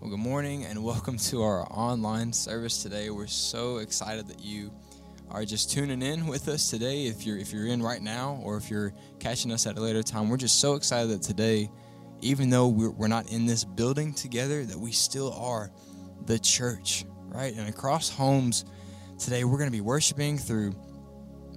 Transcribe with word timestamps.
Well, 0.00 0.10
good 0.10 0.20
morning 0.20 0.64
and 0.64 0.84
welcome 0.84 1.16
to 1.16 1.42
our 1.42 1.66
online 1.72 2.32
service 2.32 2.84
today. 2.84 3.10
We're 3.10 3.26
so 3.26 3.78
excited 3.78 4.28
that 4.28 4.38
you 4.38 4.70
are 5.28 5.44
just 5.44 5.72
tuning 5.72 6.02
in 6.02 6.28
with 6.28 6.46
us 6.46 6.70
today. 6.70 7.06
If 7.06 7.26
you're 7.26 7.36
if 7.36 7.52
you're 7.52 7.66
in 7.66 7.82
right 7.82 8.00
now 8.00 8.40
or 8.44 8.56
if 8.56 8.70
you're 8.70 8.94
catching 9.18 9.50
us 9.50 9.66
at 9.66 9.76
a 9.76 9.80
later 9.80 10.04
time, 10.04 10.28
we're 10.28 10.36
just 10.36 10.60
so 10.60 10.74
excited 10.74 11.10
that 11.10 11.22
today, 11.22 11.68
even 12.20 12.48
though 12.48 12.68
we're, 12.68 12.90
we're 12.90 13.08
not 13.08 13.32
in 13.32 13.44
this 13.44 13.64
building 13.64 14.14
together, 14.14 14.64
that 14.64 14.78
we 14.78 14.92
still 14.92 15.32
are 15.32 15.72
the 16.26 16.38
church, 16.38 17.04
right? 17.26 17.52
And 17.56 17.68
across 17.68 18.08
homes 18.08 18.66
today, 19.18 19.42
we're 19.42 19.58
going 19.58 19.70
to 19.70 19.76
be 19.76 19.80
worshiping 19.80 20.38
through 20.38 20.76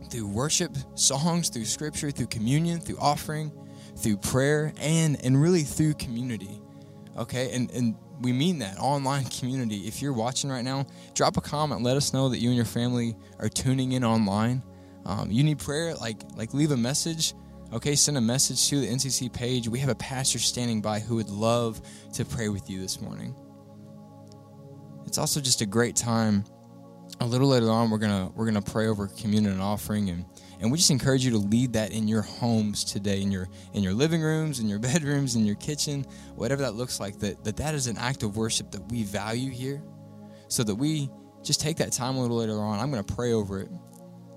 through 0.10 0.28
worship 0.28 0.76
songs, 0.96 1.50
through 1.50 1.66
scripture, 1.66 2.10
through 2.10 2.28
communion, 2.28 2.80
through 2.80 2.98
offering, 2.98 3.52
through 3.98 4.18
prayer, 4.18 4.74
and 4.82 5.24
and 5.24 5.40
really 5.40 5.62
through 5.62 5.94
community. 5.94 6.60
Okay, 7.16 7.52
and 7.52 7.70
and 7.70 7.96
we 8.22 8.32
mean 8.32 8.60
that 8.60 8.78
online 8.80 9.26
community. 9.26 9.88
If 9.88 10.02
you're 10.02 10.14
watching 10.14 10.50
right 10.50 10.64
now, 10.64 10.86
drop 11.14 11.38
a 11.38 11.42
comment. 11.42 11.82
Let 11.82 11.98
us 11.98 12.14
know 12.14 12.30
that 12.30 12.38
you 12.40 12.50
and 12.50 12.56
your 12.56 12.66
family 12.66 13.16
are 13.40 13.50
tuning 13.50 13.94
in 13.94 14.04
online. 14.04 14.64
Um, 15.06 15.32
you 15.32 15.44
need 15.44 15.60
prayer, 15.60 15.96
like 15.96 16.22
like 16.36 16.54
leave 16.54 16.72
a 16.72 16.78
message. 16.78 17.34
Okay, 17.74 17.96
send 17.96 18.18
a 18.18 18.22
message 18.22 18.70
to 18.70 18.82
the 18.82 18.88
NCC 18.88 19.32
page. 19.32 19.68
We 19.68 19.80
have 19.80 19.90
a 19.90 19.96
pastor 19.96 20.40
standing 20.40 20.82
by 20.82 21.00
who 21.00 21.16
would 21.16 21.30
love 21.30 21.82
to 22.14 22.26
pray 22.26 22.50
with 22.50 22.70
you 22.70 22.82
this 22.82 23.00
morning. 23.02 23.34
It's 25.06 25.18
also 25.18 25.40
just 25.40 25.62
a 25.62 25.66
great 25.66 25.96
time 25.96 26.44
a 27.20 27.26
little 27.26 27.48
later 27.48 27.70
on 27.70 27.90
we're 27.90 27.98
gonna 27.98 28.32
we're 28.36 28.46
gonna 28.46 28.62
pray 28.62 28.88
over 28.88 29.08
communion 29.08 29.52
and 29.52 29.62
offering 29.62 30.10
and 30.10 30.26
and 30.60 30.72
we 30.72 30.78
just 30.78 30.92
encourage 30.92 31.26
you 31.26 31.32
to 31.32 31.38
lead 31.38 31.74
that 31.74 31.92
in 31.92 32.08
your 32.08 32.22
homes 32.22 32.84
today 32.84 33.22
in 33.22 33.32
your 33.32 33.48
in 33.74 33.84
your 33.84 33.94
living 33.94 34.22
rooms 34.22 34.60
in 34.60 34.68
your 34.68 34.80
bedrooms 34.90 35.36
in 35.36 35.46
your 35.46 35.56
kitchen 35.56 36.06
whatever 36.36 36.62
that 36.62 36.76
looks 36.76 37.00
like 37.00 37.20
that 37.20 37.44
that, 37.44 37.58
that 37.58 37.76
is 37.76 37.88
an 37.88 37.98
act 37.98 38.24
of 38.24 38.38
worship 38.38 38.72
that 38.72 38.82
we 38.92 39.04
value 39.04 39.52
here. 39.52 39.82
So 40.48 40.64
that 40.64 40.76
we 40.76 41.10
just 41.44 41.62
take 41.62 41.78
that 41.78 41.94
time 41.94 42.18
a 42.18 42.22
little 42.22 42.38
later 42.38 42.60
on 42.60 42.80
i'm 42.80 42.90
gonna 42.90 43.04
pray 43.04 43.34
over 43.34 43.62
it. 43.62 43.70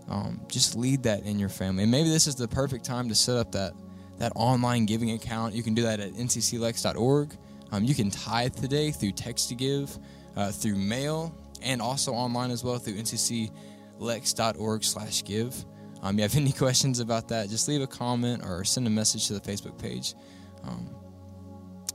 Um, 0.07 0.43
just 0.49 0.77
lead 0.77 1.03
that 1.05 1.23
in 1.23 1.39
your 1.39 1.49
family. 1.49 1.85
And 1.85 1.91
maybe 1.91 2.11
this 2.11 2.27
is 2.27 2.35
the 2.35 2.47
perfect 2.47 2.85
time 2.85 3.09
to 3.09 3.15
set 3.15 3.37
up 3.39 3.53
that 3.53 3.73
that 4.19 4.33
online 4.37 4.85
giving 4.85 5.13
account. 5.13 5.55
You 5.55 5.63
can 5.63 5.73
do 5.73 5.83
that 5.83 5.99
at 5.99 6.13
ncclex.org 6.13 7.37
um, 7.75 7.83
you 7.83 7.95
can 7.95 8.09
tithe 8.09 8.55
today 8.55 8.93
through 8.93 9.13
text 9.13 9.49
to 9.49 9.57
give 9.57 9.99
uh, 10.37 10.53
through 10.53 10.77
mail 10.77 11.37
and 11.65 11.83
also 11.83 12.13
online 12.13 12.51
as 12.51 12.63
well 12.63 12.79
through 12.79 12.95
ncclex.org 12.95 14.85
slash 14.85 15.25
give. 15.25 15.65
Um, 16.03 16.17
you 16.17 16.23
have 16.23 16.37
any 16.37 16.53
questions 16.65 17.01
about 17.01 17.29
that, 17.29 17.49
just 17.49 17.67
leave 17.69 17.81
a 17.81 17.87
comment 17.87 18.45
or 18.45 18.65
send 18.65 18.87
a 18.87 18.91
message 18.91 19.27
to 19.29 19.33
the 19.33 19.41
Facebook 19.41 19.79
page. 19.79 20.15
Um, 20.63 20.95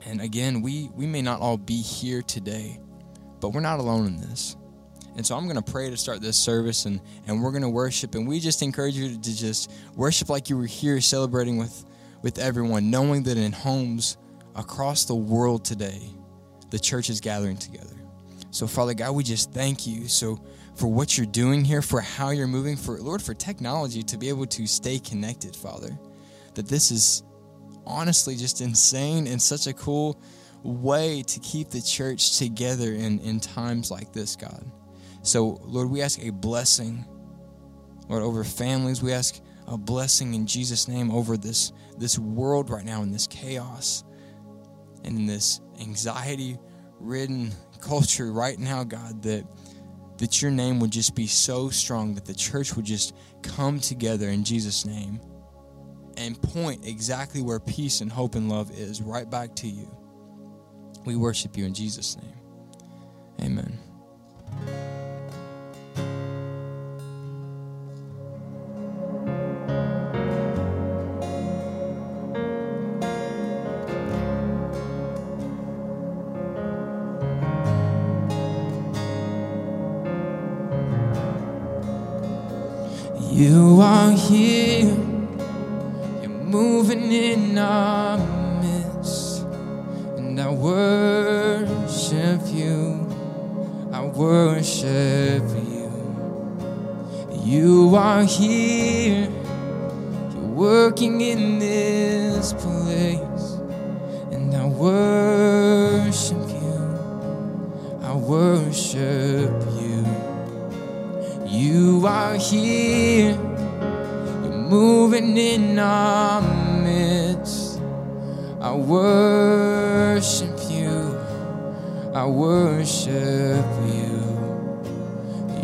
and 0.06 0.22
again, 0.22 0.62
we, 0.62 0.90
we 0.96 1.06
may 1.06 1.22
not 1.22 1.40
all 1.42 1.58
be 1.58 1.82
here 1.82 2.22
today, 2.22 2.80
but 3.40 3.50
we're 3.50 3.62
not 3.62 3.80
alone 3.80 4.08
in 4.08 4.18
this. 4.18 4.56
And 5.16 5.26
so 5.26 5.36
I'm 5.36 5.44
going 5.46 5.62
to 5.62 5.72
pray 5.72 5.90
to 5.90 5.98
start 5.98 6.22
this 6.22 6.38
service 6.38 6.86
and, 6.86 7.02
and 7.28 7.44
we're 7.44 7.52
going 7.52 7.64
to 7.64 7.70
worship. 7.70 8.16
And 8.16 8.28
we 8.28 8.40
just 8.40 8.62
encourage 8.62 8.96
you 8.96 9.18
to 9.18 9.36
just 9.36 9.72
worship 9.96 10.30
like 10.30 10.50
you 10.50 10.58
were 10.58 10.66
here 10.66 11.02
celebrating 11.02 11.58
with, 11.58 11.84
with 12.22 12.40
everyone, 12.40 12.90
knowing 12.90 13.24
that 13.24 13.38
in 13.38 13.52
homes 13.52 14.18
across 14.56 15.06
the 15.06 15.16
world 15.16 15.66
today, 15.66 16.02
the 16.70 16.80
church 16.80 17.10
is 17.10 17.20
gathering 17.20 17.58
together. 17.58 17.99
So, 18.52 18.68
Father 18.68 18.94
God, 18.94 19.12
we 19.12 19.24
just 19.24 19.54
thank 19.54 19.86
you. 19.86 20.08
So, 20.08 20.44
for 20.76 20.88
what 20.88 21.18
you're 21.18 21.28
doing 21.28 21.64
here, 21.64 21.82
for 21.82 22.02
how 22.02 22.30
you're 22.30 22.48
moving, 22.48 22.76
for 22.78 22.98
Lord, 23.00 23.22
for 23.22 23.34
technology 23.34 24.02
to 24.04 24.18
be 24.18 24.30
able 24.30 24.46
to 24.48 24.66
stay 24.66 25.00
connected, 25.00 25.56
Father. 25.56 25.98
That 26.56 26.68
this 26.68 26.92
is 26.92 27.24
honestly 27.86 28.36
just 28.36 28.62
insane 28.62 29.28
and 29.28 29.42
such 29.42 29.68
a 29.68 29.74
cool 29.74 30.22
way 30.64 31.24
to 31.24 31.40
keep 31.40 31.70
the 31.70 31.82
church 31.82 32.38
together 32.38 32.94
in, 32.94 33.20
in 33.20 33.40
times 33.40 33.92
like 33.92 34.14
this, 34.14 34.36
God. 34.36 34.64
So, 35.22 35.60
Lord, 35.64 35.90
we 35.90 36.02
ask 36.02 36.24
a 36.24 36.32
blessing, 36.32 37.06
Lord, 38.08 38.24
over 38.24 38.44
families. 38.44 39.04
We 39.04 39.14
ask 39.14 39.40
a 39.68 39.78
blessing 39.78 40.34
in 40.34 40.48
Jesus' 40.48 40.88
name 40.88 41.12
over 41.12 41.38
this, 41.38 41.72
this 41.98 42.18
world 42.18 42.70
right 42.70 42.86
now 42.86 43.04
in 43.04 43.12
this 43.12 43.28
chaos 43.28 44.04
and 45.04 45.18
in 45.18 45.26
this 45.26 45.62
anxiety 45.80 46.58
ridden 47.00 47.52
culture 47.82 48.32
right 48.32 48.58
now, 48.58 48.84
God, 48.84 49.24
that 49.24 49.46
that 50.18 50.42
your 50.42 50.52
name 50.52 50.82
would 50.82 50.92
just 50.92 51.16
be 51.16 51.28
so 51.28 51.70
strong 51.70 52.14
that 52.16 52.26
the 52.26 52.34
church 52.34 52.76
would 52.76 52.84
just 52.84 53.16
come 53.42 53.80
together 53.80 54.28
in 54.28 54.44
Jesus' 54.44 54.86
name 54.86 55.22
and 56.18 56.40
point 56.42 56.86
exactly 56.86 57.42
where 57.42 57.60
peace 57.60 58.02
and 58.02 58.12
hope 58.12 58.36
and 58.36 58.50
love 58.50 58.70
is 58.78 59.02
right 59.02 59.30
back 59.30 59.56
to 59.56 59.68
you. 59.68 59.90
We 61.06 61.16
worship 61.16 61.58
you 61.58 61.66
in 61.66 61.74
Jesus' 61.74 62.18
name. 62.18 62.36
Amen. 63.42 63.80
You 84.30 84.69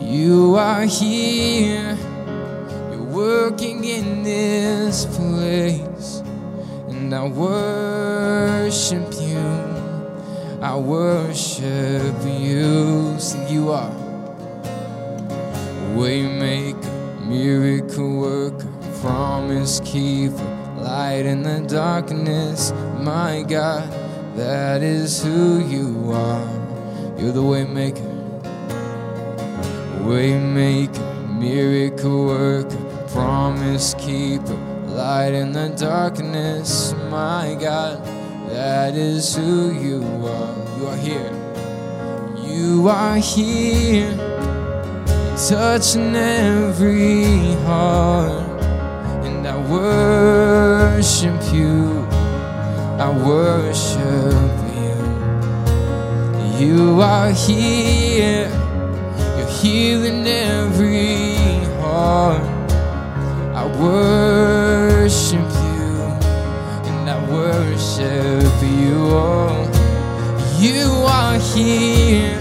You 0.05 0.55
are 0.55 0.85
here, 0.85 1.97
you're 2.91 3.03
working 3.03 3.83
in 3.83 4.21
this 4.21 5.05
place, 5.05 6.21
and 6.87 7.13
I 7.13 7.27
worship 7.27 9.11
you, 9.19 9.37
I 10.61 10.77
worship 10.77 12.15
you. 12.23 13.17
You 13.49 13.71
are. 13.71 13.91
Waymaker, 15.97 17.25
miracle 17.25 18.19
worker, 18.19 18.67
promise 19.01 19.79
keeper, 19.83 20.35
light 20.77 21.25
in 21.25 21.41
the 21.41 21.65
darkness. 21.67 22.71
My 23.01 23.43
God, 23.47 23.91
that 24.37 24.83
is 24.83 25.23
who 25.23 25.59
you 25.67 26.11
are. 26.11 26.47
You're 27.17 27.31
the 27.31 27.41
waymaker. 27.41 28.14
Waymaker, 30.05 31.39
miracle 31.39 32.25
worker, 32.27 32.77
promise 33.07 33.95
keeper, 33.95 34.53
light 34.85 35.33
in 35.33 35.51
the 35.51 35.69
darkness. 35.69 36.93
My 37.09 37.57
God, 37.59 38.05
that 38.49 38.93
is 38.95 39.35
who 39.35 39.71
you 39.73 40.03
are. 40.27 40.55
You 40.77 40.87
are 40.87 40.97
here. 40.97 41.31
You 42.37 42.87
are 42.87 43.17
here 43.17 44.15
touching 45.49 46.15
every 46.15 47.53
heart. 47.65 48.61
And 49.25 49.47
I 49.47 49.57
worship 49.69 51.41
you, 51.51 52.05
I 52.99 53.09
worship 53.25 54.51
you. 54.77 56.67
You 56.67 57.01
are 57.01 57.31
here, 57.31 58.49
healing 59.65 60.27
every 60.27 61.33
heart. 61.81 62.43
I 63.61 63.63
worship 63.81 65.49
you 65.69 65.89
and 66.89 67.09
I 67.09 67.17
worship 67.31 68.55
you 68.61 68.95
all. 69.09 69.65
You 70.65 70.85
are 71.19 71.39
here, 71.39 72.37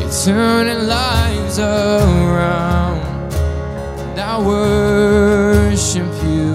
you're 0.00 0.16
turning 0.24 0.88
lives 0.88 1.60
around. 1.60 2.98
And 4.08 4.18
I 4.18 4.34
worship 4.54 6.12
you 6.34 6.50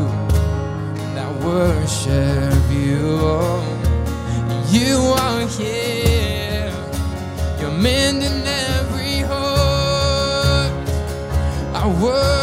and 1.04 1.16
I 1.28 1.30
worship 1.48 2.64
you 2.70 3.18
all. 3.32 3.64
You 4.76 4.98
are 5.24 5.48
here, 5.48 6.74
you're 7.62 7.78
mending 7.88 8.43
world. 12.02 12.43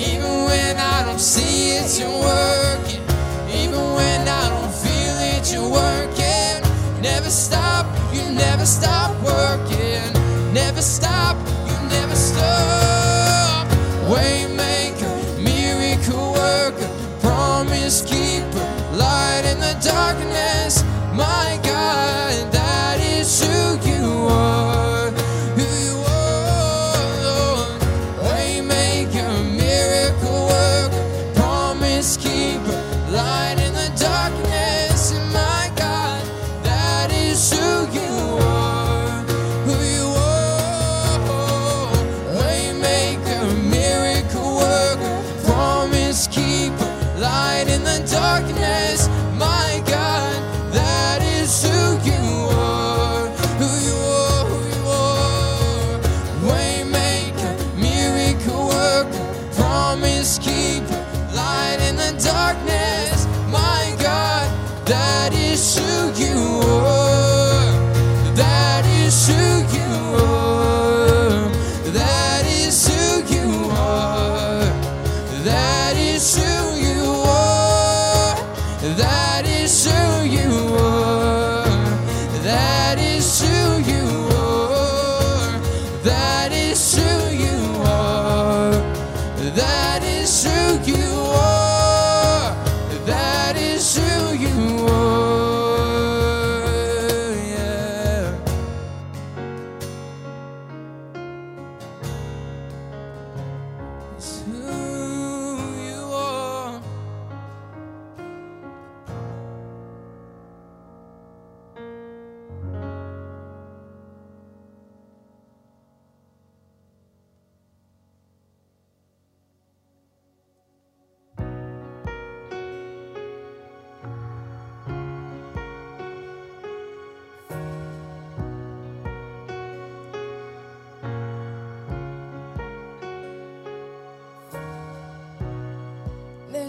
Even 0.00 0.44
when 0.44 0.78
I 0.78 1.04
don't 1.04 1.20
see 1.20 1.72
it, 1.76 2.00
you're 2.00 2.08
working. 2.08 3.02
Even 3.52 3.82
when 3.94 4.26
I 4.26 4.48
don't 4.48 4.72
feel 4.72 5.16
it, 5.34 5.52
you're 5.52 5.68
working. 5.68 7.02
Never 7.02 7.28
stop, 7.28 7.86
you 8.14 8.22
never 8.32 8.64
stop 8.64 9.12
working. 9.22 10.12
Never 10.54 10.80
stop. 10.80 11.09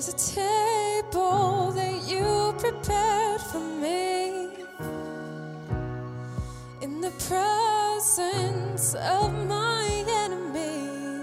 There's 0.03 0.31
a 0.31 0.33
table 0.33 1.71
that 1.73 2.09
you 2.09 2.55
prepared 2.57 3.39
for 3.39 3.59
me 3.59 4.49
in 6.81 7.01
the 7.01 7.11
presence 7.29 8.95
of 8.95 9.31
my 9.47 10.03
enemy. 10.07 11.21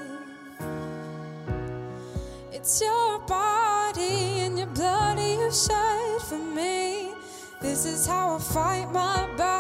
It's 2.52 2.80
your 2.80 3.18
body 3.26 4.46
and 4.46 4.56
your 4.56 4.68
blood 4.68 5.18
you 5.18 5.50
shed 5.50 6.22
for 6.22 6.38
me. 6.38 7.14
This 7.60 7.84
is 7.84 8.06
how 8.06 8.36
I 8.36 8.38
fight 8.38 8.92
my 8.92 9.28
battle. 9.36 9.57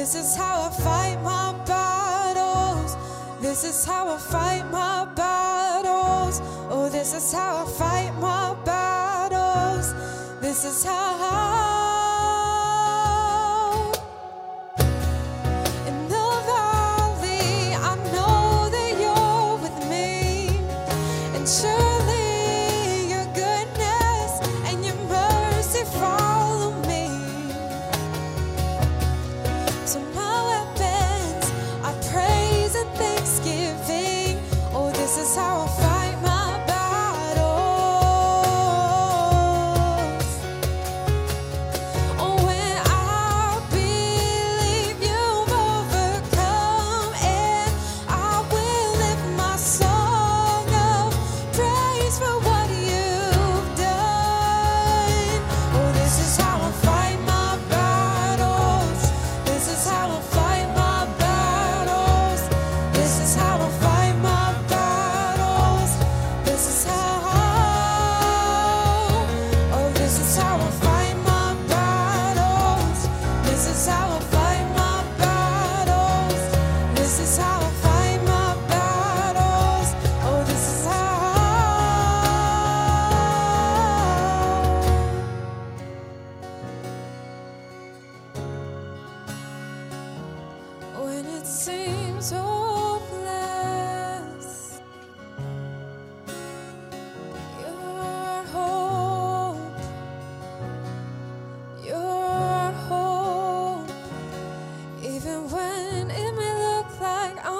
This 0.00 0.14
is 0.14 0.34
how 0.34 0.62
I 0.62 0.70
fight 0.70 1.22
my 1.22 1.52
battles. 1.66 2.96
This 3.38 3.64
is 3.64 3.84
how 3.84 4.08
I 4.08 4.16
fight 4.16 4.64
my 4.70 5.04
battles. 5.14 6.40
Oh, 6.70 6.88
this 6.90 7.12
is 7.12 7.30
how 7.30 7.66
I 7.66 7.68
fight 7.68 8.14
my 8.18 8.56
battles. 8.64 9.92
This 10.40 10.64
is 10.64 10.82
how 10.82 11.18
I 11.20 11.59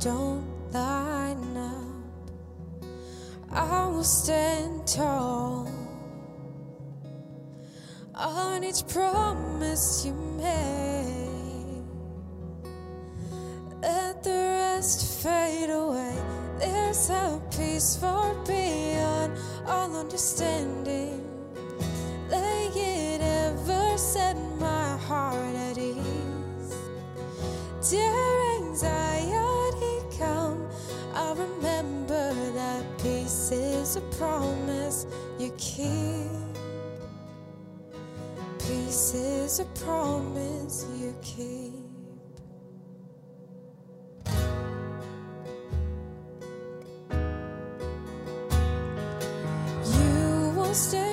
don't 0.00 0.72
line 0.72 1.56
up, 1.56 2.88
I 3.50 3.86
will 3.88 4.02
stand 4.02 4.86
tall 4.86 5.68
on 8.14 8.64
each 8.64 8.86
promise 8.88 10.06
you 10.06 10.14
made. 10.14 11.84
Let 13.82 14.22
the 14.22 14.30
rest 14.30 15.22
fade 15.22 15.70
away. 15.70 16.16
There's 16.58 17.10
a 17.10 17.40
peace 17.50 17.96
far 17.96 18.34
beyond 18.44 19.36
all 19.66 19.94
understanding. 19.94 21.24
Lay 22.30 22.68
it 22.74 23.20
ever 23.20 23.98
set 23.98 24.36
my 24.58 24.96
heart 24.96 25.54
at 25.54 25.78
ease. 25.78 26.74
Dear 27.90 28.17
is 33.88 33.96
a 33.96 34.00
promise 34.18 35.06
you 35.38 35.50
keep. 35.56 36.28
Peace 38.58 39.14
is 39.14 39.60
a 39.60 39.64
promise 39.82 40.84
you 40.94 41.14
keep. 41.22 41.72
You 49.96 50.52
will 50.54 50.74
stay 50.74 51.07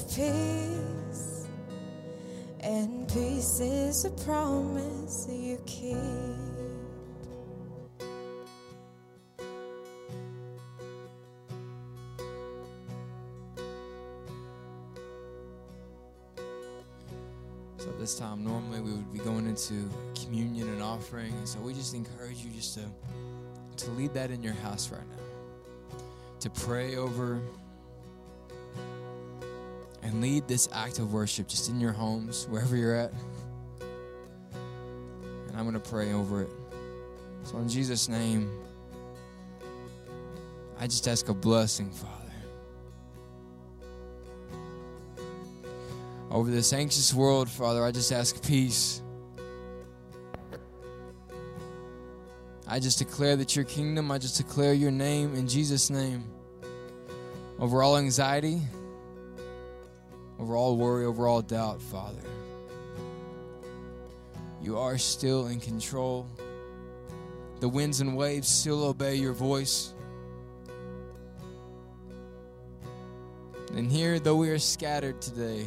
of 0.00 0.08
peace. 0.08 1.46
And 2.60 3.08
peace 3.08 3.60
is 3.60 4.04
a 4.04 4.10
promise 4.10 5.26
you 5.30 5.58
keep. 5.66 5.96
So 17.78 17.92
this 17.98 18.18
time, 18.18 18.44
normally 18.44 18.80
we 18.80 18.90
would 18.90 19.12
be 19.12 19.20
going 19.20 19.46
into 19.46 19.88
communion 20.20 20.68
and 20.68 20.82
offering, 20.82 21.32
and 21.32 21.48
so 21.48 21.60
we 21.60 21.72
just 21.72 21.94
encourage 21.94 22.38
you 22.38 22.50
just 22.50 22.74
to 22.74 22.82
to 23.76 23.90
lead 23.92 24.12
that 24.12 24.32
in 24.32 24.42
your 24.42 24.54
house 24.54 24.90
right 24.90 25.08
now, 25.08 25.98
to 26.40 26.50
pray 26.50 26.96
over 26.96 27.40
and 30.08 30.22
lead 30.22 30.48
this 30.48 30.68
act 30.72 30.98
of 30.98 31.12
worship 31.12 31.46
just 31.46 31.68
in 31.68 31.78
your 31.78 31.92
homes, 31.92 32.46
wherever 32.48 32.74
you're 32.76 32.96
at. 32.96 33.12
And 35.48 35.56
I'm 35.56 35.64
going 35.64 35.74
to 35.74 35.90
pray 35.90 36.14
over 36.14 36.42
it. 36.42 36.50
So 37.44 37.58
in 37.58 37.68
Jesus' 37.68 38.08
name, 38.08 38.50
I 40.78 40.86
just 40.86 41.06
ask 41.06 41.28
a 41.28 41.34
blessing, 41.34 41.90
Father. 41.90 42.14
Over 46.30 46.50
this 46.50 46.72
anxious 46.72 47.12
world, 47.12 47.50
Father, 47.50 47.84
I 47.84 47.90
just 47.90 48.10
ask 48.10 48.42
peace. 48.46 49.02
I 52.66 52.78
just 52.80 52.98
declare 52.98 53.36
that 53.36 53.54
your 53.56 53.66
kingdom, 53.66 54.10
I 54.10 54.16
just 54.16 54.38
declare 54.38 54.72
your 54.72 54.90
name 54.90 55.34
in 55.34 55.48
Jesus' 55.48 55.90
name. 55.90 56.24
Over 57.58 57.82
all 57.82 57.98
anxiety, 57.98 58.62
over 60.38 60.56
all 60.56 60.76
worry, 60.76 61.04
over 61.04 61.26
all 61.26 61.42
doubt, 61.42 61.80
Father. 61.80 62.22
You 64.62 64.78
are 64.78 64.98
still 64.98 65.46
in 65.46 65.60
control. 65.60 66.26
The 67.60 67.68
winds 67.68 68.00
and 68.00 68.16
waves 68.16 68.48
still 68.48 68.84
obey 68.84 69.16
your 69.16 69.32
voice. 69.32 69.94
And 73.74 73.90
here, 73.90 74.18
though 74.18 74.36
we 74.36 74.50
are 74.50 74.58
scattered 74.58 75.20
today, 75.20 75.66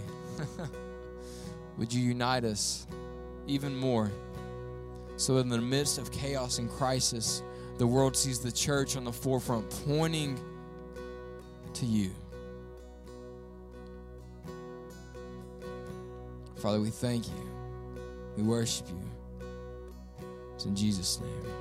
would 1.78 1.94
you 1.94 2.02
unite 2.02 2.44
us 2.44 2.88
even 3.48 3.76
more? 3.76 4.12
So, 5.18 5.38
in 5.38 5.50
the 5.50 5.62
midst 5.62 5.98
of 5.98 6.12
chaos 6.12 6.58
and 6.58 6.70
crisis, 6.70 7.44
the 7.78 7.86
world 7.86 8.16
sees 8.16 8.40
the 8.40 8.52
church 8.52 8.98
on 8.98 9.04
the 9.04 9.12
forefront 9.12 9.70
pointing 9.86 10.40
to 11.74 11.86
you. 11.86 12.12
Father, 16.62 16.80
we 16.80 16.92
thank 16.92 17.26
you. 17.28 17.50
We 18.38 18.44
worship 18.44 18.88
you. 18.88 19.48
It's 20.54 20.66
in 20.66 20.76
Jesus' 20.76 21.20
name. 21.20 21.61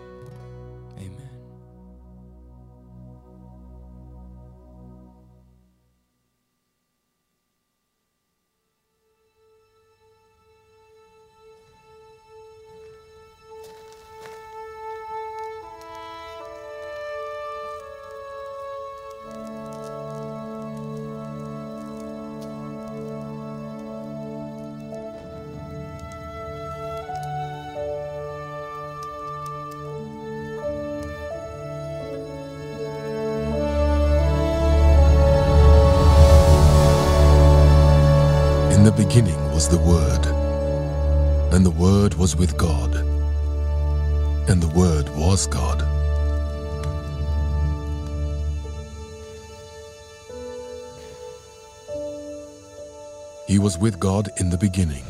He 53.51 53.59
was 53.59 53.77
with 53.77 53.99
God 53.99 54.29
in 54.37 54.49
the 54.49 54.57
beginning. 54.57 55.03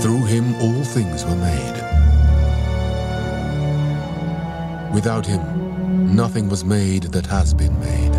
Through 0.00 0.24
him 0.24 0.54
all 0.54 0.82
things 0.84 1.26
were 1.26 1.36
made. 1.36 1.76
Without 4.94 5.26
him, 5.26 6.16
nothing 6.16 6.48
was 6.48 6.64
made 6.64 7.12
that 7.12 7.26
has 7.26 7.52
been 7.52 7.78
made. 7.78 8.14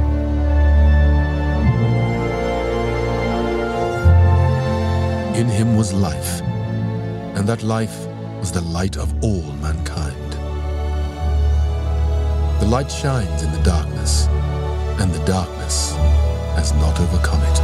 In 5.36 5.48
him 5.48 5.76
was 5.76 5.92
life, 5.92 6.42
and 7.36 7.50
that 7.50 7.64
life 7.64 8.06
was 8.40 8.52
the 8.52 8.62
light 8.62 8.98
of 8.98 9.12
all 9.24 9.52
mankind. 9.54 10.25
The 12.60 12.66
light 12.72 12.90
shines 12.90 13.44
in 13.44 13.52
the 13.52 13.62
darkness, 13.64 14.28
and 15.00 15.14
the 15.14 15.24
darkness 15.26 15.92
has 16.56 16.74
not 16.74 17.00
overcome 17.00 17.42
it. 17.44 17.62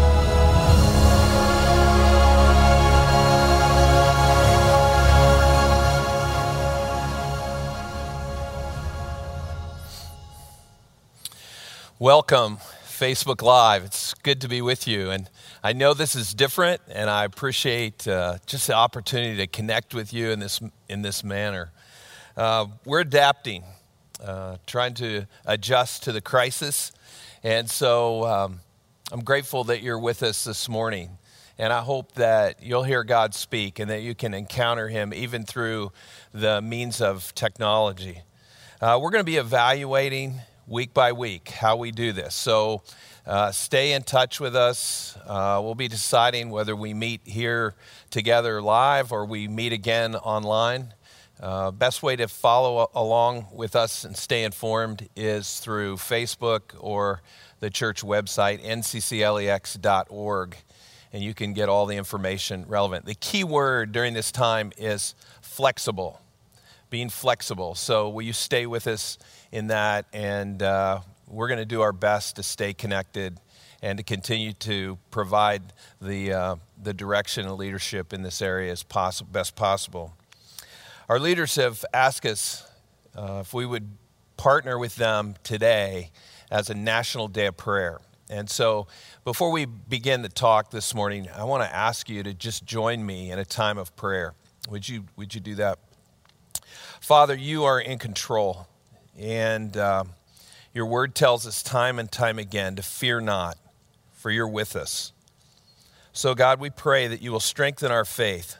Welcome, 11.97 12.57
Facebook 12.83 13.41
Live. 13.41 13.83
It's 13.85 14.13
good 14.15 14.41
to 14.41 14.47
be 14.47 14.61
with 14.61 14.87
you. 14.87 15.11
And 15.11 15.29
I 15.63 15.73
know 15.73 15.93
this 15.93 16.15
is 16.15 16.33
different, 16.33 16.81
and 16.87 17.09
I 17.09 17.25
appreciate 17.25 18.07
uh, 18.07 18.39
just 18.45 18.67
the 18.67 18.73
opportunity 18.73 19.37
to 19.37 19.47
connect 19.47 19.93
with 19.93 20.11
you 20.11 20.31
in 20.31 20.39
this, 20.39 20.59
in 20.89 21.01
this 21.01 21.23
manner. 21.23 21.71
Uh, 22.35 22.65
we're 22.85 23.01
adapting, 23.01 23.63
uh, 24.23 24.57
trying 24.67 24.93
to 24.95 25.27
adjust 25.45 26.03
to 26.03 26.11
the 26.11 26.21
crisis. 26.21 26.91
And 27.43 27.69
so 27.69 28.25
um, 28.25 28.59
I'm 29.11 29.23
grateful 29.23 29.63
that 29.65 29.81
you're 29.81 29.99
with 29.99 30.23
us 30.23 30.43
this 30.43 30.69
morning. 30.69 31.17
And 31.57 31.71
I 31.71 31.81
hope 31.81 32.13
that 32.13 32.63
you'll 32.63 32.83
hear 32.83 33.03
God 33.03 33.35
speak 33.35 33.79
and 33.79 33.89
that 33.91 34.01
you 34.01 34.15
can 34.15 34.33
encounter 34.33 34.87
Him 34.87 35.13
even 35.13 35.45
through 35.45 35.91
the 36.33 36.61
means 36.61 37.01
of 37.01 37.35
technology. 37.35 38.21
Uh, 38.81 38.97
we're 39.01 39.11
going 39.11 39.23
to 39.23 39.31
be 39.31 39.37
evaluating 39.37 40.41
week 40.65 40.93
by 40.93 41.11
week 41.11 41.49
how 41.49 41.75
we 41.75 41.91
do 41.91 42.13
this. 42.13 42.33
So 42.33 42.81
uh, 43.27 43.51
stay 43.51 43.93
in 43.93 44.01
touch 44.01 44.39
with 44.39 44.55
us. 44.55 45.17
Uh, 45.27 45.59
we'll 45.63 45.75
be 45.75 45.87
deciding 45.87 46.49
whether 46.49 46.75
we 46.75 46.93
meet 46.93 47.21
here 47.25 47.75
together 48.09 48.61
live 48.61 49.11
or 49.11 49.25
we 49.25 49.47
meet 49.47 49.73
again 49.73 50.15
online. 50.15 50.93
Uh, 51.41 51.71
best 51.71 52.03
way 52.03 52.15
to 52.15 52.27
follow 52.27 52.91
along 52.93 53.47
with 53.51 53.75
us 53.75 54.03
and 54.03 54.15
stay 54.15 54.43
informed 54.43 55.09
is 55.15 55.59
through 55.59 55.95
Facebook 55.95 56.75
or 56.79 57.23
the 57.61 57.69
church 57.71 58.03
website, 58.03 58.63
ncclex.org, 58.63 60.55
and 61.11 61.23
you 61.23 61.33
can 61.33 61.53
get 61.53 61.67
all 61.67 61.87
the 61.87 61.97
information 61.97 62.63
relevant. 62.67 63.07
The 63.07 63.15
key 63.15 63.43
word 63.43 63.91
during 63.91 64.13
this 64.13 64.31
time 64.31 64.71
is 64.77 65.15
flexible, 65.41 66.21
being 66.91 67.09
flexible. 67.09 67.73
So, 67.73 68.07
will 68.09 68.21
you 68.21 68.33
stay 68.33 68.67
with 68.67 68.85
us 68.85 69.17
in 69.51 69.67
that? 69.67 70.05
And 70.13 70.61
uh, 70.61 70.99
we're 71.27 71.47
going 71.47 71.57
to 71.57 71.65
do 71.65 71.81
our 71.81 71.93
best 71.93 72.35
to 72.35 72.43
stay 72.43 72.71
connected 72.71 73.39
and 73.81 73.97
to 73.97 74.03
continue 74.03 74.53
to 74.53 74.99
provide 75.09 75.63
the, 75.99 76.33
uh, 76.33 76.55
the 76.83 76.93
direction 76.93 77.47
and 77.47 77.55
leadership 77.55 78.13
in 78.13 78.21
this 78.21 78.43
area 78.43 78.71
as 78.71 78.83
poss- 78.83 79.23
best 79.23 79.55
possible. 79.55 80.13
Our 81.11 81.19
leaders 81.19 81.55
have 81.55 81.83
asked 81.93 82.25
us 82.25 82.65
uh, 83.17 83.39
if 83.41 83.53
we 83.53 83.65
would 83.65 83.97
partner 84.37 84.79
with 84.79 84.95
them 84.95 85.35
today 85.43 86.11
as 86.49 86.69
a 86.69 86.73
national 86.73 87.27
day 87.27 87.47
of 87.47 87.57
prayer. 87.57 87.99
And 88.29 88.49
so, 88.49 88.87
before 89.25 89.51
we 89.51 89.65
begin 89.65 90.21
the 90.21 90.29
talk 90.29 90.71
this 90.71 90.95
morning, 90.95 91.27
I 91.35 91.43
want 91.43 91.63
to 91.63 91.75
ask 91.75 92.09
you 92.09 92.23
to 92.23 92.33
just 92.33 92.63
join 92.63 93.05
me 93.05 93.29
in 93.29 93.39
a 93.39 93.43
time 93.43 93.77
of 93.77 93.93
prayer. 93.97 94.35
Would 94.69 94.87
you, 94.87 95.03
would 95.17 95.35
you 95.35 95.41
do 95.41 95.55
that? 95.55 95.79
Father, 97.01 97.35
you 97.35 97.65
are 97.65 97.81
in 97.81 97.99
control, 97.99 98.69
and 99.19 99.75
uh, 99.75 100.05
your 100.73 100.85
word 100.85 101.13
tells 101.13 101.45
us 101.45 101.61
time 101.61 101.99
and 101.99 102.09
time 102.09 102.39
again 102.39 102.77
to 102.77 102.83
fear 102.83 103.19
not, 103.19 103.57
for 104.13 104.31
you're 104.31 104.47
with 104.47 104.77
us. 104.77 105.11
So, 106.13 106.33
God, 106.35 106.61
we 106.61 106.69
pray 106.69 107.09
that 107.09 107.21
you 107.21 107.33
will 107.33 107.41
strengthen 107.41 107.91
our 107.91 108.05
faith 108.05 108.55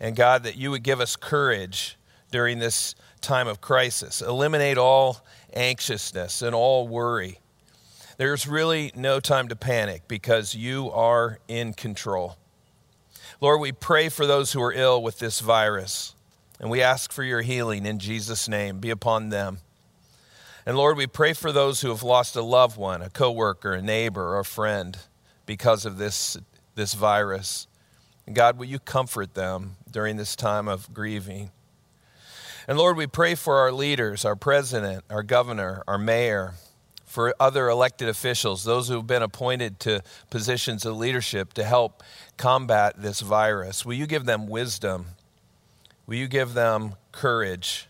and 0.00 0.16
God, 0.16 0.44
that 0.44 0.56
you 0.56 0.70
would 0.70 0.82
give 0.82 1.00
us 1.00 1.14
courage 1.14 1.96
during 2.30 2.58
this 2.58 2.94
time 3.20 3.46
of 3.46 3.60
crisis. 3.60 4.22
Eliminate 4.22 4.78
all 4.78 5.24
anxiousness 5.52 6.42
and 6.42 6.54
all 6.54 6.88
worry. 6.88 7.38
There's 8.16 8.46
really 8.46 8.92
no 8.94 9.20
time 9.20 9.48
to 9.48 9.56
panic 9.56 10.02
because 10.08 10.54
you 10.54 10.90
are 10.90 11.38
in 11.48 11.72
control. 11.72 12.36
Lord, 13.40 13.60
we 13.60 13.72
pray 13.72 14.08
for 14.10 14.26
those 14.26 14.52
who 14.52 14.62
are 14.62 14.72
ill 14.72 15.02
with 15.02 15.18
this 15.18 15.40
virus, 15.40 16.14
and 16.58 16.70
we 16.70 16.82
ask 16.82 17.12
for 17.12 17.22
your 17.22 17.40
healing 17.40 17.86
in 17.86 17.98
Jesus' 17.98 18.48
name 18.48 18.78
be 18.78 18.90
upon 18.90 19.30
them. 19.30 19.58
And 20.66 20.76
Lord, 20.76 20.98
we 20.98 21.06
pray 21.06 21.32
for 21.32 21.52
those 21.52 21.80
who 21.80 21.88
have 21.88 22.02
lost 22.02 22.36
a 22.36 22.42
loved 22.42 22.76
one, 22.76 23.00
a 23.00 23.08
coworker, 23.08 23.72
a 23.72 23.80
neighbor, 23.80 24.34
or 24.34 24.40
a 24.40 24.44
friend 24.44 24.98
because 25.46 25.86
of 25.86 25.96
this, 25.96 26.36
this 26.74 26.92
virus. 26.92 27.66
God, 28.32 28.58
will 28.58 28.66
you 28.66 28.78
comfort 28.78 29.34
them 29.34 29.76
during 29.90 30.16
this 30.16 30.36
time 30.36 30.68
of 30.68 30.92
grieving? 30.94 31.50
And 32.68 32.78
Lord, 32.78 32.96
we 32.96 33.06
pray 33.06 33.34
for 33.34 33.56
our 33.58 33.72
leaders, 33.72 34.24
our 34.24 34.36
president, 34.36 35.04
our 35.10 35.22
governor, 35.22 35.82
our 35.88 35.98
mayor, 35.98 36.54
for 37.04 37.34
other 37.40 37.68
elected 37.68 38.08
officials, 38.08 38.62
those 38.62 38.86
who 38.86 38.94
have 38.94 39.06
been 39.06 39.22
appointed 39.22 39.80
to 39.80 40.00
positions 40.30 40.86
of 40.86 40.96
leadership 40.96 41.52
to 41.54 41.64
help 41.64 42.04
combat 42.36 42.94
this 42.96 43.20
virus. 43.20 43.84
Will 43.84 43.94
you 43.94 44.06
give 44.06 44.26
them 44.26 44.46
wisdom? 44.46 45.06
Will 46.06 46.14
you 46.14 46.28
give 46.28 46.54
them 46.54 46.94
courage? 47.10 47.88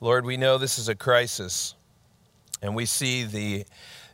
Lord, 0.00 0.24
we 0.24 0.36
know 0.36 0.58
this 0.58 0.78
is 0.78 0.88
a 0.88 0.96
crisis, 0.96 1.76
and 2.60 2.74
we 2.74 2.86
see 2.86 3.22
the 3.22 3.64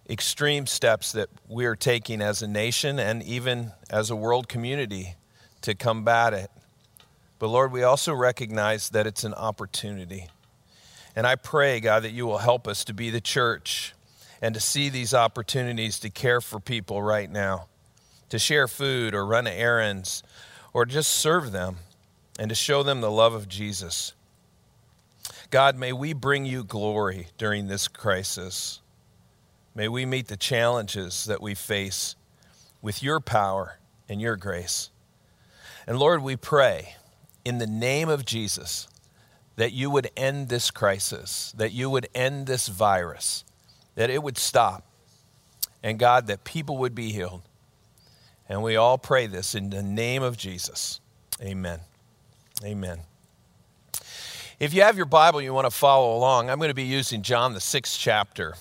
extreme 0.09 0.67
steps 0.67 1.12
that 1.12 1.29
we 1.49 1.64
are 1.64 1.77
taking 1.77 2.21
as 2.21 2.43
a 2.43 2.49
nation 2.49 2.99
and 2.99 3.23
even 3.23 3.73
as 3.90 4.11
a 4.11 4.17
world 4.17 4.49
community 4.49 5.14
to 5.62 5.75
combat 5.75 6.35
it. 6.35 6.51
But 7.38 7.49
Lord, 7.49 7.73
we 7.73 7.83
also 7.83 8.14
recognize 8.14 8.90
that 8.90 9.07
it's 9.07 9.25
an 9.25 9.35
opportunity. 9.35 10.29
And 11.17 11.27
I 11.27 11.37
pray, 11.37 11.81
God, 11.81 12.03
that 12.03 12.12
you 12.12 12.27
will 12.27 12.38
help 12.38 12.69
us 12.69 12.85
to 12.85 12.95
be 12.95 13.11
the 13.11 13.21
church 13.21 13.95
and 14.43 14.55
to 14.55 14.61
see 14.61 14.88
these 14.88 15.14
opportunities 15.14 15.99
to 16.01 16.11
care 16.11 16.40
for 16.40 16.61
people 16.61 17.03
right 17.03 17.31
now, 17.31 17.67
to 18.29 18.38
share 18.38 18.69
food 18.69 19.14
or 19.14 19.25
run 19.25 19.47
errands 19.47 20.23
or 20.73 20.85
just 20.85 21.14
serve 21.14 21.53
them 21.53 21.77
and 22.38 22.49
to 22.49 22.55
show 22.55 22.83
them 22.83 23.01
the 23.01 23.11
love 23.11 23.33
of 23.33 23.49
Jesus. 23.49 24.12
God, 25.51 25.77
may 25.77 25.93
we 25.93 26.12
bring 26.12 26.45
you 26.45 26.64
glory 26.64 27.29
during 27.38 27.69
this 27.69 27.88
crisis. 27.88 28.81
May 29.75 29.89
we 29.89 30.07
meet 30.07 30.29
the 30.29 30.37
challenges 30.37 31.25
that 31.25 31.43
we 31.43 31.55
face 31.55 32.15
with 32.81 33.03
your 33.03 33.19
power 33.19 33.79
and 34.09 34.21
your 34.21 34.37
grace. 34.37 34.91
And 35.87 35.99
Lord, 35.99 36.23
we 36.23 36.37
pray 36.37 36.95
in 37.45 37.59
the 37.59 37.67
name 37.67 38.09
of 38.09 38.25
Jesus 38.25 38.89
that 39.57 39.73
you 39.73 39.91
would 39.91 40.11
end 40.17 40.49
this 40.49 40.71
crisis, 40.71 41.53
that 41.57 41.73
you 41.73 41.91
would 41.91 42.09
end 42.15 42.47
this 42.47 42.69
virus, 42.69 43.45
that 43.95 44.11
it 44.11 44.23
would 44.23 44.39
stop. 44.39 44.85
And 45.83 45.99
God, 45.99 46.27
that 46.29 46.45
people 46.45 46.79
would 46.79 46.95
be 46.95 47.13
healed. 47.13 47.43
And 48.49 48.63
we 48.63 48.77
all 48.77 48.99
pray 48.99 49.27
this 49.27 49.55
in 49.55 49.71
the 49.71 49.83
name 49.83 50.23
of 50.23 50.37
Jesus. 50.37 51.01
Amen. 51.43 51.81
Amen. 52.65 53.01
If 54.61 54.73
you 54.73 54.83
have 54.83 54.97
your 54.97 55.07
Bible, 55.07 55.43
you 55.43 55.53
want 55.53 55.67
to 55.67 55.77
follow 55.77 56.17
along, 56.17 56.49
I'm 56.49 56.59
going 56.59 56.71
to 56.71 56.75
be 56.75 56.85
using 56.85 57.23
John, 57.23 57.55
the 57.55 57.61
sixth 57.61 57.99
chapter. 57.99 58.55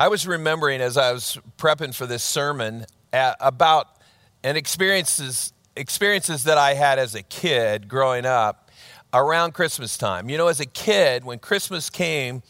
I 0.00 0.08
was 0.08 0.26
remembering 0.26 0.80
as 0.80 0.96
I 0.96 1.12
was 1.12 1.38
prepping 1.58 1.94
for 1.94 2.06
this 2.06 2.22
sermon 2.22 2.86
uh, 3.12 3.34
about 3.38 3.98
an 4.42 4.56
experiences 4.56 5.52
experiences 5.76 6.44
that 6.44 6.56
I 6.56 6.72
had 6.72 6.98
as 6.98 7.14
a 7.14 7.22
kid 7.22 7.86
growing 7.86 8.24
up 8.24 8.70
around 9.12 9.52
Christmas 9.52 9.98
time. 9.98 10.30
You 10.30 10.38
know, 10.38 10.46
as 10.46 10.58
a 10.58 10.64
kid, 10.64 11.26
when 11.26 11.38
Christmas 11.38 11.90
came, 11.90 12.42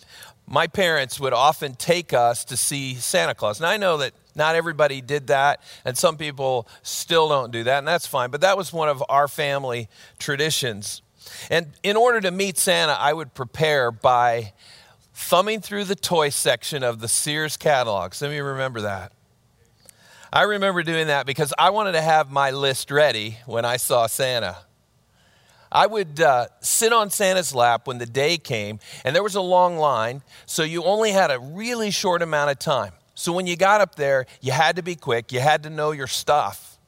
my 0.46 0.68
parents 0.68 1.18
would 1.18 1.32
often 1.32 1.74
take 1.74 2.12
us 2.12 2.44
to 2.44 2.56
see 2.56 2.94
Santa 2.94 3.34
Claus. 3.34 3.58
And 3.58 3.66
I 3.66 3.78
know 3.78 3.96
that 3.96 4.12
not 4.36 4.54
everybody 4.54 5.00
did 5.00 5.26
that, 5.26 5.60
and 5.84 5.98
some 5.98 6.16
people 6.16 6.68
still 6.84 7.28
don't 7.28 7.50
do 7.50 7.64
that, 7.64 7.78
and 7.78 7.88
that's 7.88 8.06
fine. 8.06 8.30
But 8.30 8.42
that 8.42 8.56
was 8.56 8.72
one 8.72 8.88
of 8.88 9.02
our 9.08 9.26
family 9.26 9.88
traditions. 10.20 11.02
And 11.50 11.72
in 11.82 11.96
order 11.96 12.20
to 12.20 12.30
meet 12.30 12.58
Santa, 12.58 12.92
I 12.92 13.12
would 13.12 13.34
prepare 13.34 13.90
by 13.90 14.52
thumbing 15.20 15.60
through 15.60 15.84
the 15.84 15.94
toy 15.94 16.30
section 16.30 16.82
of 16.82 16.98
the 16.98 17.06
Sears 17.06 17.56
catalog. 17.56 18.14
Some 18.14 18.28
of 18.28 18.34
you 18.34 18.42
remember 18.42 18.80
that. 18.80 19.12
I 20.32 20.42
remember 20.42 20.82
doing 20.82 21.08
that 21.08 21.26
because 21.26 21.52
I 21.58 21.70
wanted 21.70 21.92
to 21.92 22.00
have 22.00 22.32
my 22.32 22.50
list 22.50 22.90
ready 22.90 23.36
when 23.46 23.64
I 23.64 23.76
saw 23.76 24.06
Santa. 24.06 24.56
I 25.70 25.86
would 25.86 26.20
uh, 26.20 26.46
sit 26.60 26.92
on 26.92 27.10
Santa's 27.10 27.54
lap 27.54 27.86
when 27.86 27.98
the 27.98 28.06
day 28.06 28.38
came, 28.38 28.80
and 29.04 29.14
there 29.14 29.22
was 29.22 29.36
a 29.36 29.40
long 29.40 29.76
line, 29.76 30.22
so 30.46 30.62
you 30.62 30.82
only 30.84 31.12
had 31.12 31.30
a 31.30 31.38
really 31.38 31.90
short 31.90 32.22
amount 32.22 32.50
of 32.50 32.58
time. 32.58 32.92
So 33.14 33.32
when 33.32 33.46
you 33.46 33.56
got 33.56 33.80
up 33.80 33.94
there, 33.96 34.26
you 34.40 34.52
had 34.52 34.76
to 34.76 34.82
be 34.82 34.96
quick, 34.96 35.32
you 35.32 35.40
had 35.40 35.62
to 35.64 35.70
know 35.70 35.92
your 35.92 36.08
stuff. 36.08 36.78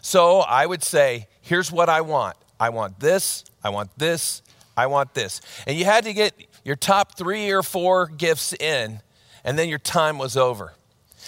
So 0.00 0.40
I 0.40 0.66
would 0.66 0.84
say, 0.84 1.26
Here's 1.40 1.72
what 1.72 1.88
I 1.88 2.02
want 2.02 2.36
I 2.60 2.68
want 2.68 3.00
this, 3.00 3.44
I 3.64 3.70
want 3.70 3.90
this, 3.98 4.42
I 4.76 4.86
want 4.86 5.14
this. 5.14 5.40
And 5.66 5.76
you 5.76 5.84
had 5.86 6.04
to 6.04 6.12
get 6.12 6.34
your 6.64 6.76
top 6.76 7.16
three 7.16 7.50
or 7.50 7.62
four 7.62 8.06
gifts 8.06 8.52
in, 8.52 9.00
and 9.44 9.58
then 9.58 9.68
your 9.68 9.78
time 9.78 10.18
was 10.18 10.36
over. 10.36 10.74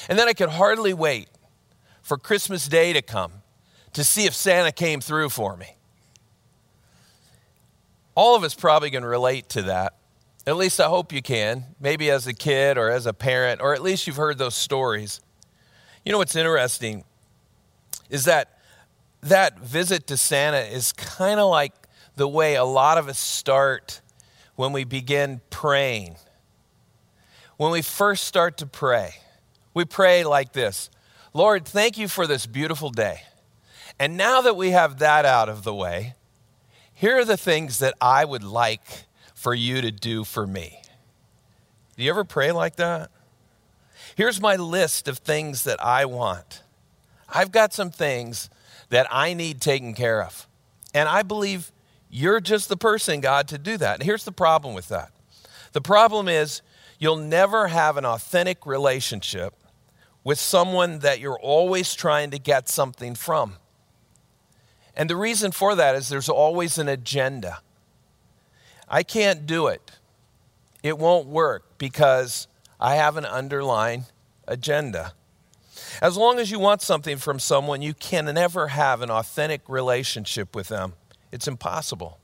And 0.08 0.18
then 0.18 0.28
I 0.28 0.32
could 0.32 0.50
hardly 0.50 0.94
wait 0.94 1.28
for 2.02 2.16
Christmas 2.18 2.66
Day 2.68 2.92
to 2.92 3.02
come 3.02 3.32
to 3.92 4.04
see 4.04 4.26
if 4.26 4.34
Santa 4.34 4.72
came 4.72 5.00
through 5.00 5.28
for 5.28 5.56
me. 5.56 5.76
All 8.14 8.36
of 8.36 8.44
us 8.44 8.54
probably 8.54 8.90
can 8.90 9.04
relate 9.04 9.48
to 9.50 9.62
that. 9.62 9.94
At 10.46 10.56
least 10.56 10.80
I 10.80 10.88
hope 10.88 11.12
you 11.12 11.22
can, 11.22 11.64
maybe 11.80 12.10
as 12.10 12.26
a 12.26 12.34
kid 12.34 12.76
or 12.76 12.90
as 12.90 13.06
a 13.06 13.14
parent, 13.14 13.60
or 13.60 13.74
at 13.74 13.82
least 13.82 14.06
you've 14.06 14.16
heard 14.16 14.38
those 14.38 14.54
stories. 14.54 15.20
You 16.04 16.12
know 16.12 16.18
what's 16.18 16.36
interesting 16.36 17.04
is 18.10 18.24
that 18.24 18.58
that 19.22 19.60
visit 19.60 20.08
to 20.08 20.16
Santa 20.16 20.58
is 20.58 20.92
kind 20.92 21.40
of 21.40 21.48
like 21.48 21.72
the 22.16 22.28
way 22.28 22.56
a 22.56 22.64
lot 22.64 22.98
of 22.98 23.08
us 23.08 23.18
start 23.18 24.01
when 24.56 24.72
we 24.72 24.84
begin 24.84 25.40
praying. 25.50 26.16
When 27.56 27.70
we 27.70 27.82
first 27.82 28.24
start 28.24 28.56
to 28.58 28.66
pray, 28.66 29.14
we 29.74 29.84
pray 29.84 30.24
like 30.24 30.52
this 30.52 30.90
Lord, 31.34 31.64
thank 31.64 31.96
you 31.96 32.08
for 32.08 32.26
this 32.26 32.46
beautiful 32.46 32.90
day. 32.90 33.22
And 33.98 34.16
now 34.16 34.40
that 34.42 34.56
we 34.56 34.70
have 34.70 34.98
that 34.98 35.24
out 35.24 35.48
of 35.48 35.64
the 35.64 35.74
way, 35.74 36.14
here 36.92 37.18
are 37.18 37.24
the 37.24 37.36
things 37.36 37.78
that 37.78 37.94
I 38.00 38.24
would 38.24 38.44
like 38.44 39.04
for 39.34 39.54
you 39.54 39.80
to 39.80 39.90
do 39.90 40.24
for 40.24 40.46
me. 40.46 40.82
Do 41.96 42.02
you 42.02 42.10
ever 42.10 42.24
pray 42.24 42.52
like 42.52 42.76
that? 42.76 43.10
Here's 44.14 44.40
my 44.40 44.56
list 44.56 45.08
of 45.08 45.18
things 45.18 45.64
that 45.64 45.82
I 45.82 46.04
want. 46.04 46.62
I've 47.28 47.50
got 47.50 47.72
some 47.72 47.90
things 47.90 48.50
that 48.90 49.06
I 49.10 49.34
need 49.34 49.60
taken 49.60 49.94
care 49.94 50.22
of. 50.22 50.46
And 50.94 51.08
I 51.08 51.22
believe 51.22 51.72
you're 52.14 52.40
just 52.40 52.68
the 52.68 52.76
person, 52.76 53.22
God, 53.22 53.48
to 53.48 53.58
do 53.58 53.78
that. 53.78 53.94
And 53.94 54.02
here's 54.02 54.24
the 54.24 54.32
problem 54.32 54.74
with 54.74 54.88
that 54.88 55.10
the 55.72 55.80
problem 55.80 56.28
is 56.28 56.60
you'll 56.98 57.16
never 57.16 57.68
have 57.68 57.96
an 57.96 58.04
authentic 58.04 58.66
relationship 58.66 59.54
with 60.22 60.38
someone 60.38 61.00
that 61.00 61.18
you're 61.18 61.40
always 61.40 61.94
trying 61.94 62.30
to 62.30 62.38
get 62.38 62.68
something 62.68 63.14
from. 63.14 63.54
And 64.94 65.08
the 65.08 65.16
reason 65.16 65.52
for 65.52 65.74
that 65.74 65.96
is 65.96 66.10
there's 66.10 66.28
always 66.28 66.76
an 66.76 66.86
agenda. 66.86 67.60
I 68.86 69.02
can't 69.02 69.46
do 69.46 69.68
it. 69.68 69.90
It 70.82 70.98
won't 70.98 71.26
work 71.26 71.78
because 71.78 72.46
I 72.78 72.96
have 72.96 73.16
an 73.16 73.24
underlying 73.24 74.04
agenda. 74.46 75.14
As 76.02 76.16
long 76.18 76.38
as 76.38 76.50
you 76.50 76.58
want 76.58 76.82
something 76.82 77.16
from 77.16 77.38
someone, 77.38 77.80
you 77.80 77.94
can 77.94 78.26
never 78.26 78.68
have 78.68 79.00
an 79.00 79.10
authentic 79.10 79.62
relationship 79.66 80.54
with 80.54 80.68
them. 80.68 80.92
It's 81.32 81.48
impossible. 81.48 82.18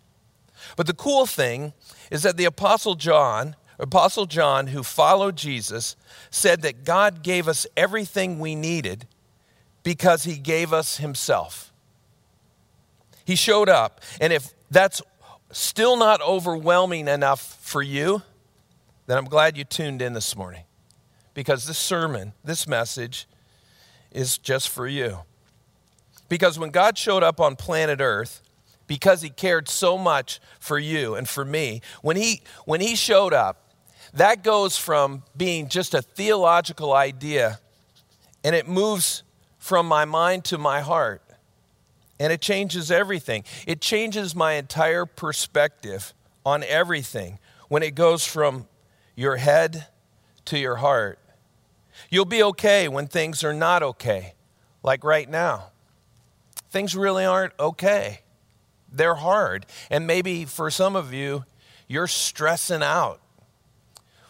But 0.76 0.86
the 0.86 0.94
cool 0.94 1.26
thing 1.26 1.72
is 2.10 2.22
that 2.22 2.36
the 2.36 2.44
Apostle 2.44 2.94
John, 2.94 3.56
Apostle 3.78 4.26
John, 4.26 4.68
who 4.68 4.82
followed 4.82 5.36
Jesus, 5.36 5.96
said 6.30 6.62
that 6.62 6.84
God 6.84 7.22
gave 7.22 7.48
us 7.48 7.66
everything 7.76 8.38
we 8.38 8.54
needed 8.54 9.06
because 9.82 10.24
he 10.24 10.36
gave 10.36 10.72
us 10.72 10.98
himself. 10.98 11.72
He 13.24 13.36
showed 13.36 13.68
up. 13.68 14.00
And 14.20 14.32
if 14.32 14.52
that's 14.70 15.00
still 15.50 15.96
not 15.96 16.20
overwhelming 16.20 17.08
enough 17.08 17.58
for 17.62 17.82
you, 17.82 18.22
then 19.06 19.16
I'm 19.16 19.24
glad 19.24 19.56
you 19.56 19.64
tuned 19.64 20.02
in 20.02 20.12
this 20.12 20.36
morning 20.36 20.64
because 21.34 21.66
this 21.66 21.78
sermon, 21.78 22.32
this 22.44 22.66
message, 22.66 23.26
is 24.10 24.38
just 24.38 24.68
for 24.68 24.86
you. 24.86 25.20
Because 26.28 26.58
when 26.58 26.70
God 26.70 26.98
showed 26.98 27.22
up 27.22 27.40
on 27.40 27.56
planet 27.56 28.00
Earth, 28.00 28.42
because 28.88 29.22
he 29.22 29.30
cared 29.30 29.68
so 29.68 29.96
much 29.96 30.40
for 30.58 30.78
you 30.78 31.14
and 31.14 31.28
for 31.28 31.44
me. 31.44 31.80
When 32.02 32.16
he, 32.16 32.42
when 32.64 32.80
he 32.80 32.96
showed 32.96 33.32
up, 33.32 33.70
that 34.14 34.42
goes 34.42 34.76
from 34.76 35.22
being 35.36 35.68
just 35.68 35.94
a 35.94 36.02
theological 36.02 36.92
idea 36.92 37.60
and 38.42 38.56
it 38.56 38.66
moves 38.66 39.22
from 39.58 39.86
my 39.86 40.04
mind 40.04 40.44
to 40.46 40.58
my 40.58 40.80
heart. 40.80 41.22
And 42.18 42.32
it 42.32 42.40
changes 42.40 42.90
everything. 42.90 43.44
It 43.66 43.80
changes 43.80 44.34
my 44.34 44.54
entire 44.54 45.06
perspective 45.06 46.14
on 46.44 46.64
everything 46.64 47.38
when 47.68 47.82
it 47.84 47.94
goes 47.94 48.26
from 48.26 48.66
your 49.14 49.36
head 49.36 49.86
to 50.46 50.58
your 50.58 50.76
heart. 50.76 51.20
You'll 52.10 52.24
be 52.24 52.42
okay 52.42 52.88
when 52.88 53.06
things 53.06 53.44
are 53.44 53.52
not 53.52 53.82
okay, 53.82 54.34
like 54.82 55.04
right 55.04 55.28
now. 55.28 55.66
Things 56.70 56.96
really 56.96 57.24
aren't 57.24 57.52
okay 57.60 58.20
they're 58.92 59.14
hard. 59.14 59.66
And 59.90 60.06
maybe 60.06 60.44
for 60.44 60.70
some 60.70 60.96
of 60.96 61.12
you, 61.12 61.44
you're 61.86 62.06
stressing 62.06 62.82
out. 62.82 63.20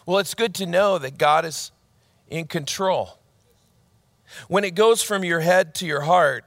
Well, 0.05 0.19
it's 0.19 0.33
good 0.33 0.55
to 0.55 0.65
know 0.65 0.97
that 0.97 1.17
God 1.17 1.45
is 1.45 1.71
in 2.29 2.47
control. 2.47 3.19
When 4.47 4.63
it 4.63 4.75
goes 4.75 5.01
from 5.01 5.23
your 5.23 5.39
head 5.39 5.75
to 5.75 5.85
your 5.85 6.01
heart, 6.01 6.45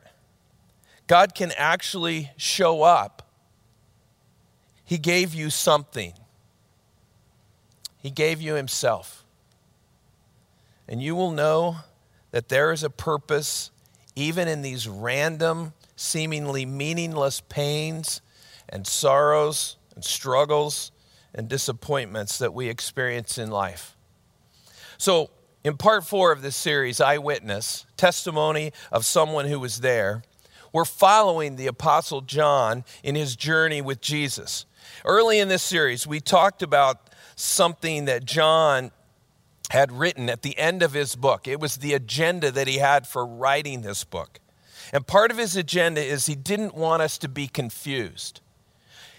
God 1.07 1.35
can 1.35 1.53
actually 1.57 2.31
show 2.37 2.83
up. 2.83 3.29
He 4.85 4.99
gave 4.99 5.35
you 5.35 5.51
something, 5.51 6.13
He 7.99 8.11
gave 8.11 8.41
you 8.41 8.55
Himself. 8.55 9.25
And 10.89 11.03
you 11.03 11.15
will 11.15 11.31
know 11.31 11.77
that 12.33 12.49
there 12.49 12.73
is 12.73 12.83
a 12.83 12.91
purpose 12.91 13.71
even 14.15 14.49
in 14.49 14.63
these 14.63 14.89
random 14.89 15.73
seemingly 16.03 16.67
meaningless 16.67 17.41
pains 17.41 18.21
and 18.69 18.87
sorrows 18.87 19.77
and 19.95 20.05
struggles 20.05 20.91
and 21.35 21.49
disappointments 21.49 22.39
that 22.39 22.53
we 22.53 22.69
experience 22.69 23.39
in 23.39 23.51
life. 23.51 23.97
So, 24.99 25.31
in 25.65 25.77
part 25.77 26.05
four 26.05 26.33
of 26.33 26.43
this 26.43 26.57
series, 26.57 27.01
Eyewitness, 27.01 27.87
testimony 27.97 28.73
of 28.91 29.07
someone 29.07 29.47
who 29.47 29.61
was 29.61 29.81
there, 29.81 30.23
we're 30.73 30.85
following 30.85 31.57
the 31.57 31.69
Apostle 31.69 32.21
John 32.21 32.85
in 33.03 33.15
his 33.15 33.37
journey 33.37 33.81
with 33.81 34.01
Jesus. 34.01 34.67
Early 35.05 35.39
in 35.39 35.49
this 35.49 35.63
series, 35.63 36.07
we 36.07 36.19
talked 36.19 36.63
about 36.63 37.11
something 37.37 38.07
that 38.07 38.25
John 38.25 38.91
had 39.71 39.93
written 39.93 40.29
at 40.29 40.43
the 40.43 40.59
end 40.59 40.83
of 40.83 40.93
his 40.93 41.15
book. 41.15 41.47
It 41.47 41.61
was 41.61 41.77
the 41.77 41.95
agenda 41.95 42.51
that 42.51 42.67
he 42.67 42.79
had 42.79 43.07
for 43.07 43.25
writing 43.25 43.83
this 43.83 44.03
book. 44.05 44.41
And 44.93 45.07
part 45.07 45.31
of 45.31 45.39
his 45.39 45.57
agenda 45.57 46.03
is 46.03 46.27
he 46.27 46.35
didn't 46.35 46.75
want 46.75 47.03
us 47.03 47.17
to 47.19 47.29
be 47.29 47.49
confused. 47.49 48.41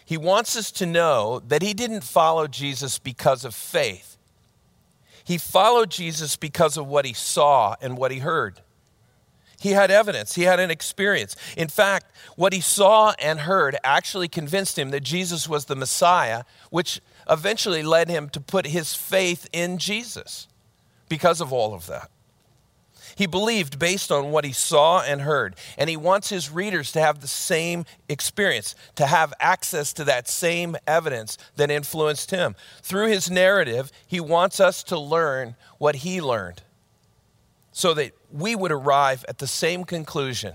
He 0.05 0.17
wants 0.17 0.55
us 0.55 0.71
to 0.71 0.85
know 0.85 1.41
that 1.47 1.61
he 1.61 1.73
didn't 1.73 2.03
follow 2.03 2.47
Jesus 2.47 2.99
because 2.99 3.43
of 3.43 3.55
faith. 3.55 4.17
He 5.23 5.37
followed 5.37 5.89
Jesus 5.89 6.35
because 6.35 6.77
of 6.77 6.85
what 6.87 7.05
he 7.05 7.13
saw 7.13 7.75
and 7.81 7.97
what 7.97 8.11
he 8.11 8.19
heard. 8.19 8.61
He 9.59 9.71
had 9.71 9.91
evidence, 9.91 10.35
he 10.35 10.43
had 10.43 10.59
an 10.59 10.69
experience. 10.69 11.37
In 11.55 11.69
fact, 11.69 12.13
what 12.35 12.51
he 12.51 12.59
saw 12.59 13.13
and 13.17 13.39
heard 13.39 13.77
actually 13.81 14.27
convinced 14.27 14.77
him 14.77 14.91
that 14.91 15.03
Jesus 15.03 15.47
was 15.47 15.65
the 15.65 15.75
Messiah, 15.75 16.43
which 16.69 16.99
eventually 17.29 17.81
led 17.81 18.09
him 18.09 18.27
to 18.29 18.41
put 18.41 18.67
his 18.67 18.93
faith 18.93 19.47
in 19.53 19.77
Jesus 19.77 20.49
because 21.07 21.39
of 21.39 21.53
all 21.53 21.73
of 21.73 21.87
that. 21.87 22.11
He 23.15 23.25
believed 23.25 23.79
based 23.79 24.11
on 24.11 24.31
what 24.31 24.45
he 24.45 24.51
saw 24.51 25.01
and 25.01 25.21
heard. 25.21 25.55
And 25.77 25.89
he 25.89 25.97
wants 25.97 26.29
his 26.29 26.49
readers 26.49 26.91
to 26.93 26.99
have 26.99 27.21
the 27.21 27.27
same 27.27 27.85
experience, 28.09 28.75
to 28.95 29.05
have 29.05 29.33
access 29.39 29.93
to 29.93 30.03
that 30.05 30.27
same 30.27 30.75
evidence 30.87 31.37
that 31.55 31.71
influenced 31.71 32.31
him. 32.31 32.55
Through 32.81 33.07
his 33.07 33.29
narrative, 33.29 33.91
he 34.07 34.19
wants 34.19 34.59
us 34.59 34.83
to 34.83 34.99
learn 34.99 35.55
what 35.77 35.97
he 35.97 36.21
learned 36.21 36.61
so 37.71 37.93
that 37.95 38.11
we 38.31 38.55
would 38.55 38.71
arrive 38.71 39.25
at 39.27 39.39
the 39.39 39.47
same 39.47 39.83
conclusion 39.83 40.53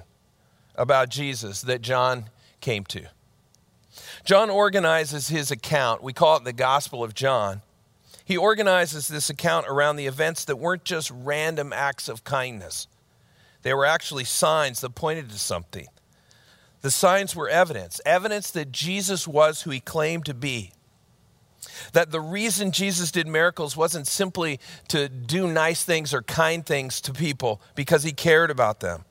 about 0.74 1.08
Jesus 1.08 1.62
that 1.62 1.82
John 1.82 2.30
came 2.60 2.84
to. 2.86 3.06
John 4.24 4.50
organizes 4.50 5.28
his 5.28 5.50
account, 5.50 6.02
we 6.02 6.12
call 6.12 6.36
it 6.36 6.44
the 6.44 6.52
Gospel 6.52 7.02
of 7.02 7.14
John 7.14 7.62
he 8.28 8.36
organizes 8.36 9.08
this 9.08 9.30
account 9.30 9.66
around 9.66 9.96
the 9.96 10.06
events 10.06 10.44
that 10.44 10.56
weren't 10.56 10.84
just 10.84 11.10
random 11.10 11.72
acts 11.72 12.10
of 12.10 12.24
kindness, 12.24 12.86
they 13.62 13.72
were 13.72 13.86
actually 13.86 14.24
signs 14.24 14.82
that 14.82 14.94
pointed 14.94 15.30
to 15.30 15.38
something. 15.38 15.86
The 16.82 16.90
signs 16.90 17.34
were 17.34 17.48
evidence, 17.48 18.02
evidence 18.04 18.50
that 18.50 18.70
Jesus 18.70 19.26
was 19.26 19.62
who 19.62 19.70
he 19.70 19.80
claimed 19.80 20.26
to 20.26 20.34
be. 20.34 20.72
That 21.94 22.10
the 22.10 22.20
reason 22.20 22.70
Jesus 22.70 23.10
did 23.10 23.26
miracles 23.26 23.78
wasn't 23.78 24.06
simply 24.06 24.60
to 24.88 25.08
do 25.08 25.50
nice 25.50 25.82
things 25.82 26.12
or 26.12 26.20
kind 26.20 26.66
things 26.66 27.00
to 27.00 27.14
people 27.14 27.62
because 27.74 28.02
he 28.02 28.12
cared 28.12 28.50
about 28.50 28.80
them. 28.80 29.06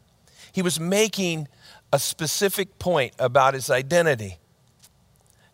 He 0.51 0.61
was 0.61 0.79
making 0.79 1.47
a 1.91 1.97
specific 1.97 2.77
point 2.77 3.15
about 3.17 3.55
his 3.55 3.71
identity. 3.71 4.37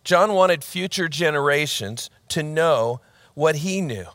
John 0.03 0.33
wanted 0.33 0.65
future 0.65 1.07
generations 1.07 2.09
to 2.27 2.43
know 2.43 2.99
what 3.33 3.57
he 3.57 3.81
knew, 3.81 4.05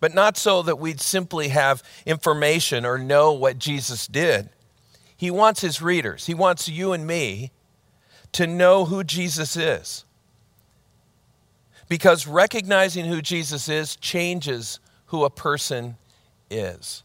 but 0.00 0.14
not 0.14 0.36
so 0.36 0.62
that 0.62 0.78
we'd 0.78 1.00
simply 1.00 1.48
have 1.48 1.82
information 2.04 2.84
or 2.84 2.98
know 2.98 3.32
what 3.32 3.58
Jesus 3.58 4.06
did. 4.06 4.50
He 5.16 5.30
wants 5.30 5.60
his 5.60 5.82
readers, 5.82 6.26
he 6.26 6.34
wants 6.34 6.68
you 6.68 6.92
and 6.92 7.06
me 7.06 7.50
to 8.32 8.46
know 8.46 8.84
who 8.84 9.04
Jesus 9.04 9.56
is. 9.56 10.04
Because 11.88 12.26
recognizing 12.26 13.06
who 13.06 13.20
Jesus 13.20 13.68
is 13.68 13.96
changes 13.96 14.78
who 15.06 15.24
a 15.24 15.30
person 15.30 15.96
is. 16.50 17.02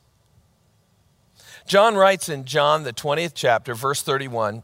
John 1.66 1.96
writes 1.96 2.30
in 2.30 2.46
John, 2.46 2.84
the 2.84 2.94
20th 2.94 3.32
chapter, 3.34 3.74
verse 3.74 4.04
31, 4.04 4.62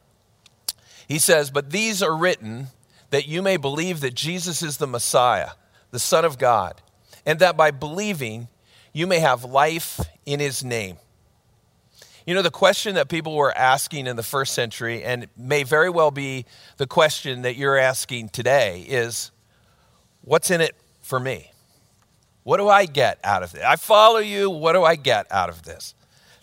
he 1.08 1.18
says, 1.18 1.50
But 1.50 1.72
these 1.72 2.04
are 2.04 2.16
written 2.16 2.68
that 3.10 3.28
you 3.28 3.42
may 3.42 3.58
believe 3.58 4.02
that 4.02 4.14
Jesus 4.14 4.62
is 4.62 4.78
the 4.78 4.88
Messiah, 4.88 5.52
the 5.92 6.00
Son 6.00 6.26
of 6.26 6.38
God, 6.38 6.82
and 7.26 7.40
that 7.40 7.56
by 7.56 7.72
believing 7.72 8.48
you 8.94 9.08
may 9.08 9.20
have 9.20 9.44
life 9.44 10.00
in 10.26 10.40
his 10.40 10.64
name. 10.64 10.98
You 12.26 12.36
know, 12.36 12.42
the 12.42 12.52
question 12.52 12.96
that 12.96 13.10
people 13.10 13.36
were 13.36 13.56
asking 13.56 14.08
in 14.08 14.16
the 14.16 14.24
first 14.24 14.54
century, 14.54 15.04
and 15.04 15.28
may 15.38 15.64
very 15.64 15.90
well 15.90 16.12
be 16.12 16.46
the 16.78 16.88
question 16.88 17.42
that 17.44 17.56
you're 17.56 17.78
asking 17.78 18.30
today, 18.30 18.86
is 18.88 19.32
what's 20.22 20.52
in 20.52 20.62
it 20.62 20.76
for 21.02 21.20
me? 21.20 21.52
What 22.44 22.58
do 22.58 22.70
I 22.70 22.86
get 22.86 23.20
out 23.24 23.44
of 23.44 23.56
it? 23.56 23.62
I 23.62 23.76
follow 23.76 24.20
you. 24.20 24.50
What 24.50 24.74
do 24.74 24.84
I 24.84 24.96
get 24.96 25.32
out 25.32 25.50
of 25.50 25.64
this? 25.64 25.94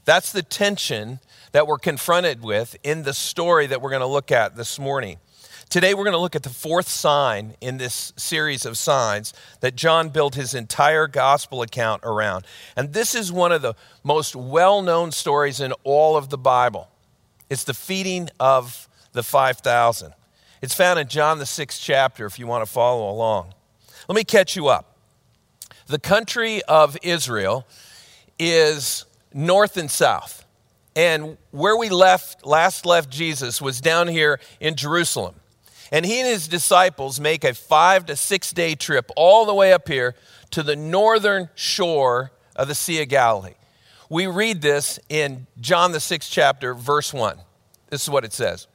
That's 0.05 0.33
the 0.33 0.43
tension 0.43 1.21
that 1.53 1.67
we're 1.67 1.79
confronted 1.79 2.43
with 2.43 2.77
in 2.83 3.03
the 3.03 3.13
story 3.13 3.67
that 3.67 3.81
we're 3.81 3.91
going 3.91 4.01
to 4.01 4.07
look 4.07 4.31
at 4.31 4.57
this 4.57 4.79
morning. 4.79 5.19
Today, 5.70 5.92
we're 5.92 6.04
going 6.04 6.14
to 6.14 6.20
look 6.20 6.35
at 6.35 6.44
the 6.44 6.48
fourth 6.48 6.88
sign 6.88 7.54
in 7.61 7.76
this 7.76 8.14
series 8.16 8.64
of 8.64 8.78
signs 8.78 9.35
that 9.61 9.76
John 9.76 10.09
built 10.09 10.35
his 10.35 10.54
entire 10.54 11.07
gospel 11.07 11.61
account 11.61 12.00
around. 12.04 12.46
And 12.74 12.94
this 12.94 13.14
is 13.14 13.31
one 13.31 13.52
of 13.52 13.61
the 13.61 13.74
most 14.02 14.35
well 14.35 14.81
known 14.81 15.12
stories 15.12 15.61
in 15.61 15.72
all 15.85 16.16
of 16.16 16.31
the 16.31 16.38
Bible. 16.38 16.88
It's 17.50 17.64
the 17.64 17.74
feeding 17.74 18.31
of 18.40 18.88
the 19.12 19.22
5,000. 19.22 20.14
It's 20.62 20.72
found 20.72 21.00
in 21.00 21.07
John, 21.07 21.38
the 21.38 21.44
sixth 21.44 21.83
chapter, 21.83 22.24
if 22.24 22.38
you 22.38 22.46
want 22.46 22.64
to 22.64 22.70
follow 22.70 23.11
along. 23.11 23.52
Let 24.09 24.16
me 24.16 24.24
catch 24.24 24.57
you 24.57 24.68
up. 24.68 24.96
The 25.87 25.98
country 25.98 26.62
of 26.62 26.96
Israel 27.02 27.66
is 28.38 29.04
north 29.35 29.76
and 29.76 29.90
south. 29.90 30.46
And 30.96 31.37
where 31.50 31.76
we 31.76 31.90
left, 31.90 32.46
last 32.46 32.87
left 32.87 33.11
Jesus 33.11 33.61
was 33.61 33.83
down 33.83 34.09
here 34.09 34.40
in 34.61 34.74
Jerusalem. 34.74 35.35
And 35.90 36.05
he 36.05 36.20
and 36.20 36.29
his 36.29 36.48
disciples 36.48 37.18
make 37.18 37.44
a 37.44 37.55
five 37.55 38.07
to 38.07 38.16
six 38.16 38.53
day 38.53 38.74
trip 38.74 39.11
all 39.16 39.46
the 39.46 39.55
way 39.55 39.72
up 39.72 39.88
here 39.88 40.14
to 40.51 40.62
the 40.62 40.77
northern 40.77 41.48
shore 41.55 42.33
of 42.57 42.68
the 42.68 42.74
Sea 42.74 43.03
of 43.03 43.09
Galilee. 43.09 43.55
We 44.11 44.27
read 44.27 44.62
this 44.62 44.98
in 45.09 45.46
John, 45.61 45.92
the 45.92 46.01
sixth 46.01 46.31
chapter, 46.31 46.74
verse 46.74 47.12
one. 47.12 47.38
This 47.90 48.03
is 48.03 48.11
what 48.11 48.24
it 48.24 48.33
says. 48.33 48.66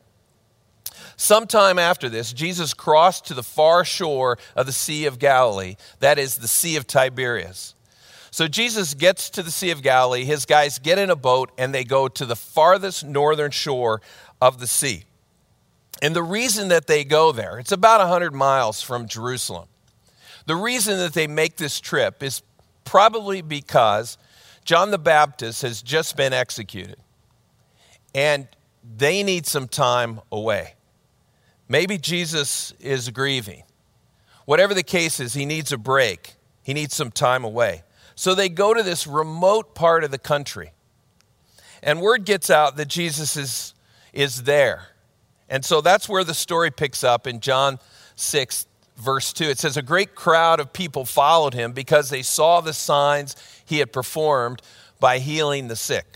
Sometime 1.15 1.77
after 1.77 2.09
this, 2.09 2.33
Jesus 2.33 2.73
crossed 2.73 3.25
to 3.25 3.33
the 3.33 3.43
far 3.43 3.85
shore 3.85 4.37
of 4.55 4.65
the 4.65 4.71
Sea 4.71 5.05
of 5.05 5.19
Galilee, 5.19 5.75
that 5.99 6.17
is, 6.17 6.37
the 6.37 6.47
Sea 6.47 6.75
of 6.75 6.87
Tiberias. 6.87 7.75
So 8.31 8.47
Jesus 8.47 8.95
gets 8.95 9.29
to 9.31 9.43
the 9.43 9.51
Sea 9.51 9.69
of 9.69 9.83
Galilee, 9.83 10.25
his 10.25 10.45
guys 10.45 10.79
get 10.79 10.97
in 10.97 11.11
a 11.11 11.15
boat, 11.15 11.51
and 11.57 11.73
they 11.73 11.83
go 11.83 12.07
to 12.07 12.25
the 12.25 12.35
farthest 12.35 13.03
northern 13.05 13.51
shore 13.51 14.01
of 14.41 14.59
the 14.59 14.65
sea. 14.65 15.03
And 16.01 16.15
the 16.15 16.23
reason 16.23 16.67
that 16.69 16.87
they 16.87 17.03
go 17.03 17.31
there, 17.31 17.59
it's 17.59 17.71
about 17.71 17.99
100 17.99 18.33
miles 18.33 18.81
from 18.81 19.07
Jerusalem. 19.07 19.67
The 20.45 20.55
reason 20.55 20.97
that 20.97 21.13
they 21.13 21.27
make 21.27 21.55
this 21.55 21.79
trip 21.79 22.21
is 22.21 22.41
probably 22.83 23.41
because 23.41 24.17
John 24.65 24.91
the 24.91 24.97
Baptist 24.97 25.61
has 25.61 25.81
just 25.81 26.17
been 26.17 26.33
executed. 26.33 26.97
And 28.13 28.47
they 28.97 29.23
need 29.23 29.45
some 29.45 29.67
time 29.67 30.19
away. 30.31 30.75
Maybe 31.69 31.97
Jesus 31.97 32.73
is 32.79 33.09
grieving. 33.09 33.63
Whatever 34.45 34.73
the 34.73 34.83
case 34.83 35.19
is, 35.19 35.33
he 35.33 35.45
needs 35.45 35.71
a 35.71 35.77
break. 35.77 36.33
He 36.63 36.73
needs 36.73 36.93
some 36.93 37.11
time 37.11 37.43
away. 37.43 37.83
So 38.15 38.35
they 38.35 38.49
go 38.49 38.73
to 38.73 38.83
this 38.83 39.07
remote 39.07 39.73
part 39.73 40.03
of 40.03 40.11
the 40.11 40.19
country. 40.19 40.71
And 41.81 42.01
word 42.01 42.25
gets 42.25 42.49
out 42.49 42.77
that 42.77 42.87
Jesus 42.87 43.35
is, 43.35 43.73
is 44.11 44.43
there. 44.43 44.87
And 45.53 45.63
so 45.63 45.81
that's 45.81 46.09
where 46.09 46.23
the 46.23 46.33
story 46.33 46.71
picks 46.71 47.03
up 47.03 47.27
in 47.27 47.39
John 47.39 47.77
6, 48.15 48.65
verse 48.97 49.31
2. 49.33 49.43
It 49.43 49.59
says, 49.59 49.77
A 49.77 49.83
great 49.83 50.15
crowd 50.15 50.59
of 50.59 50.73
people 50.73 51.05
followed 51.05 51.53
him 51.53 51.73
because 51.73 52.09
they 52.09 52.23
saw 52.23 52.59
the 52.59 52.73
signs 52.73 53.35
he 53.63 53.77
had 53.77 53.93
performed 53.93 54.63
by 54.99 55.19
healing 55.19 55.67
the 55.67 55.75
sick. 55.75 56.07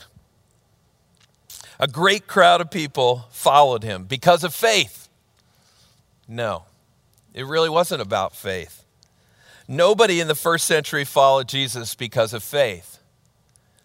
A 1.80 1.88
great 1.88 2.26
crowd 2.26 2.61
of 2.61 2.72
people 2.72 3.28
followed 3.30 3.84
him 3.84 4.05
because 4.05 4.43
of 4.43 4.55
faith. 4.55 5.07
No, 6.28 6.64
it 7.36 7.45
really 7.45 7.70
wasn't 7.70 8.01
about 8.01 8.36
faith. 8.36 8.84
Nobody 9.68 10.20
in 10.20 10.28
the 10.28 10.34
first 10.34 10.66
century 10.66 11.05
followed 11.05 11.47
Jesus 11.47 11.93
because 11.93 12.34
of 12.34 12.41
faith. 12.41 12.97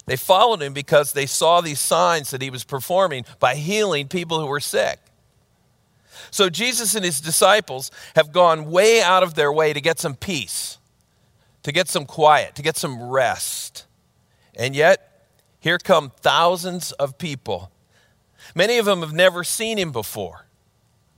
They 0.07 0.17
followed 0.17 0.63
him 0.63 0.73
because 0.73 1.13
they 1.13 1.27
saw 1.27 1.61
these 1.61 1.79
signs 1.79 2.31
that 2.31 2.41
he 2.41 2.49
was 2.49 2.65
performing 2.65 3.27
by 3.39 3.57
healing 3.57 4.09
people 4.09 4.41
who 4.41 4.47
were 4.47 4.59
sick. 4.59 4.99
So 6.31 6.49
Jesus 6.49 6.95
and 6.95 7.05
his 7.05 7.21
disciples 7.21 7.91
have 8.17 8.33
gone 8.33 8.71
way 8.71 9.03
out 9.03 9.23
of 9.23 9.35
their 9.35 9.53
way 9.53 9.73
to 9.73 9.81
get 9.81 9.99
some 9.99 10.15
peace, 10.15 10.79
to 11.63 11.73
get 11.73 11.89
some 11.89 12.07
quiet, 12.07 12.55
to 12.57 12.63
get 12.63 12.77
some 12.77 13.03
rest. 13.03 13.87
And 14.55 14.75
yet, 14.77 15.27
here 15.61 15.79
come 15.79 16.13
thousands 16.21 16.93
of 16.93 17.19
people. 17.19 17.71
Many 18.55 18.79
of 18.79 18.87
them 18.87 19.01
have 19.01 19.13
never 19.13 19.45
seen 19.45 19.79
him 19.79 19.93
before. 19.93 20.47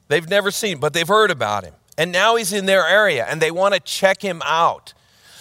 They've 0.08 0.28
never 0.28 0.50
seen, 0.50 0.78
but 0.78 0.92
they've 0.92 1.08
heard 1.08 1.30
about 1.30 1.64
him. 1.64 1.74
And 1.96 2.12
now 2.12 2.36
he's 2.36 2.52
in 2.52 2.66
their 2.66 2.86
area 2.86 3.24
and 3.28 3.40
they 3.40 3.50
want 3.50 3.74
to 3.74 3.80
check 3.80 4.20
him 4.20 4.42
out. 4.44 4.92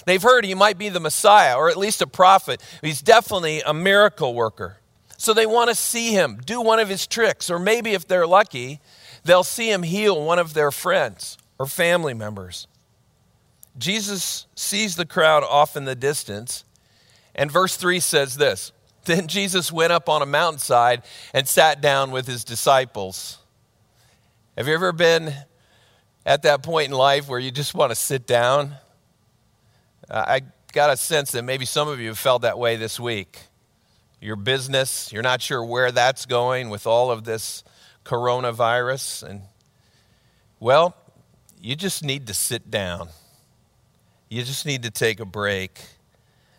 They've 0.05 0.21
heard 0.21 0.45
he 0.45 0.53
might 0.53 0.77
be 0.77 0.89
the 0.89 0.99
Messiah 0.99 1.55
or 1.55 1.69
at 1.69 1.77
least 1.77 2.01
a 2.01 2.07
prophet. 2.07 2.61
He's 2.81 3.01
definitely 3.01 3.61
a 3.61 3.73
miracle 3.73 4.33
worker. 4.33 4.77
So 5.17 5.33
they 5.33 5.45
want 5.45 5.69
to 5.69 5.75
see 5.75 6.11
him 6.11 6.41
do 6.45 6.59
one 6.61 6.79
of 6.79 6.89
his 6.89 7.07
tricks, 7.07 7.49
or 7.49 7.57
maybe 7.57 7.93
if 7.93 8.07
they're 8.07 8.27
lucky, 8.27 8.81
they'll 9.23 9.43
see 9.43 9.71
him 9.71 9.83
heal 9.83 10.23
one 10.23 10.39
of 10.39 10.53
their 10.53 10.71
friends 10.71 11.37
or 11.59 11.65
family 11.65 12.13
members. 12.13 12.67
Jesus 13.77 14.45
sees 14.55 14.95
the 14.95 15.05
crowd 15.05 15.43
off 15.43 15.75
in 15.75 15.85
the 15.85 15.95
distance, 15.95 16.63
and 17.33 17.51
verse 17.51 17.75
3 17.75 17.99
says 17.99 18.37
this 18.37 18.71
Then 19.05 19.27
Jesus 19.27 19.71
went 19.71 19.91
up 19.91 20.09
on 20.09 20.21
a 20.21 20.25
mountainside 20.25 21.03
and 21.33 21.47
sat 21.47 21.81
down 21.81 22.11
with 22.11 22.27
his 22.27 22.43
disciples. 22.43 23.39
Have 24.57 24.67
you 24.67 24.75
ever 24.75 24.91
been 24.91 25.33
at 26.25 26.43
that 26.43 26.61
point 26.61 26.89
in 26.89 26.95
life 26.95 27.27
where 27.27 27.39
you 27.39 27.49
just 27.49 27.73
want 27.73 27.89
to 27.91 27.95
sit 27.95 28.27
down? 28.27 28.75
I 30.09 30.41
got 30.73 30.91
a 30.91 30.97
sense 30.97 31.31
that 31.31 31.43
maybe 31.43 31.65
some 31.65 31.87
of 31.87 31.99
you 31.99 32.09
have 32.09 32.19
felt 32.19 32.43
that 32.43 32.59
way 32.59 32.75
this 32.75 32.99
week. 32.99 33.39
Your 34.21 34.35
business, 34.35 35.11
you're 35.11 35.23
not 35.23 35.41
sure 35.41 35.63
where 35.63 35.91
that's 35.91 36.25
going 36.25 36.69
with 36.69 36.85
all 36.85 37.09
of 37.09 37.23
this 37.23 37.63
coronavirus. 38.05 39.29
And, 39.29 39.41
well, 40.59 40.95
you 41.61 41.75
just 41.75 42.03
need 42.03 42.27
to 42.27 42.33
sit 42.33 42.69
down. 42.69 43.09
You 44.29 44.43
just 44.43 44.65
need 44.65 44.83
to 44.83 44.91
take 44.91 45.19
a 45.19 45.25
break. 45.25 45.79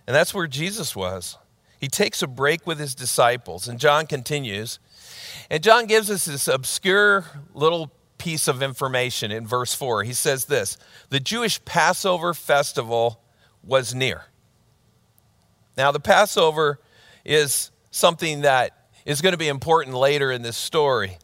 And 0.06 0.14
that's 0.14 0.32
where 0.32 0.46
Jesus 0.46 0.94
was. 0.94 1.36
He 1.78 1.88
takes 1.88 2.22
a 2.22 2.26
break 2.26 2.66
with 2.66 2.78
his 2.78 2.94
disciples. 2.94 3.68
And 3.68 3.78
John 3.78 4.06
continues. 4.06 4.78
And 5.50 5.62
John 5.62 5.86
gives 5.86 6.10
us 6.10 6.24
this 6.24 6.48
obscure 6.48 7.24
little 7.52 7.90
piece 8.16 8.48
of 8.48 8.62
information 8.62 9.30
in 9.30 9.46
verse 9.46 9.74
4. 9.74 10.02
He 10.04 10.12
says 10.12 10.46
this 10.46 10.78
The 11.10 11.20
Jewish 11.20 11.62
Passover 11.64 12.32
festival 12.32 13.20
was 13.62 13.94
near. 13.94 14.24
Now, 15.76 15.90
the 15.90 16.00
Passover 16.00 16.78
is 17.24 17.70
something 17.90 18.42
that 18.42 18.88
is 19.04 19.20
going 19.20 19.32
to 19.32 19.38
be 19.38 19.48
important 19.48 19.96
later 19.96 20.30
in 20.30 20.42
this 20.42 20.56
story. 20.56 21.18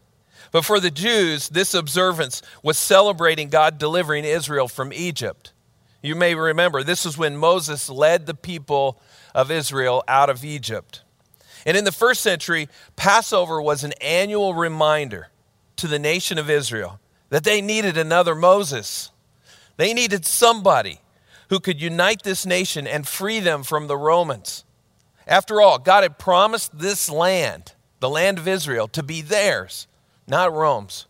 But 0.52 0.64
for 0.64 0.80
the 0.80 0.90
Jews, 0.90 1.48
this 1.48 1.74
observance 1.74 2.42
was 2.62 2.78
celebrating 2.78 3.48
God 3.48 3.78
delivering 3.78 4.24
Israel 4.24 4.68
from 4.68 4.92
Egypt. 4.92 5.52
You 6.02 6.14
may 6.14 6.34
remember 6.34 6.82
this 6.82 7.04
was 7.04 7.18
when 7.18 7.36
Moses 7.36 7.88
led 7.88 8.26
the 8.26 8.34
people 8.34 9.00
of 9.34 9.50
Israel 9.50 10.02
out 10.08 10.30
of 10.30 10.44
Egypt. 10.44 11.02
And 11.66 11.76
in 11.76 11.84
the 11.84 11.92
first 11.92 12.22
century, 12.22 12.68
Passover 12.96 13.60
was 13.60 13.84
an 13.84 13.92
annual 14.00 14.54
reminder 14.54 15.28
to 15.76 15.86
the 15.86 15.98
nation 15.98 16.38
of 16.38 16.50
Israel 16.50 17.00
that 17.28 17.44
they 17.44 17.60
needed 17.60 17.96
another 17.96 18.34
Moses, 18.34 19.10
They 19.76 19.94
needed 19.94 20.26
somebody 20.26 21.00
who 21.48 21.60
could 21.60 21.80
unite 21.80 22.22
this 22.22 22.44
nation 22.44 22.86
and 22.86 23.06
free 23.06 23.40
them 23.40 23.62
from 23.62 23.86
the 23.86 23.96
Romans. 23.96 24.64
After 25.26 25.60
all, 25.60 25.78
God 25.78 26.02
had 26.02 26.18
promised 26.18 26.78
this 26.78 27.08
land, 27.08 27.74
the 28.00 28.08
land 28.08 28.38
of 28.38 28.48
Israel, 28.48 28.88
to 28.88 29.02
be 29.02 29.22
theirs, 29.22 29.86
not 30.30 30.52
Rome's. 30.52 31.06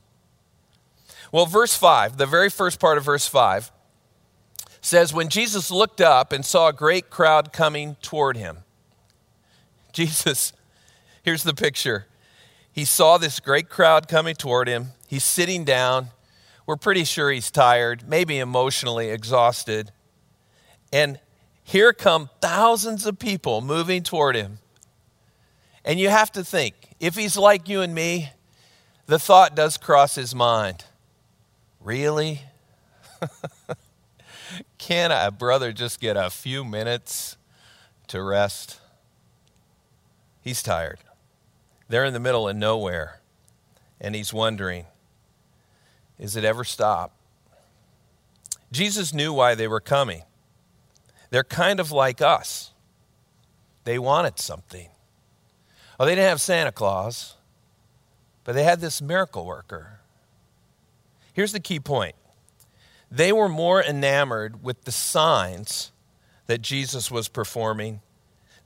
Well, 1.31 1.47
verse 1.47 1.77
5, 1.77 2.17
the 2.17 2.27
very 2.27 2.51
first 2.51 2.81
part 2.81 2.99
of 2.99 3.05
verse 3.05 3.27
5, 3.27 3.71
says, 4.81 5.13
When 5.13 5.29
Jesus 5.29 5.71
looked 5.71 6.01
up 6.01 6.33
and 6.33 6.45
saw 6.45 6.69
a 6.69 6.73
great 6.73 7.11
crowd 7.11 7.53
coming 7.53 7.97
toward 8.03 8.37
him, 8.37 8.59
Jesus, 9.93 10.53
here's 11.23 11.43
the 11.43 11.55
picture. 11.55 12.07
He 12.73 12.85
saw 12.85 13.19
this 13.19 13.41
great 13.41 13.69
crowd 13.69 14.09
coming 14.09 14.35
toward 14.35 14.69
him. 14.69 14.89
He's 15.07 15.25
sitting 15.25 15.65
down. 15.65 16.09
We're 16.67 16.77
pretty 16.77 17.05
sure 17.05 17.31
he's 17.31 17.51
tired, 17.51 18.09
maybe 18.09 18.39
emotionally 18.39 19.11
exhausted. 19.11 19.93
And 20.93 21.19
here 21.63 21.93
come 21.93 22.31
thousands 22.41 23.07
of 23.07 23.19
people 23.19 23.61
moving 23.61 24.03
toward 24.03 24.37
him. 24.37 24.59
And 25.85 25.99
you 25.99 26.09
have 26.09 26.31
to 26.33 26.45
think 26.45 26.75
if 27.01 27.17
he's 27.17 27.37
like 27.37 27.69
you 27.69 27.81
and 27.81 27.95
me, 27.95 28.31
the 29.11 29.19
thought 29.19 29.57
does 29.57 29.77
cross 29.77 30.15
his 30.15 30.37
mind. 30.37 30.85
Really? 31.81 32.43
Can 34.79 35.11
a 35.11 35.33
brother 35.33 35.73
just 35.73 36.01
get 36.01 36.17
a 36.17 36.31
few 36.31 36.63
minutes 36.63 37.37
to 38.07 38.23
rest? 38.23 38.79
He's 40.41 40.63
tired. 40.63 41.01
They're 41.89 42.05
in 42.05 42.13
the 42.13 42.21
middle 42.21 42.49
of 42.49 42.55
nowhere, 42.55 43.21
and 44.01 44.15
he's 44.15 44.33
wondering, 44.33 44.87
is 46.17 46.37
it 46.37 46.45
ever 46.45 46.63
stop? 46.63 47.13
Jesus 48.71 49.13
knew 49.13 49.33
why 49.33 49.57
they 49.57 49.67
were 49.67 49.81
coming. 49.81 50.23
They're 51.31 51.43
kind 51.43 51.81
of 51.81 51.91
like 51.91 52.23
us. 52.23 52.71
They 53.83 53.99
wanted 53.99 54.39
something. 54.39 54.89
Well, 55.99 56.07
they 56.07 56.15
didn't 56.15 56.29
have 56.29 56.41
Santa 56.41 56.71
Claus, 56.71 57.35
but 58.51 58.55
they 58.55 58.65
had 58.65 58.81
this 58.81 59.01
miracle 59.01 59.47
worker. 59.47 60.01
Here's 61.33 61.53
the 61.53 61.61
key 61.61 61.79
point 61.79 62.17
they 63.09 63.31
were 63.31 63.49
more 63.49 63.81
enamored 63.81 64.65
with 64.65 64.83
the 64.83 64.91
signs 64.91 65.93
that 66.49 66.61
Jesus 66.61 67.13
was 67.13 67.29
performing 67.29 68.01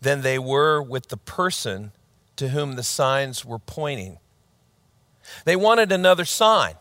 than 0.01 0.23
they 0.23 0.39
were 0.39 0.81
with 0.81 1.09
the 1.09 1.19
person 1.19 1.93
to 2.37 2.49
whom 2.49 2.77
the 2.77 2.83
signs 2.83 3.45
were 3.45 3.59
pointing. 3.59 4.21
They 5.45 5.55
wanted 5.55 5.93
another 5.93 6.25
sign. 6.25 6.77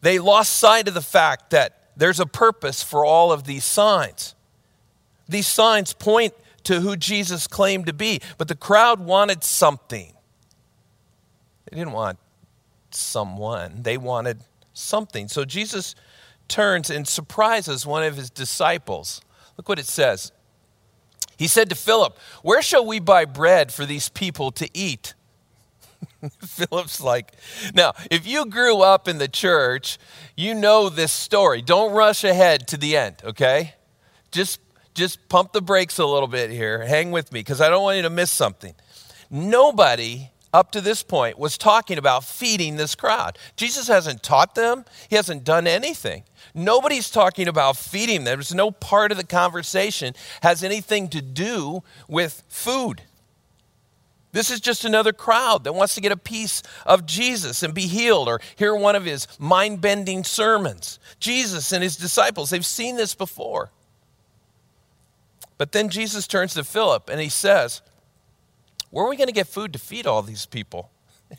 They 0.00 0.20
lost 0.20 0.52
sight 0.52 0.86
of 0.86 0.94
the 0.94 1.02
fact 1.02 1.50
that 1.50 1.90
there's 1.96 2.20
a 2.20 2.26
purpose 2.26 2.84
for 2.84 3.04
all 3.04 3.32
of 3.32 3.46
these 3.46 3.64
signs. 3.64 4.36
These 5.28 5.48
signs 5.48 5.92
point 5.92 6.34
to 6.62 6.82
who 6.82 6.94
Jesus 6.94 7.48
claimed 7.48 7.86
to 7.86 7.92
be, 7.92 8.20
but 8.38 8.46
the 8.46 8.54
crowd 8.54 9.00
wanted 9.00 9.42
something. 9.42 10.13
They 11.70 11.78
didn't 11.78 11.92
want 11.92 12.18
someone, 12.90 13.82
they 13.82 13.96
wanted 13.96 14.40
something. 14.72 15.28
So 15.28 15.44
Jesus 15.44 15.94
turns 16.48 16.90
and 16.90 17.06
surprises 17.06 17.86
one 17.86 18.04
of 18.04 18.16
his 18.16 18.30
disciples. 18.30 19.20
Look 19.56 19.68
what 19.68 19.78
it 19.78 19.86
says. 19.86 20.32
He 21.36 21.48
said 21.48 21.68
to 21.70 21.74
Philip, 21.74 22.16
Where 22.42 22.62
shall 22.62 22.86
we 22.86 23.00
buy 23.00 23.24
bread 23.24 23.72
for 23.72 23.86
these 23.86 24.08
people 24.08 24.52
to 24.52 24.68
eat? 24.72 25.14
Philip's 26.40 27.00
like, 27.00 27.32
Now, 27.74 27.92
if 28.10 28.26
you 28.26 28.46
grew 28.46 28.80
up 28.82 29.08
in 29.08 29.18
the 29.18 29.28
church, 29.28 29.98
you 30.36 30.54
know 30.54 30.88
this 30.88 31.12
story. 31.12 31.62
Don't 31.62 31.92
rush 31.92 32.24
ahead 32.24 32.68
to 32.68 32.76
the 32.76 32.96
end, 32.96 33.16
okay? 33.24 33.74
Just, 34.30 34.60
just 34.94 35.28
pump 35.28 35.52
the 35.52 35.62
brakes 35.62 35.98
a 35.98 36.06
little 36.06 36.28
bit 36.28 36.50
here. 36.50 36.84
Hang 36.84 37.10
with 37.10 37.32
me 37.32 37.40
because 37.40 37.60
I 37.60 37.68
don't 37.68 37.82
want 37.82 37.96
you 37.96 38.02
to 38.02 38.10
miss 38.10 38.30
something. 38.30 38.74
Nobody 39.30 40.30
up 40.54 40.70
to 40.70 40.80
this 40.80 41.02
point 41.02 41.36
was 41.36 41.58
talking 41.58 41.98
about 41.98 42.22
feeding 42.22 42.76
this 42.76 42.94
crowd. 42.94 43.36
Jesus 43.56 43.88
hasn't 43.88 44.22
taught 44.22 44.54
them, 44.54 44.84
he 45.10 45.16
hasn't 45.16 45.42
done 45.42 45.66
anything. 45.66 46.22
Nobody's 46.54 47.10
talking 47.10 47.48
about 47.48 47.76
feeding 47.76 48.22
them. 48.22 48.36
There's 48.36 48.54
no 48.54 48.70
part 48.70 49.10
of 49.10 49.18
the 49.18 49.26
conversation 49.26 50.14
has 50.42 50.62
anything 50.62 51.08
to 51.08 51.20
do 51.20 51.82
with 52.08 52.44
food. 52.48 53.02
This 54.30 54.50
is 54.50 54.60
just 54.60 54.84
another 54.84 55.12
crowd 55.12 55.64
that 55.64 55.74
wants 55.74 55.96
to 55.96 56.00
get 56.00 56.12
a 56.12 56.16
piece 56.16 56.62
of 56.86 57.04
Jesus 57.04 57.64
and 57.64 57.74
be 57.74 57.88
healed 57.88 58.28
or 58.28 58.40
hear 58.56 58.74
one 58.74 58.94
of 58.94 59.04
his 59.04 59.26
mind 59.40 59.80
bending 59.80 60.22
sermons. 60.22 61.00
Jesus 61.18 61.72
and 61.72 61.82
his 61.82 61.96
disciples, 61.96 62.50
they've 62.50 62.64
seen 62.64 62.96
this 62.96 63.14
before. 63.14 63.70
But 65.58 65.72
then 65.72 65.88
Jesus 65.88 66.26
turns 66.28 66.54
to 66.54 66.64
Philip 66.64 67.08
and 67.08 67.20
he 67.20 67.28
says, 67.28 67.82
where 68.94 69.04
are 69.04 69.08
we 69.08 69.16
going 69.16 69.26
to 69.26 69.32
get 69.32 69.48
food 69.48 69.72
to 69.72 69.78
feed 69.80 70.06
all 70.06 70.22
these 70.22 70.46
people? 70.46 70.90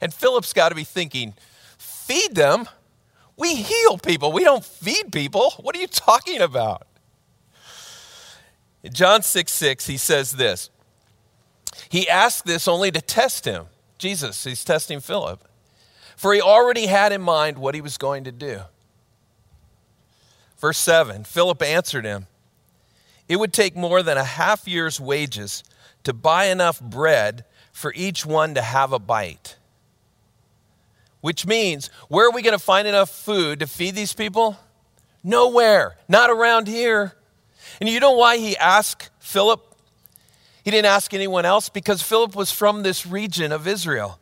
And 0.00 0.12
Philip's 0.12 0.52
got 0.52 0.70
to 0.70 0.74
be 0.74 0.84
thinking, 0.84 1.34
feed 1.78 2.34
them? 2.34 2.66
We 3.36 3.54
heal 3.54 3.96
people. 3.96 4.32
We 4.32 4.42
don't 4.42 4.64
feed 4.64 5.12
people. 5.12 5.52
What 5.60 5.76
are 5.76 5.78
you 5.78 5.86
talking 5.86 6.40
about? 6.40 6.86
In 8.82 8.92
John 8.92 9.22
6 9.22 9.52
6, 9.52 9.86
he 9.86 9.96
says 9.96 10.32
this. 10.32 10.68
He 11.88 12.08
asked 12.08 12.44
this 12.44 12.66
only 12.66 12.90
to 12.90 13.00
test 13.00 13.44
him. 13.44 13.66
Jesus, 13.98 14.44
he's 14.44 14.64
testing 14.64 15.00
Philip. 15.00 15.46
For 16.16 16.34
he 16.34 16.40
already 16.40 16.86
had 16.86 17.12
in 17.12 17.22
mind 17.22 17.58
what 17.58 17.74
he 17.74 17.80
was 17.80 17.96
going 17.96 18.24
to 18.24 18.32
do. 18.32 18.62
Verse 20.58 20.78
7 20.78 21.24
Philip 21.24 21.62
answered 21.62 22.04
him, 22.04 22.26
It 23.28 23.36
would 23.36 23.52
take 23.52 23.76
more 23.76 24.02
than 24.02 24.18
a 24.18 24.24
half 24.24 24.66
year's 24.66 25.00
wages 25.00 25.62
to 26.04 26.12
buy 26.12 26.46
enough 26.46 26.80
bread 26.80 27.44
for 27.72 27.92
each 27.94 28.24
one 28.24 28.54
to 28.54 28.62
have 28.62 28.92
a 28.92 28.98
bite. 28.98 29.56
Which 31.20 31.46
means, 31.46 31.88
where 32.08 32.28
are 32.28 32.32
we 32.32 32.42
going 32.42 32.56
to 32.56 32.62
find 32.62 32.86
enough 32.86 33.10
food 33.10 33.60
to 33.60 33.66
feed 33.66 33.94
these 33.94 34.12
people? 34.12 34.58
Nowhere, 35.22 35.96
not 36.06 36.30
around 36.30 36.68
here. 36.68 37.14
And 37.80 37.88
you 37.88 37.98
know 37.98 38.12
why 38.12 38.36
he 38.36 38.56
asked 38.56 39.10
Philip? 39.18 39.62
He 40.64 40.70
didn't 40.70 40.86
ask 40.86 41.12
anyone 41.14 41.44
else 41.44 41.68
because 41.68 42.02
Philip 42.02 42.36
was 42.36 42.52
from 42.52 42.82
this 42.82 43.06
region 43.06 43.52
of 43.52 43.66
Israel. 43.66 44.18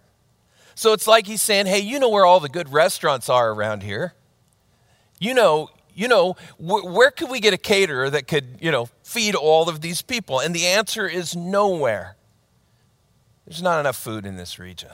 So 0.75 0.93
it's 0.93 1.07
like 1.07 1.27
he's 1.27 1.43
saying, 1.43 1.67
hey, 1.67 1.81
you 1.81 1.99
know 1.99 2.09
where 2.09 2.25
all 2.25 2.41
the 2.41 2.49
good 2.49 2.73
restaurants 2.73 3.29
are 3.29 3.51
around 3.53 3.83
here. 3.83 4.15
You 5.19 5.35
know, 5.35 5.71
you 5.95 6.09
know, 6.09 6.35
wh- 6.59 6.85
where 6.85 7.11
could 7.11 7.31
we 7.31 7.41
get 7.41 7.55
a 7.55 7.59
caterer 7.59 8.11
that 8.11 8.27
could, 8.27 8.59
you 8.61 8.71
know, 8.71 8.89
feed 9.03 9.35
all 9.35 9.69
of 9.69 9.81
these 9.81 10.03
people? 10.03 10.41
And 10.41 10.55
the 10.55 10.67
answer 10.67 11.07
is 11.07 11.37
nowhere. 11.37 12.17
There's 13.47 13.63
not 13.63 13.81
enough 13.81 13.97
food 13.97 14.25
in 14.25 14.37
this 14.37 14.59
region. 14.59 14.91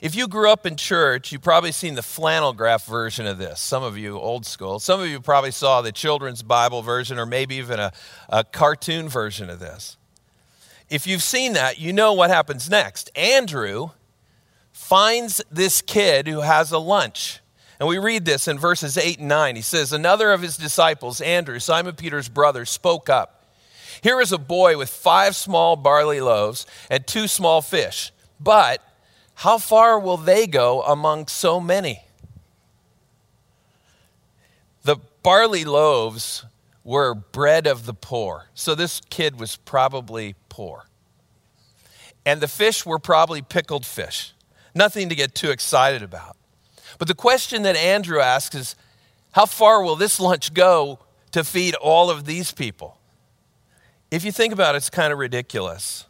If 0.00 0.14
you 0.14 0.28
grew 0.28 0.50
up 0.50 0.66
in 0.66 0.76
church, 0.76 1.32
you've 1.32 1.42
probably 1.42 1.72
seen 1.72 1.94
the 1.94 2.02
flannel 2.02 2.52
graph 2.52 2.84
version 2.84 3.26
of 3.26 3.38
this. 3.38 3.58
Some 3.60 3.82
of 3.82 3.96
you, 3.96 4.18
old 4.18 4.44
school. 4.44 4.78
Some 4.78 5.00
of 5.00 5.08
you 5.08 5.20
probably 5.20 5.50
saw 5.50 5.80
the 5.80 5.92
children's 5.92 6.42
Bible 6.42 6.82
version 6.82 7.18
or 7.18 7.24
maybe 7.24 7.54
even 7.56 7.80
a, 7.80 7.92
a 8.28 8.44
cartoon 8.44 9.08
version 9.08 9.48
of 9.48 9.60
this. 9.60 9.96
If 10.90 11.06
you've 11.06 11.22
seen 11.22 11.54
that, 11.54 11.78
you 11.78 11.92
know 11.92 12.12
what 12.12 12.28
happens 12.28 12.68
next. 12.68 13.10
Andrew 13.16 13.90
finds 14.72 15.42
this 15.50 15.80
kid 15.80 16.28
who 16.28 16.40
has 16.40 16.70
a 16.70 16.78
lunch. 16.78 17.40
And 17.80 17.88
we 17.88 17.98
read 17.98 18.24
this 18.24 18.46
in 18.46 18.58
verses 18.58 18.96
8 18.96 19.18
and 19.18 19.28
9. 19.28 19.56
He 19.56 19.62
says, 19.62 19.92
Another 19.92 20.32
of 20.32 20.42
his 20.42 20.56
disciples, 20.56 21.20
Andrew, 21.20 21.58
Simon 21.58 21.94
Peter's 21.94 22.28
brother, 22.28 22.64
spoke 22.64 23.08
up. 23.08 23.44
Here 24.02 24.20
is 24.20 24.32
a 24.32 24.38
boy 24.38 24.76
with 24.76 24.90
five 24.90 25.34
small 25.34 25.76
barley 25.76 26.20
loaves 26.20 26.66
and 26.90 27.06
two 27.06 27.26
small 27.26 27.62
fish. 27.62 28.12
But 28.38 28.82
how 29.34 29.58
far 29.58 29.98
will 29.98 30.16
they 30.16 30.46
go 30.46 30.82
among 30.82 31.28
so 31.28 31.58
many? 31.58 32.02
The 34.82 34.96
barley 35.22 35.64
loaves 35.64 36.44
were 36.84 37.14
bread 37.14 37.66
of 37.66 37.86
the 37.86 37.94
poor. 37.94 38.46
So 38.54 38.74
this 38.74 39.00
kid 39.08 39.40
was 39.40 39.56
probably 39.56 40.34
poor. 40.48 40.86
And 42.26 42.40
the 42.40 42.48
fish 42.48 42.86
were 42.86 42.98
probably 42.98 43.42
pickled 43.42 43.84
fish. 43.84 44.32
Nothing 44.74 45.08
to 45.08 45.14
get 45.14 45.34
too 45.34 45.50
excited 45.50 46.02
about. 46.02 46.36
But 47.04 47.08
the 47.08 47.14
question 47.16 47.64
that 47.64 47.76
Andrew 47.76 48.18
asks 48.18 48.54
is 48.54 48.76
how 49.32 49.44
far 49.44 49.82
will 49.82 49.94
this 49.94 50.18
lunch 50.18 50.54
go 50.54 51.00
to 51.32 51.44
feed 51.44 51.74
all 51.74 52.08
of 52.08 52.24
these 52.24 52.50
people? 52.50 52.96
If 54.10 54.24
you 54.24 54.32
think 54.32 54.54
about 54.54 54.74
it, 54.74 54.78
it's 54.78 54.88
kind 54.88 55.12
of 55.12 55.18
ridiculous. 55.18 56.06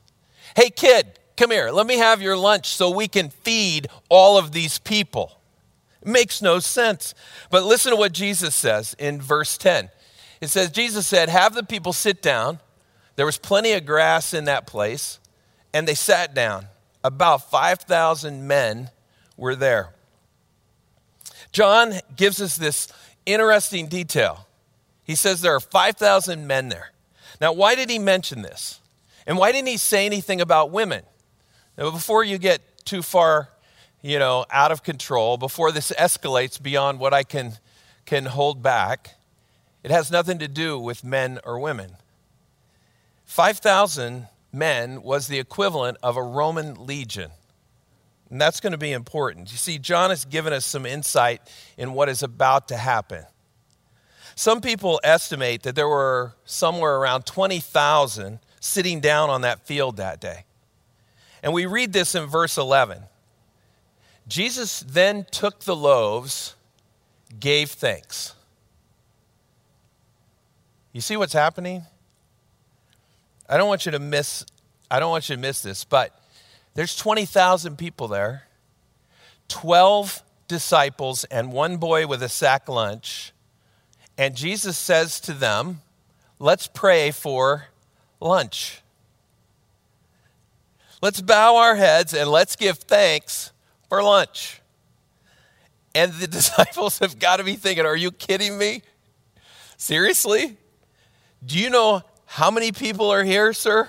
Hey, 0.54 0.70
kid, 0.70 1.18
come 1.36 1.50
here. 1.50 1.72
Let 1.72 1.88
me 1.88 1.96
have 1.96 2.22
your 2.22 2.36
lunch 2.36 2.68
so 2.68 2.90
we 2.90 3.08
can 3.08 3.30
feed 3.30 3.88
all 4.08 4.38
of 4.38 4.52
these 4.52 4.78
people. 4.78 5.40
It 6.00 6.06
makes 6.06 6.40
no 6.40 6.60
sense. 6.60 7.12
But 7.50 7.64
listen 7.64 7.90
to 7.90 7.96
what 7.96 8.12
Jesus 8.12 8.54
says 8.54 8.94
in 8.96 9.20
verse 9.20 9.58
10. 9.58 9.90
It 10.40 10.46
says, 10.46 10.70
Jesus 10.70 11.08
said, 11.08 11.28
Have 11.28 11.56
the 11.56 11.64
people 11.64 11.92
sit 11.92 12.22
down. 12.22 12.60
There 13.16 13.26
was 13.26 13.36
plenty 13.36 13.72
of 13.72 13.84
grass 13.84 14.32
in 14.32 14.44
that 14.44 14.68
place, 14.68 15.18
and 15.72 15.88
they 15.88 15.96
sat 15.96 16.34
down. 16.34 16.68
About 17.02 17.50
5,000 17.50 18.46
men 18.46 18.90
were 19.36 19.56
there. 19.56 19.90
John 21.54 21.94
gives 22.16 22.42
us 22.42 22.56
this 22.56 22.88
interesting 23.24 23.86
detail. 23.86 24.48
He 25.04 25.14
says 25.14 25.40
there 25.40 25.54
are 25.54 25.60
5,000 25.60 26.48
men 26.48 26.68
there. 26.68 26.90
Now, 27.40 27.52
why 27.52 27.76
did 27.76 27.88
he 27.88 27.98
mention 28.00 28.42
this? 28.42 28.80
And 29.24 29.38
why 29.38 29.52
didn't 29.52 29.68
he 29.68 29.76
say 29.76 30.04
anything 30.04 30.40
about 30.40 30.72
women? 30.72 31.04
Now, 31.78 31.92
before 31.92 32.24
you 32.24 32.38
get 32.38 32.60
too 32.84 33.02
far, 33.02 33.50
you 34.02 34.18
know, 34.18 34.44
out 34.50 34.72
of 34.72 34.82
control, 34.82 35.36
before 35.36 35.70
this 35.70 35.92
escalates 35.92 36.60
beyond 36.60 36.98
what 36.98 37.14
I 37.14 37.22
can, 37.22 37.52
can 38.04 38.26
hold 38.26 38.60
back, 38.60 39.14
it 39.84 39.92
has 39.92 40.10
nothing 40.10 40.40
to 40.40 40.48
do 40.48 40.76
with 40.76 41.04
men 41.04 41.38
or 41.44 41.60
women. 41.60 41.92
5,000 43.26 44.26
men 44.52 45.02
was 45.02 45.28
the 45.28 45.38
equivalent 45.38 45.98
of 46.02 46.16
a 46.16 46.22
Roman 46.22 46.84
legion. 46.84 47.30
And 48.34 48.40
that's 48.40 48.58
going 48.58 48.72
to 48.72 48.78
be 48.78 48.90
important. 48.90 49.52
You 49.52 49.58
see, 49.58 49.78
John 49.78 50.10
has 50.10 50.24
given 50.24 50.52
us 50.52 50.66
some 50.66 50.86
insight 50.86 51.40
in 51.78 51.92
what 51.92 52.08
is 52.08 52.24
about 52.24 52.66
to 52.66 52.76
happen. 52.76 53.24
Some 54.34 54.60
people 54.60 55.00
estimate 55.04 55.62
that 55.62 55.76
there 55.76 55.86
were 55.86 56.34
somewhere 56.44 56.96
around 56.96 57.26
20,000 57.26 58.40
sitting 58.58 58.98
down 58.98 59.30
on 59.30 59.42
that 59.42 59.64
field 59.64 59.98
that 59.98 60.20
day. 60.20 60.46
And 61.44 61.52
we 61.52 61.66
read 61.66 61.92
this 61.92 62.16
in 62.16 62.26
verse 62.26 62.58
11. 62.58 63.04
Jesus 64.26 64.80
then 64.80 65.26
took 65.30 65.60
the 65.60 65.76
loaves, 65.76 66.56
gave 67.38 67.70
thanks. 67.70 68.34
You 70.90 71.00
see 71.00 71.16
what's 71.16 71.34
happening? 71.34 71.84
I 73.48 73.58
don't 73.58 73.68
want 73.68 73.86
you 73.86 73.92
to 73.92 74.00
miss 74.00 74.44
I 74.90 74.98
don't 74.98 75.10
want 75.10 75.28
you 75.28 75.36
to 75.36 75.40
miss 75.40 75.62
this, 75.62 75.84
but 75.84 76.20
there's 76.74 76.96
20,000 76.96 77.78
people 77.78 78.08
there. 78.08 78.44
12 79.48 80.22
disciples 80.48 81.24
and 81.24 81.52
one 81.52 81.76
boy 81.76 82.06
with 82.06 82.22
a 82.22 82.28
sack 82.28 82.68
lunch. 82.68 83.32
And 84.18 84.36
Jesus 84.36 84.78
says 84.78 85.20
to 85.20 85.32
them, 85.32 85.82
"Let's 86.38 86.66
pray 86.66 87.10
for 87.10 87.68
lunch. 88.20 88.82
Let's 91.02 91.20
bow 91.20 91.56
our 91.56 91.74
heads 91.74 92.14
and 92.14 92.30
let's 92.30 92.56
give 92.56 92.78
thanks 92.78 93.52
for 93.88 94.02
lunch." 94.02 94.60
And 95.94 96.12
the 96.14 96.26
disciples 96.38 96.98
have 96.98 97.18
got 97.18 97.36
to 97.36 97.44
be 97.44 97.56
thinking, 97.56 97.86
"Are 97.86 97.96
you 97.96 98.12
kidding 98.12 98.56
me? 98.56 98.82
Seriously? 99.76 100.56
Do 101.44 101.58
you 101.58 101.70
know 101.70 102.02
how 102.26 102.50
many 102.50 102.72
people 102.72 103.10
are 103.10 103.24
here, 103.24 103.52
sir? 103.52 103.88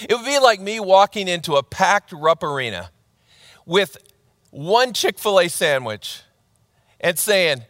It 0.00 0.14
would 0.14 0.24
be 0.24 0.38
like 0.38 0.60
me 0.60 0.80
walking 0.80 1.28
into 1.28 1.56
a 1.56 1.62
packed 1.62 2.12
Rupp 2.12 2.42
Arena 2.42 2.90
with 3.66 3.96
one 4.50 4.92
Chick 4.92 5.18
fil 5.18 5.40
A 5.40 5.48
sandwich 5.48 6.22
and 7.00 7.18
saying, 7.18 7.62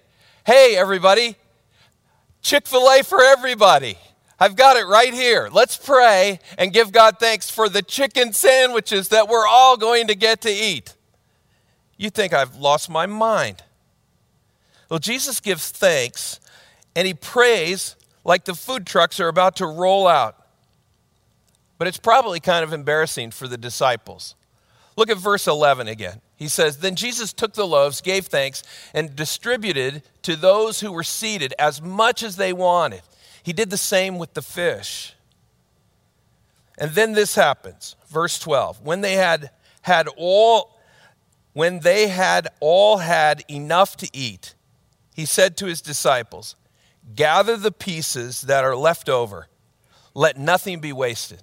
Hey, 0.45 0.77
everybody, 0.77 1.37
Chick 2.43 2.67
fil 2.67 2.89
A 2.91 3.03
for 3.03 3.23
everybody. 3.23 3.99
I've 4.39 4.57
got 4.57 4.77
it 4.77 4.87
right 4.87 5.15
here. 5.15 5.49
Let's 5.53 5.77
pray 5.77 6.41
and 6.59 6.73
give 6.73 6.91
God 6.91 7.19
thanks 7.21 7.49
for 7.49 7.69
the 7.69 7.83
chicken 7.83 8.33
sandwiches 8.33 9.09
that 9.11 9.29
we're 9.29 9.47
all 9.47 9.77
going 9.77 10.09
to 10.09 10.17
get 10.17 10.41
to 10.41 10.51
eat. 10.51 10.97
You 11.97 12.11
think 12.11 12.33
I've 12.33 12.57
lost 12.57 12.91
my 12.91 13.07
mind. 13.07 13.63
Well, 14.89 14.99
Jesus 14.99 15.39
gives 15.39 15.71
thanks 15.71 16.41
and 16.97 17.07
he 17.07 17.15
prays 17.15 17.95
like 18.25 18.45
the 18.45 18.55
food 18.55 18.85
trucks 18.85 19.21
are 19.21 19.29
about 19.29 19.57
to 19.57 19.67
roll 19.67 20.09
out. 20.09 20.42
But 21.79 21.89
it's 21.89 21.99
probably 21.99 22.41
kind 22.41 22.65
of 22.65 22.73
embarrassing 22.73 23.33
for 23.33 23.49
the 23.49 23.59
disciples. 23.59 24.35
Look 24.97 25.11
at 25.11 25.17
verse 25.17 25.47
11 25.47 25.89
again. 25.89 26.21
He 26.37 26.49
says, 26.49 26.79
Then 26.79 26.97
Jesus 26.97 27.33
took 27.33 27.55
the 27.55 27.67
loaves, 27.67 28.01
gave 28.01 28.27
thanks, 28.27 28.63
and 28.93 29.17
distributed 29.17 30.03
to 30.23 30.37
those 30.37 30.81
who 30.81 30.93
were 30.93 31.03
seated 31.03 31.55
as 31.59 31.81
much 31.81 32.23
as 32.23 32.37
they 32.37 32.53
wanted. 32.53 33.03
He 33.43 33.53
did 33.53 33.71
the 33.71 33.77
same 33.77 34.19
with 34.19 34.35
the 34.35 34.43
fish. 34.43 35.15
And 36.79 36.93
then 36.93 37.13
this 37.13 37.35
happens. 37.35 37.97
Verse 38.09 38.39
12. 38.39 38.83
When 38.83 39.01
they 39.01 39.15
had 39.15 39.51
had 39.83 40.09
all 40.17 40.79
when 41.55 41.81
they 41.81 42.09
had 42.09 42.49
all 42.61 42.99
had 42.99 43.45
enough 43.49 43.97
to 43.99 44.09
eat, 44.15 44.55
he 45.15 45.27
said 45.27 45.57
to 45.59 45.67
his 45.67 45.83
disciples, 45.83 46.57
Gather 47.15 47.57
the 47.57 47.73
pieces 47.73 48.43
that 48.43 48.65
are 48.65 48.77
left 48.77 49.09
over. 49.09 49.49
Let 50.15 50.39
nothing 50.39 50.81
be 50.81 50.93
wasted. 50.93 51.43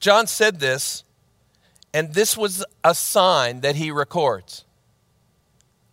John 0.00 0.26
said 0.26 0.60
this, 0.60 1.04
and 1.92 2.14
this 2.14 2.36
was 2.36 2.64
a 2.84 2.94
sign 2.94 3.60
that 3.60 3.76
he 3.76 3.90
records. 3.90 4.64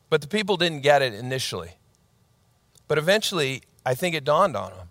But 0.10 0.22
the 0.22 0.28
people 0.28 0.58
didn't 0.58 0.82
get 0.82 1.02
it 1.02 1.14
initially. 1.14 1.72
But 2.88 2.98
eventually, 2.98 3.64
I 3.86 3.96
think 3.96 4.16
it 4.16 4.24
dawned 4.24 4.56
on 4.56 4.72
them. 4.72 4.90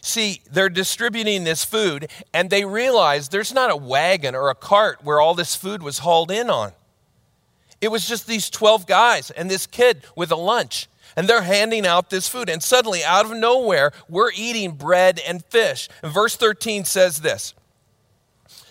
See, 0.00 0.42
they're 0.50 0.68
distributing 0.68 1.44
this 1.44 1.64
food, 1.64 2.10
and 2.32 2.50
they 2.50 2.64
realize 2.64 3.28
there's 3.28 3.54
not 3.54 3.70
a 3.70 3.76
wagon 3.76 4.34
or 4.34 4.50
a 4.50 4.54
cart 4.54 5.02
where 5.02 5.20
all 5.20 5.34
this 5.34 5.56
food 5.56 5.82
was 5.82 6.00
hauled 6.00 6.30
in 6.30 6.50
on. 6.50 6.72
It 7.80 7.88
was 7.88 8.06
just 8.06 8.26
these 8.26 8.48
12 8.50 8.86
guys 8.86 9.30
and 9.30 9.50
this 9.50 9.66
kid 9.66 10.04
with 10.16 10.30
a 10.30 10.36
lunch 10.36 10.88
and 11.16 11.28
they're 11.28 11.42
handing 11.42 11.86
out 11.86 12.10
this 12.10 12.28
food. 12.28 12.48
And 12.48 12.62
suddenly, 12.62 13.04
out 13.04 13.24
of 13.24 13.36
nowhere, 13.36 13.92
we're 14.08 14.32
eating 14.34 14.72
bread 14.72 15.20
and 15.26 15.44
fish. 15.44 15.88
And 16.02 16.12
verse 16.12 16.36
13 16.36 16.84
says 16.84 17.18
this 17.18 17.54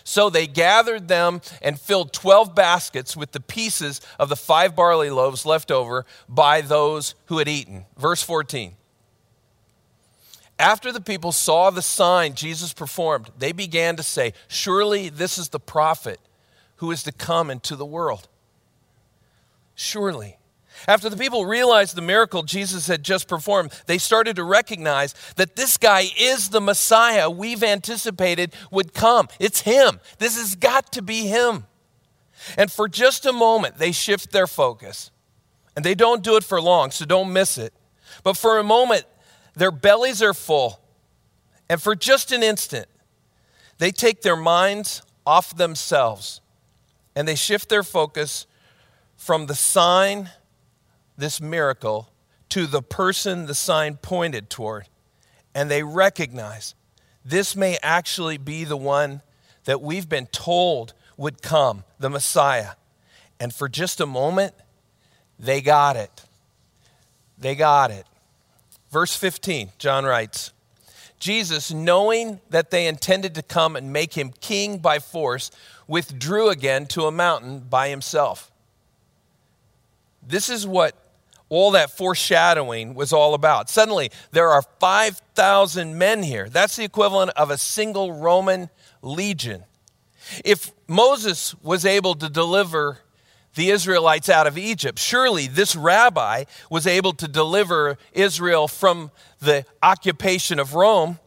So 0.04 0.28
they 0.28 0.46
gathered 0.46 1.08
them 1.08 1.40
and 1.62 1.80
filled 1.80 2.12
12 2.12 2.54
baskets 2.54 3.16
with 3.16 3.32
the 3.32 3.40
pieces 3.40 4.02
of 4.18 4.28
the 4.28 4.36
five 4.36 4.76
barley 4.76 5.08
loaves 5.08 5.46
left 5.46 5.70
over 5.70 6.04
by 6.28 6.60
those 6.60 7.14
who 7.26 7.38
had 7.38 7.48
eaten. 7.48 7.86
Verse 7.96 8.22
14. 8.22 8.76
After 10.58 10.92
the 10.92 11.00
people 11.00 11.32
saw 11.32 11.70
the 11.70 11.82
sign 11.82 12.34
Jesus 12.34 12.72
performed, 12.72 13.30
they 13.38 13.50
began 13.50 13.96
to 13.96 14.02
say, 14.02 14.34
Surely 14.46 15.08
this 15.08 15.38
is 15.38 15.48
the 15.48 15.58
prophet 15.58 16.20
who 16.76 16.90
is 16.90 17.02
to 17.04 17.12
come 17.12 17.50
into 17.50 17.74
the 17.74 17.86
world. 17.86 18.28
Surely. 19.74 20.36
After 20.86 21.08
the 21.08 21.16
people 21.16 21.46
realized 21.46 21.96
the 21.96 22.02
miracle 22.02 22.42
Jesus 22.42 22.86
had 22.86 23.02
just 23.02 23.28
performed, 23.28 23.72
they 23.86 23.98
started 23.98 24.36
to 24.36 24.44
recognize 24.44 25.14
that 25.36 25.56
this 25.56 25.76
guy 25.76 26.04
is 26.18 26.50
the 26.50 26.60
Messiah 26.60 27.30
we've 27.30 27.62
anticipated 27.62 28.54
would 28.70 28.92
come. 28.92 29.28
It's 29.40 29.62
him. 29.62 30.00
This 30.18 30.36
has 30.36 30.54
got 30.54 30.92
to 30.92 31.02
be 31.02 31.26
him. 31.26 31.66
And 32.58 32.70
for 32.70 32.88
just 32.88 33.24
a 33.24 33.32
moment, 33.32 33.78
they 33.78 33.92
shift 33.92 34.32
their 34.32 34.46
focus. 34.46 35.10
And 35.76 35.84
they 35.84 35.94
don't 35.94 36.22
do 36.22 36.36
it 36.36 36.44
for 36.44 36.60
long, 36.60 36.90
so 36.90 37.04
don't 37.04 37.32
miss 37.32 37.58
it. 37.58 37.72
But 38.22 38.36
for 38.36 38.58
a 38.58 38.64
moment, 38.64 39.04
their 39.54 39.70
bellies 39.70 40.22
are 40.22 40.34
full. 40.34 40.80
And 41.68 41.80
for 41.80 41.94
just 41.94 42.30
an 42.32 42.42
instant, 42.42 42.86
they 43.78 43.90
take 43.90 44.22
their 44.22 44.36
minds 44.36 45.02
off 45.26 45.56
themselves 45.56 46.40
and 47.16 47.26
they 47.26 47.34
shift 47.34 47.68
their 47.68 47.82
focus 47.82 48.46
from 49.16 49.46
the 49.46 49.54
sign 49.54 50.30
this 51.16 51.40
miracle 51.40 52.10
to 52.50 52.66
the 52.66 52.82
person 52.82 53.46
the 53.46 53.54
sign 53.54 53.96
pointed 53.96 54.50
toward. 54.50 54.86
And 55.54 55.70
they 55.70 55.82
recognize 55.82 56.74
this 57.24 57.56
may 57.56 57.78
actually 57.82 58.38
be 58.38 58.64
the 58.64 58.76
one 58.76 59.22
that 59.64 59.80
we've 59.80 60.08
been 60.08 60.26
told 60.26 60.92
would 61.16 61.42
come, 61.42 61.84
the 61.98 62.10
Messiah. 62.10 62.72
And 63.40 63.54
for 63.54 63.68
just 63.68 64.00
a 64.00 64.06
moment, 64.06 64.54
they 65.38 65.60
got 65.60 65.96
it. 65.96 66.24
They 67.38 67.54
got 67.54 67.90
it. 67.90 68.06
Verse 68.90 69.16
15, 69.16 69.72
John 69.78 70.04
writes 70.04 70.52
Jesus, 71.18 71.72
knowing 71.72 72.40
that 72.50 72.70
they 72.70 72.86
intended 72.86 73.34
to 73.36 73.42
come 73.42 73.76
and 73.76 73.92
make 73.92 74.14
him 74.14 74.32
king 74.40 74.78
by 74.78 74.98
force, 74.98 75.50
withdrew 75.86 76.50
again 76.50 76.86
to 76.86 77.06
a 77.06 77.10
mountain 77.10 77.60
by 77.60 77.88
himself. 77.88 78.50
This 80.26 80.48
is 80.48 80.66
what 80.66 80.94
all 81.54 81.70
that 81.72 81.90
foreshadowing 81.90 82.94
was 82.94 83.12
all 83.12 83.34
about. 83.34 83.70
Suddenly, 83.70 84.10
there 84.32 84.50
are 84.50 84.62
5,000 84.80 85.96
men 85.96 86.22
here. 86.22 86.48
That's 86.48 86.76
the 86.76 86.84
equivalent 86.84 87.30
of 87.36 87.50
a 87.50 87.58
single 87.58 88.12
Roman 88.12 88.70
legion. 89.02 89.64
If 90.44 90.72
Moses 90.88 91.54
was 91.62 91.84
able 91.84 92.14
to 92.16 92.28
deliver 92.28 92.98
the 93.54 93.70
Israelites 93.70 94.28
out 94.28 94.48
of 94.48 94.58
Egypt, 94.58 94.98
surely 94.98 95.46
this 95.46 95.76
rabbi 95.76 96.44
was 96.70 96.88
able 96.88 97.12
to 97.12 97.28
deliver 97.28 97.98
Israel 98.12 98.66
from 98.66 99.12
the 99.38 99.64
occupation 99.82 100.58
of 100.58 100.74
Rome. 100.74 101.20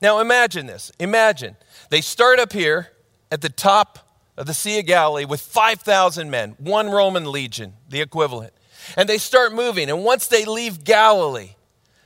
Now 0.00 0.20
imagine 0.20 0.66
this. 0.66 0.92
Imagine 1.00 1.56
they 1.90 2.02
start 2.02 2.38
up 2.38 2.52
here 2.52 2.92
at 3.32 3.40
the 3.40 3.48
top 3.48 3.98
of 4.36 4.46
the 4.46 4.54
Sea 4.54 4.78
of 4.78 4.86
Galilee 4.86 5.24
with 5.24 5.40
5,000 5.40 6.30
men, 6.30 6.54
one 6.58 6.90
Roman 6.90 7.24
legion, 7.32 7.72
the 7.88 8.00
equivalent 8.00 8.52
and 8.96 9.08
they 9.08 9.18
start 9.18 9.52
moving. 9.54 9.90
And 9.90 10.04
once 10.04 10.26
they 10.26 10.44
leave 10.44 10.84
Galilee, 10.84 11.56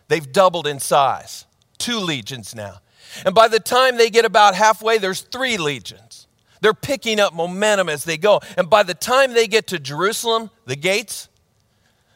they've 0.08 0.30
doubled 0.32 0.66
in 0.66 0.80
size 0.80 1.46
two 1.80 1.98
legions 1.98 2.54
now. 2.54 2.80
And 3.24 3.34
by 3.34 3.48
the 3.48 3.58
time 3.58 3.96
they 3.96 4.10
get 4.10 4.24
about 4.24 4.54
halfway, 4.54 4.98
there's 4.98 5.22
three 5.22 5.56
legions. 5.56 6.28
They're 6.60 6.74
picking 6.74 7.18
up 7.18 7.34
momentum 7.34 7.88
as 7.88 8.04
they 8.04 8.18
go. 8.18 8.40
And 8.56 8.70
by 8.70 8.84
the 8.84 8.94
time 8.94 9.32
they 9.32 9.48
get 9.48 9.66
to 9.68 9.78
Jerusalem, 9.80 10.50
the 10.66 10.76
gates, 10.76 11.28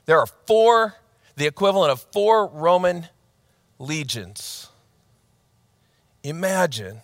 There 0.07 0.19
are 0.19 0.27
four, 0.27 0.95
the 1.37 1.47
equivalent 1.47 1.91
of 1.91 2.05
four 2.13 2.47
Roman 2.47 3.09
legions. 3.79 4.69
Imagine 6.23 7.01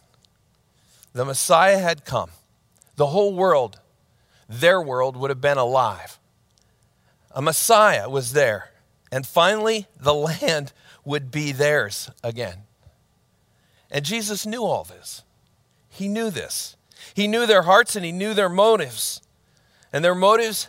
the 1.14 1.24
Messiah 1.24 1.78
had 1.78 2.04
come. 2.04 2.30
The 2.96 3.06
whole 3.06 3.34
world, 3.34 3.80
their 4.48 4.80
world, 4.80 5.16
would 5.16 5.30
have 5.30 5.40
been 5.40 5.58
alive. 5.58 6.19
A 7.33 7.43
Messiah 7.43 8.09
was 8.09 8.33
there. 8.33 8.70
And 9.12 9.26
finally, 9.26 9.87
the 9.99 10.14
land 10.14 10.72
would 11.05 11.31
be 11.31 11.53
theirs 11.53 12.11
again. 12.22 12.64
And 13.91 14.05
Jesus 14.05 14.47
knew 14.47 14.62
all 14.62 14.85
this. 14.85 15.22
He 15.89 16.09
knew 16.09 16.31
this. 16.31 16.76
He 17.14 17.26
knew 17.26 17.47
their 17.47 17.62
hearts 17.62 17.97
and 17.97 18.05
he 18.05 18.12
knew 18.12 18.35
their 18.35 18.49
motives. 18.49 19.20
And 19.93 20.05
their 20.05 20.14
motives 20.14 20.68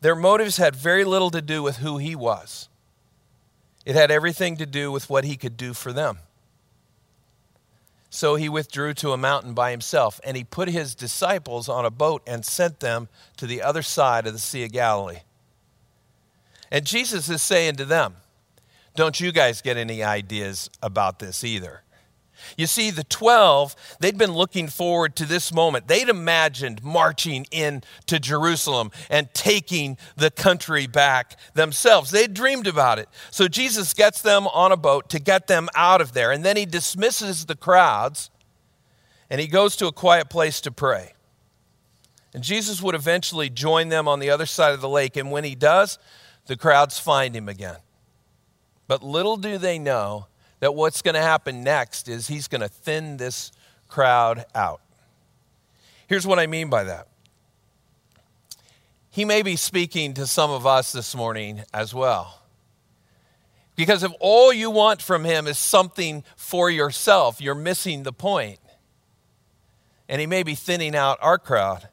their 0.00 0.16
motives 0.16 0.56
had 0.56 0.74
very 0.74 1.04
little 1.04 1.30
to 1.30 1.42
do 1.42 1.62
with 1.62 1.78
who 1.78 1.98
he 1.98 2.14
was. 2.14 2.68
It 3.84 3.94
had 3.94 4.10
everything 4.10 4.56
to 4.56 4.66
do 4.66 4.90
with 4.90 5.10
what 5.10 5.24
he 5.24 5.36
could 5.36 5.56
do 5.56 5.74
for 5.74 5.92
them. 5.92 6.18
So 8.08 8.34
he 8.34 8.48
withdrew 8.48 8.94
to 8.94 9.12
a 9.12 9.16
mountain 9.16 9.54
by 9.54 9.70
himself, 9.70 10.20
and 10.24 10.36
he 10.36 10.42
put 10.42 10.68
his 10.68 10.94
disciples 10.94 11.68
on 11.68 11.84
a 11.84 11.90
boat 11.90 12.22
and 12.26 12.44
sent 12.44 12.80
them 12.80 13.08
to 13.36 13.46
the 13.46 13.62
other 13.62 13.82
side 13.82 14.26
of 14.26 14.32
the 14.32 14.38
Sea 14.38 14.64
of 14.64 14.72
Galilee. 14.72 15.20
And 16.70 16.86
Jesus 16.86 17.28
is 17.28 17.42
saying 17.42 17.76
to 17.76 17.84
them, 17.84 18.16
Don't 18.94 19.20
you 19.20 19.32
guys 19.32 19.62
get 19.62 19.76
any 19.76 20.02
ideas 20.02 20.70
about 20.82 21.18
this 21.18 21.44
either. 21.44 21.82
You 22.56 22.66
see, 22.66 22.90
the 22.90 23.04
12, 23.04 23.76
they'd 24.00 24.16
been 24.16 24.32
looking 24.32 24.68
forward 24.68 25.16
to 25.16 25.26
this 25.26 25.52
moment. 25.52 25.88
They'd 25.88 26.08
imagined 26.08 26.82
marching 26.82 27.46
into 27.50 28.18
Jerusalem 28.18 28.90
and 29.08 29.32
taking 29.34 29.98
the 30.16 30.30
country 30.30 30.86
back 30.86 31.38
themselves. 31.54 32.10
They'd 32.10 32.34
dreamed 32.34 32.66
about 32.66 32.98
it. 32.98 33.08
So 33.30 33.48
Jesus 33.48 33.94
gets 33.94 34.22
them 34.22 34.46
on 34.48 34.72
a 34.72 34.76
boat 34.76 35.10
to 35.10 35.18
get 35.18 35.46
them 35.46 35.68
out 35.74 36.00
of 36.00 36.12
there. 36.12 36.32
And 36.32 36.44
then 36.44 36.56
he 36.56 36.66
dismisses 36.66 37.46
the 37.46 37.56
crowds 37.56 38.30
and 39.28 39.40
he 39.40 39.46
goes 39.46 39.76
to 39.76 39.86
a 39.86 39.92
quiet 39.92 40.28
place 40.28 40.60
to 40.62 40.72
pray. 40.72 41.12
And 42.32 42.42
Jesus 42.42 42.80
would 42.80 42.94
eventually 42.94 43.50
join 43.50 43.88
them 43.88 44.06
on 44.06 44.20
the 44.20 44.30
other 44.30 44.46
side 44.46 44.72
of 44.72 44.80
the 44.80 44.88
lake. 44.88 45.16
And 45.16 45.30
when 45.30 45.44
he 45.44 45.54
does, 45.54 45.98
the 46.46 46.56
crowds 46.56 46.98
find 46.98 47.34
him 47.34 47.48
again. 47.48 47.76
But 48.86 49.02
little 49.02 49.36
do 49.36 49.58
they 49.58 49.78
know 49.78 50.26
that 50.60 50.74
what's 50.74 51.02
going 51.02 51.14
to 51.14 51.20
happen 51.20 51.62
next 51.62 52.08
is 52.08 52.28
he's 52.28 52.48
going 52.48 52.60
to 52.60 52.68
thin 52.68 53.16
this 53.16 53.52
crowd 53.88 54.44
out. 54.54 54.80
Here's 56.06 56.26
what 56.26 56.38
I 56.38 56.46
mean 56.46 56.68
by 56.70 56.84
that. 56.84 57.08
He 59.10 59.24
may 59.24 59.42
be 59.42 59.56
speaking 59.56 60.14
to 60.14 60.26
some 60.26 60.50
of 60.50 60.66
us 60.66 60.92
this 60.92 61.14
morning 61.14 61.62
as 61.74 61.92
well. 61.92 62.42
Because 63.76 64.02
if 64.02 64.12
all 64.20 64.52
you 64.52 64.70
want 64.70 65.00
from 65.02 65.24
him 65.24 65.46
is 65.46 65.58
something 65.58 66.22
for 66.36 66.70
yourself, 66.70 67.40
you're 67.40 67.54
missing 67.54 68.02
the 68.02 68.12
point. 68.12 68.58
And 70.08 70.20
he 70.20 70.26
may 70.26 70.42
be 70.42 70.54
thinning 70.54 70.94
out 70.94 71.18
our 71.22 71.38
crowd. 71.38 71.88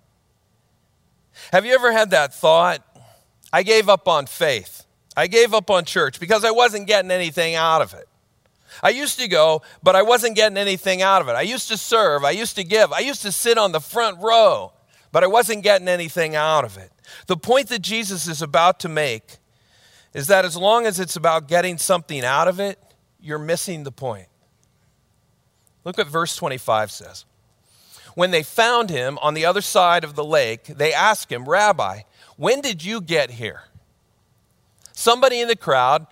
Have 1.51 1.65
you 1.65 1.73
ever 1.73 1.91
had 1.91 2.09
that 2.09 2.33
thought? 2.33 2.83
I 3.51 3.63
gave 3.63 3.89
up 3.89 4.07
on 4.07 4.25
faith. 4.25 4.85
I 5.15 5.27
gave 5.27 5.53
up 5.53 5.69
on 5.69 5.85
church 5.85 6.19
because 6.19 6.43
I 6.43 6.51
wasn't 6.51 6.87
getting 6.87 7.11
anything 7.11 7.55
out 7.55 7.81
of 7.81 7.93
it. 7.93 8.07
I 8.83 8.89
used 8.89 9.19
to 9.19 9.27
go, 9.27 9.61
but 9.81 9.95
I 9.95 10.03
wasn't 10.03 10.35
getting 10.35 10.57
anything 10.57 11.01
out 11.01 11.21
of 11.21 11.29
it. 11.29 11.31
I 11.31 11.41
used 11.41 11.67
to 11.69 11.77
serve, 11.77 12.23
I 12.23 12.31
used 12.31 12.55
to 12.57 12.63
give, 12.63 12.91
I 12.91 12.99
used 12.99 13.21
to 13.23 13.31
sit 13.31 13.57
on 13.57 13.71
the 13.71 13.79
front 13.79 14.19
row, 14.21 14.73
but 15.11 15.23
I 15.23 15.27
wasn't 15.27 15.63
getting 15.63 15.87
anything 15.87 16.35
out 16.35 16.65
of 16.65 16.77
it. 16.77 16.91
The 17.27 17.37
point 17.37 17.69
that 17.69 17.81
Jesus 17.81 18.27
is 18.27 18.41
about 18.41 18.79
to 18.81 18.89
make 18.89 19.37
is 20.13 20.27
that 20.27 20.45
as 20.45 20.55
long 20.55 20.85
as 20.85 20.99
it's 20.99 21.15
about 21.15 21.47
getting 21.47 21.77
something 21.77 22.23
out 22.23 22.47
of 22.47 22.59
it, 22.59 22.79
you're 23.19 23.39
missing 23.39 23.83
the 23.83 23.91
point. 23.91 24.27
Look 25.83 25.97
what 25.97 26.07
verse 26.07 26.35
25 26.35 26.91
says. 26.91 27.25
When 28.13 28.31
they 28.31 28.43
found 28.43 28.89
him 28.89 29.17
on 29.21 29.35
the 29.35 29.45
other 29.45 29.61
side 29.61 30.03
of 30.03 30.15
the 30.15 30.23
lake, 30.23 30.65
they 30.65 30.91
asked 30.91 31.31
him, 31.31 31.47
Rabbi, 31.47 32.01
when 32.37 32.61
did 32.61 32.83
you 32.83 33.01
get 33.01 33.31
here? 33.31 33.63
Somebody 34.93 35.41
in 35.41 35.47
the 35.47 35.55
crowd 35.55 36.07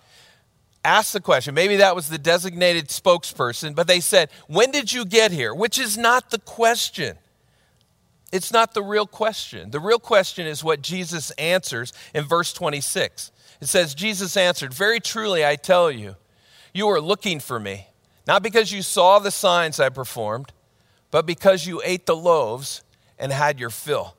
asked 0.83 1.13
the 1.13 1.19
question. 1.19 1.55
Maybe 1.55 1.77
that 1.77 1.95
was 1.95 2.09
the 2.09 2.17
designated 2.17 2.89
spokesperson, 2.89 3.75
but 3.75 3.87
they 3.87 3.99
said, 3.99 4.29
When 4.47 4.71
did 4.71 4.91
you 4.91 5.05
get 5.05 5.31
here? 5.31 5.53
Which 5.53 5.79
is 5.79 5.97
not 5.97 6.31
the 6.31 6.39
question. 6.39 7.17
It's 8.31 8.51
not 8.51 8.73
the 8.73 8.83
real 8.83 9.07
question. 9.07 9.71
The 9.71 9.79
real 9.79 9.99
question 9.99 10.45
is 10.45 10.63
what 10.63 10.81
Jesus 10.81 11.31
answers 11.31 11.93
in 12.13 12.25
verse 12.25 12.51
26. 12.53 13.31
It 13.61 13.67
says, 13.67 13.95
Jesus 13.95 14.35
answered, 14.35 14.73
Very 14.73 14.99
truly 14.99 15.45
I 15.45 15.55
tell 15.55 15.89
you, 15.89 16.15
you 16.73 16.87
are 16.89 16.99
looking 16.99 17.39
for 17.39 17.59
me, 17.59 17.87
not 18.27 18.43
because 18.43 18.71
you 18.71 18.81
saw 18.81 19.19
the 19.19 19.31
signs 19.31 19.79
I 19.79 19.89
performed, 19.89 20.51
but 21.11 21.25
because 21.25 21.65
you 21.65 21.81
ate 21.85 22.05
the 22.05 22.15
loaves 22.15 22.83
and 23.17 23.31
had 23.31 23.59
your 23.59 23.69
fill. 23.69 24.15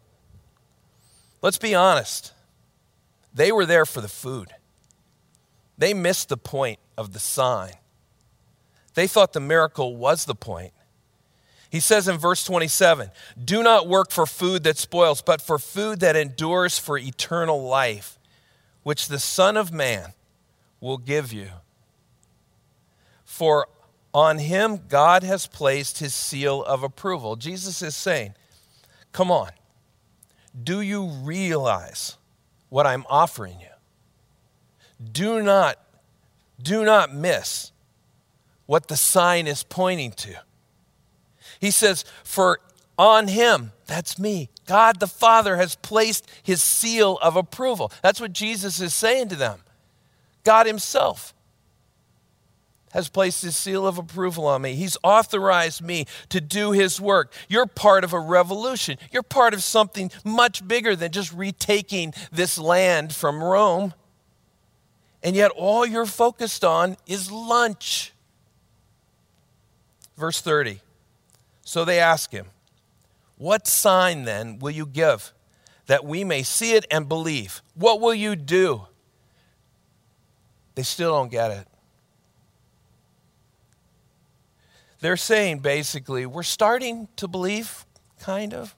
Let's 1.43 1.59
be 1.59 1.75
honest. 1.75 2.33
They 3.35 3.53
were 3.53 3.67
there 3.67 3.87
for 3.87 4.01
the 4.01 4.09
food. 4.09 4.55
They 5.79 5.93
missed 5.93 6.29
the 6.29 6.37
point 6.37 6.79
of 6.97 7.13
the 7.13 7.19
sign. 7.19 7.73
They 8.95 9.07
thought 9.07 9.35
the 9.35 9.41
miracle 9.41 9.97
was 9.97 10.25
the 10.25 10.35
point. 10.35 10.73
He 11.69 11.81
says 11.81 12.09
in 12.09 12.17
verse 12.17 12.45
27 12.45 13.11
Do 13.43 13.63
not 13.63 13.89
work 13.89 14.11
for 14.11 14.25
food 14.25 14.65
that 14.65 14.79
spoils, 14.79 15.21
but 15.21 15.43
for 15.43 15.59
food 15.59 16.01
that 16.01 16.17
endures 16.17 16.79
for 16.79 16.97
eternal 16.97 17.63
life, 17.63 18.19
which 18.83 19.09
the 19.09 19.19
Son 19.19 19.57
of 19.57 19.73
Man 19.73 20.15
will 20.81 20.97
give 20.97 21.33
you. 21.33 21.49
For 23.25 23.69
on 24.15 24.39
him 24.39 24.85
God 24.89 25.23
has 25.23 25.47
placed 25.47 25.99
his 25.99 26.15
seal 26.15 26.65
of 26.65 26.83
approval. 26.83 27.37
Jesus 27.37 27.83
is 27.83 27.95
saying, 27.95 28.35
Come 29.13 29.31
on, 29.31 29.51
do 30.63 30.81
you 30.81 31.07
realize 31.07 32.17
what 32.69 32.87
I'm 32.87 33.05
offering 33.09 33.61
you? 33.61 33.69
do 35.13 35.43
not, 35.43 35.79
do 36.63 36.85
not 36.85 37.15
miss 37.15 37.73
what 38.67 38.89
the 38.89 38.97
sign 38.97 39.47
is 39.47 39.63
pointing 39.63 40.13
to. 40.13 40.35
He 41.61 41.71
says, 41.71 42.05
For 42.25 42.61
on 42.99 43.29
him, 43.29 43.73
that's 43.87 44.19
me, 44.19 44.49
God 44.67 45.01
the 45.01 45.07
Father 45.07 45.57
has 45.57 45.77
placed 45.77 46.27
his 46.43 46.63
seal 46.63 47.19
of 47.23 47.37
approval. 47.37 47.93
That's 48.03 48.21
what 48.21 48.33
Jesus 48.33 48.81
is 48.81 48.95
saying 48.95 49.29
to 49.29 49.37
them. 49.37 49.61
God 50.45 50.67
himself 50.67 51.35
has 52.97 53.09
placed 53.09 53.43
his 53.43 53.57
seal 53.57 53.87
of 53.87 53.99
approval 53.99 54.47
on 54.47 54.63
me. 54.63 54.75
He's 54.75 54.97
authorized 55.05 55.83
me 55.83 56.07
to 56.31 56.41
do 56.41 56.73
his 56.73 57.01
work. 57.01 57.33
You're 57.49 57.67
part 57.67 58.03
of 58.03 58.13
a 58.13 58.19
revolution. 58.19 58.99
You're 59.13 59.23
part 59.23 59.55
of 59.55 59.63
something 59.63 60.11
much 60.25 60.67
bigger 60.67 60.97
than 60.97 61.13
just 61.13 61.33
retaking 61.33 62.15
this 62.33 62.59
land 62.59 63.15
from 63.15 63.45
Rome 63.45 63.95
and 65.27 65.35
yet 65.35 65.51
all 65.57 65.85
you're 65.85 66.07
focused 66.07 66.65
on 66.65 66.97
is 67.05 67.33
lunch. 67.33 68.13
Verse 70.17 70.41
30. 70.41 70.79
So 71.63 71.85
they 71.85 71.99
ask 71.99 72.31
him, 72.31 72.47
What 73.37 73.67
sign 73.67 74.23
then 74.23 74.61
will 74.61 74.71
you 74.71 74.87
give 74.87 75.33
that 75.87 76.05
we 76.05 76.23
may 76.23 76.45
see 76.45 76.75
it 76.75 76.87
and 76.93 77.09
believe? 77.09 77.61
What 77.75 78.01
will 78.01 78.15
you 78.15 78.37
do? 78.37 78.87
They 80.77 80.85
still 80.85 81.11
don't 81.11 81.31
get 81.31 81.51
it. 81.51 81.67
They're 85.01 85.17
saying 85.17 85.61
basically, 85.61 86.27
We're 86.27 86.43
starting 86.43 87.09
to 87.17 87.29
believe, 87.29 87.85
kind 88.21 88.55
of. 88.55 88.75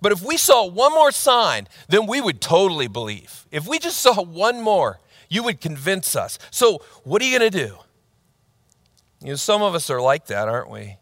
But 0.00 0.12
if 0.12 0.22
we 0.22 0.36
saw 0.36 0.66
one 0.66 0.92
more 0.92 1.10
sign, 1.10 1.66
then 1.88 2.06
we 2.06 2.20
would 2.20 2.40
totally 2.40 2.86
believe. 2.86 3.46
If 3.50 3.66
we 3.66 3.78
just 3.78 3.98
saw 3.98 4.22
one 4.22 4.62
more, 4.62 5.00
you 5.28 5.42
would 5.42 5.60
convince 5.60 6.14
us. 6.14 6.38
So, 6.50 6.82
what 7.04 7.20
are 7.20 7.24
you 7.24 7.38
going 7.38 7.50
to 7.50 7.66
do? 7.66 7.76
You 9.20 9.28
know, 9.30 9.34
some 9.34 9.62
of 9.62 9.74
us 9.74 9.90
are 9.90 10.00
like 10.00 10.26
that, 10.26 10.48
aren't 10.48 10.70
we? 10.70 10.96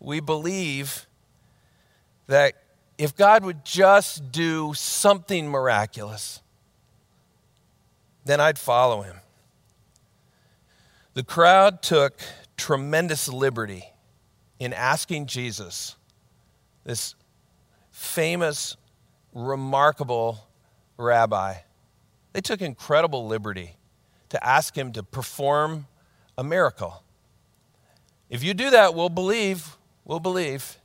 We 0.00 0.20
believe 0.20 1.06
that 2.26 2.54
if 2.98 3.14
God 3.14 3.44
would 3.44 3.64
just 3.64 4.32
do 4.32 4.74
something 4.74 5.48
miraculous, 5.48 6.40
then 8.24 8.40
I'd 8.40 8.58
follow 8.58 9.02
him. 9.02 9.16
The 11.14 11.22
crowd 11.22 11.82
took 11.82 12.20
tremendous 12.56 13.28
liberty 13.28 13.84
in 14.58 14.72
asking 14.72 15.26
Jesus, 15.26 15.96
this 16.84 17.14
famous, 17.90 18.76
remarkable 19.32 20.46
rabbi, 20.96 21.54
they 22.32 22.40
took 22.40 22.60
incredible 22.60 23.26
liberty 23.26 23.76
to 24.28 24.46
ask 24.46 24.76
him 24.76 24.92
to 24.92 25.02
perform 25.02 25.86
a 26.36 26.44
miracle. 26.44 27.02
If 28.28 28.42
you 28.42 28.54
do 28.54 28.70
that, 28.70 28.94
we'll 28.94 29.08
believe. 29.08 29.76
We'll 30.04 30.20
believe. 30.20 30.78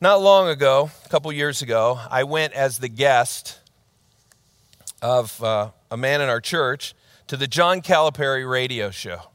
Not 0.00 0.20
long 0.20 0.48
ago, 0.48 0.90
a 1.04 1.08
couple 1.08 1.32
years 1.32 1.62
ago, 1.62 2.00
I 2.10 2.24
went 2.24 2.54
as 2.54 2.78
the 2.78 2.88
guest 2.88 3.58
of 5.02 5.42
uh, 5.42 5.70
a 5.90 5.96
man 5.96 6.20
in 6.20 6.28
our 6.28 6.40
church 6.40 6.94
to 7.28 7.36
the 7.36 7.46
John 7.46 7.80
Calipari 7.82 8.48
radio 8.50 8.90
show. 8.90 9.29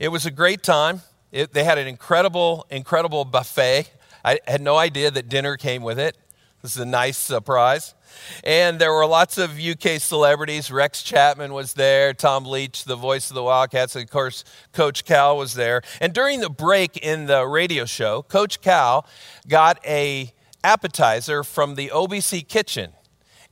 It 0.00 0.08
was 0.08 0.24
a 0.24 0.30
great 0.30 0.62
time. 0.62 1.02
It, 1.30 1.52
they 1.52 1.62
had 1.62 1.76
an 1.76 1.86
incredible, 1.86 2.66
incredible 2.70 3.26
buffet. 3.26 3.92
I 4.24 4.38
had 4.48 4.62
no 4.62 4.78
idea 4.78 5.10
that 5.10 5.28
dinner 5.28 5.58
came 5.58 5.82
with 5.82 5.98
it. 5.98 6.16
This 6.62 6.74
is 6.74 6.80
a 6.80 6.86
nice 6.86 7.18
surprise. 7.18 7.94
And 8.42 8.78
there 8.78 8.94
were 8.94 9.04
lots 9.04 9.36
of 9.36 9.60
UK 9.60 10.00
celebrities. 10.00 10.70
Rex 10.70 11.02
Chapman 11.02 11.52
was 11.52 11.74
there, 11.74 12.14
Tom 12.14 12.46
Leach, 12.46 12.84
the 12.84 12.96
voice 12.96 13.28
of 13.30 13.34
the 13.34 13.42
Wildcats, 13.42 13.94
and 13.94 14.02
of 14.02 14.10
course, 14.10 14.42
Coach 14.72 15.04
Cal 15.04 15.36
was 15.36 15.52
there. 15.52 15.82
And 16.00 16.14
during 16.14 16.40
the 16.40 16.48
break 16.48 16.96
in 16.96 17.26
the 17.26 17.46
radio 17.46 17.84
show, 17.84 18.22
Coach 18.22 18.62
Cal 18.62 19.06
got 19.48 19.84
a 19.86 20.32
appetizer 20.64 21.44
from 21.44 21.74
the 21.74 21.88
OBC 21.88 22.48
kitchen, 22.48 22.92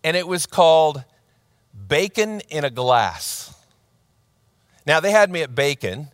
and 0.03 0.17
it 0.17 0.27
was 0.27 0.47
called 0.47 1.05
bacon 1.89 2.41
in 2.49 2.65
a 2.65 2.71
glass. 2.71 3.55
Now, 4.87 4.99
they 4.99 5.11
had 5.11 5.31
me 5.31 5.43
at 5.43 5.55
bacon, 5.55 6.09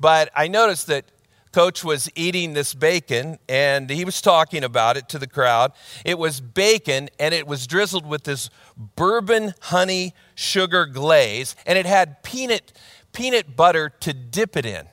but 0.00 0.30
I 0.34 0.48
noticed 0.48 0.86
that 0.88 1.04
coach 1.52 1.82
was 1.82 2.10
eating 2.14 2.52
this 2.52 2.74
bacon 2.74 3.38
and 3.48 3.88
he 3.88 4.04
was 4.04 4.20
talking 4.20 4.64
about 4.64 4.96
it 4.96 5.08
to 5.10 5.18
the 5.18 5.26
crowd. 5.26 5.72
It 6.04 6.18
was 6.18 6.40
bacon 6.40 7.08
and 7.18 7.34
it 7.34 7.46
was 7.46 7.66
drizzled 7.66 8.06
with 8.06 8.24
this 8.24 8.50
bourbon 8.76 9.54
honey 9.62 10.14
sugar 10.34 10.86
glaze 10.86 11.56
and 11.66 11.78
it 11.78 11.86
had 11.86 12.22
peanut 12.22 12.72
peanut 13.12 13.56
butter 13.56 13.88
to 14.00 14.12
dip 14.12 14.56
it 14.56 14.66
in. 14.66 14.86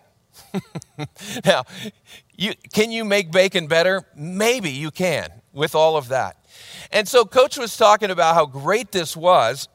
now, 1.45 1.64
you, 2.38 2.53
can 2.74 2.91
you 2.91 3.03
make 3.06 3.32
bacon 3.32 3.68
better? 3.68 4.03
Maybe 4.16 4.72
you 4.72 4.91
can 4.91 5.30
with 5.53 5.76
all 5.76 5.97
of 5.97 6.08
that. 6.10 6.38
And 6.91 7.08
so 7.08 7.26
coach 7.26 7.58
was 7.58 7.76
talking 7.76 8.10
about 8.10 8.36
how 8.36 8.45
great 8.45 8.91
this 8.91 9.16
was 9.16 9.68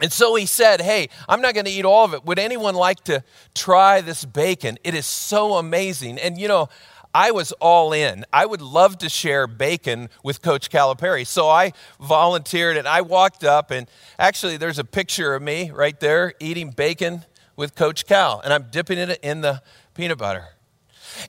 and 0.00 0.12
so 0.12 0.34
he 0.34 0.46
said, 0.46 0.80
Hey, 0.80 1.08
I'm 1.28 1.40
not 1.40 1.54
going 1.54 1.66
to 1.66 1.70
eat 1.70 1.84
all 1.84 2.04
of 2.04 2.14
it. 2.14 2.24
Would 2.24 2.38
anyone 2.38 2.74
like 2.74 3.04
to 3.04 3.22
try 3.54 4.00
this 4.00 4.24
bacon? 4.24 4.78
It 4.84 4.94
is 4.94 5.06
so 5.06 5.54
amazing. 5.54 6.18
And 6.18 6.38
you 6.38 6.48
know, 6.48 6.68
I 7.12 7.32
was 7.32 7.52
all 7.52 7.92
in. 7.92 8.24
I 8.32 8.46
would 8.46 8.62
love 8.62 8.98
to 8.98 9.08
share 9.08 9.46
bacon 9.46 10.10
with 10.22 10.42
Coach 10.42 10.70
Calipari. 10.70 11.26
So 11.26 11.48
I 11.48 11.72
volunteered 12.00 12.76
and 12.76 12.86
I 12.86 13.00
walked 13.00 13.42
up, 13.42 13.70
and 13.70 13.88
actually, 14.18 14.56
there's 14.56 14.78
a 14.78 14.84
picture 14.84 15.34
of 15.34 15.42
me 15.42 15.70
right 15.70 15.98
there 15.98 16.34
eating 16.38 16.70
bacon 16.70 17.24
with 17.56 17.74
Coach 17.74 18.06
Cal, 18.06 18.40
and 18.40 18.52
I'm 18.52 18.66
dipping 18.70 18.98
it 18.98 19.18
in 19.22 19.40
the 19.40 19.60
peanut 19.94 20.18
butter. 20.18 20.50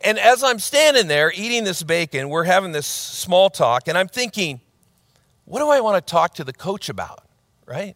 And 0.03 0.19
as 0.19 0.43
I'm 0.43 0.59
standing 0.59 1.07
there 1.07 1.31
eating 1.35 1.63
this 1.63 1.81
bacon, 1.81 2.29
we're 2.29 2.43
having 2.43 2.71
this 2.71 2.85
small 2.87 3.49
talk, 3.49 3.87
and 3.87 3.97
I'm 3.97 4.07
thinking, 4.07 4.61
what 5.45 5.59
do 5.59 5.69
I 5.69 5.81
want 5.81 6.05
to 6.05 6.09
talk 6.09 6.35
to 6.35 6.43
the 6.43 6.53
coach 6.53 6.89
about, 6.89 7.25
right? 7.65 7.95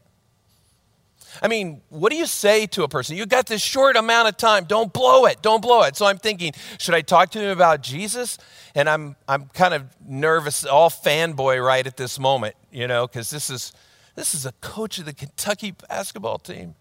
I 1.42 1.48
mean, 1.48 1.82
what 1.90 2.12
do 2.12 2.18
you 2.18 2.26
say 2.26 2.66
to 2.68 2.84
a 2.84 2.88
person? 2.88 3.18
You 3.18 3.26
got 3.26 3.48
this 3.48 3.62
short 3.62 3.96
amount 3.96 4.28
of 4.28 4.38
time. 4.38 4.66
Don't 4.66 4.92
blow 4.92 5.26
it. 5.26 5.42
Don't 5.42 5.62
blow 5.62 5.84
it. 5.84 5.96
So 5.96 6.06
I'm 6.06 6.18
thinking, 6.18 6.54
should 6.78 6.94
I 6.94 7.02
talk 7.02 7.32
to 7.32 7.40
him 7.40 7.50
about 7.50 7.82
Jesus? 7.82 8.38
And 8.74 8.90
I'm 8.90 9.16
I'm 9.28 9.46
kind 9.54 9.74
of 9.74 9.84
nervous, 10.06 10.66
all 10.66 10.90
fanboy 10.90 11.64
right 11.64 11.86
at 11.86 11.98
this 11.98 12.20
moment, 12.20 12.56
you 12.72 12.88
know, 12.88 13.08
because 13.08 13.30
this 13.30 13.50
is 13.50 13.74
this 14.16 14.34
is 14.34 14.46
a 14.46 14.52
coach 14.62 14.98
of 14.98 15.06
the 15.06 15.14
Kentucky 15.14 15.76
basketball 15.90 16.40
team. 16.40 16.76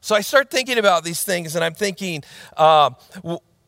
So 0.00 0.16
I 0.16 0.20
start 0.20 0.50
thinking 0.50 0.78
about 0.78 1.04
these 1.04 1.22
things, 1.22 1.54
and 1.54 1.64
I'm 1.64 1.74
thinking, 1.74 2.24
uh, 2.56 2.90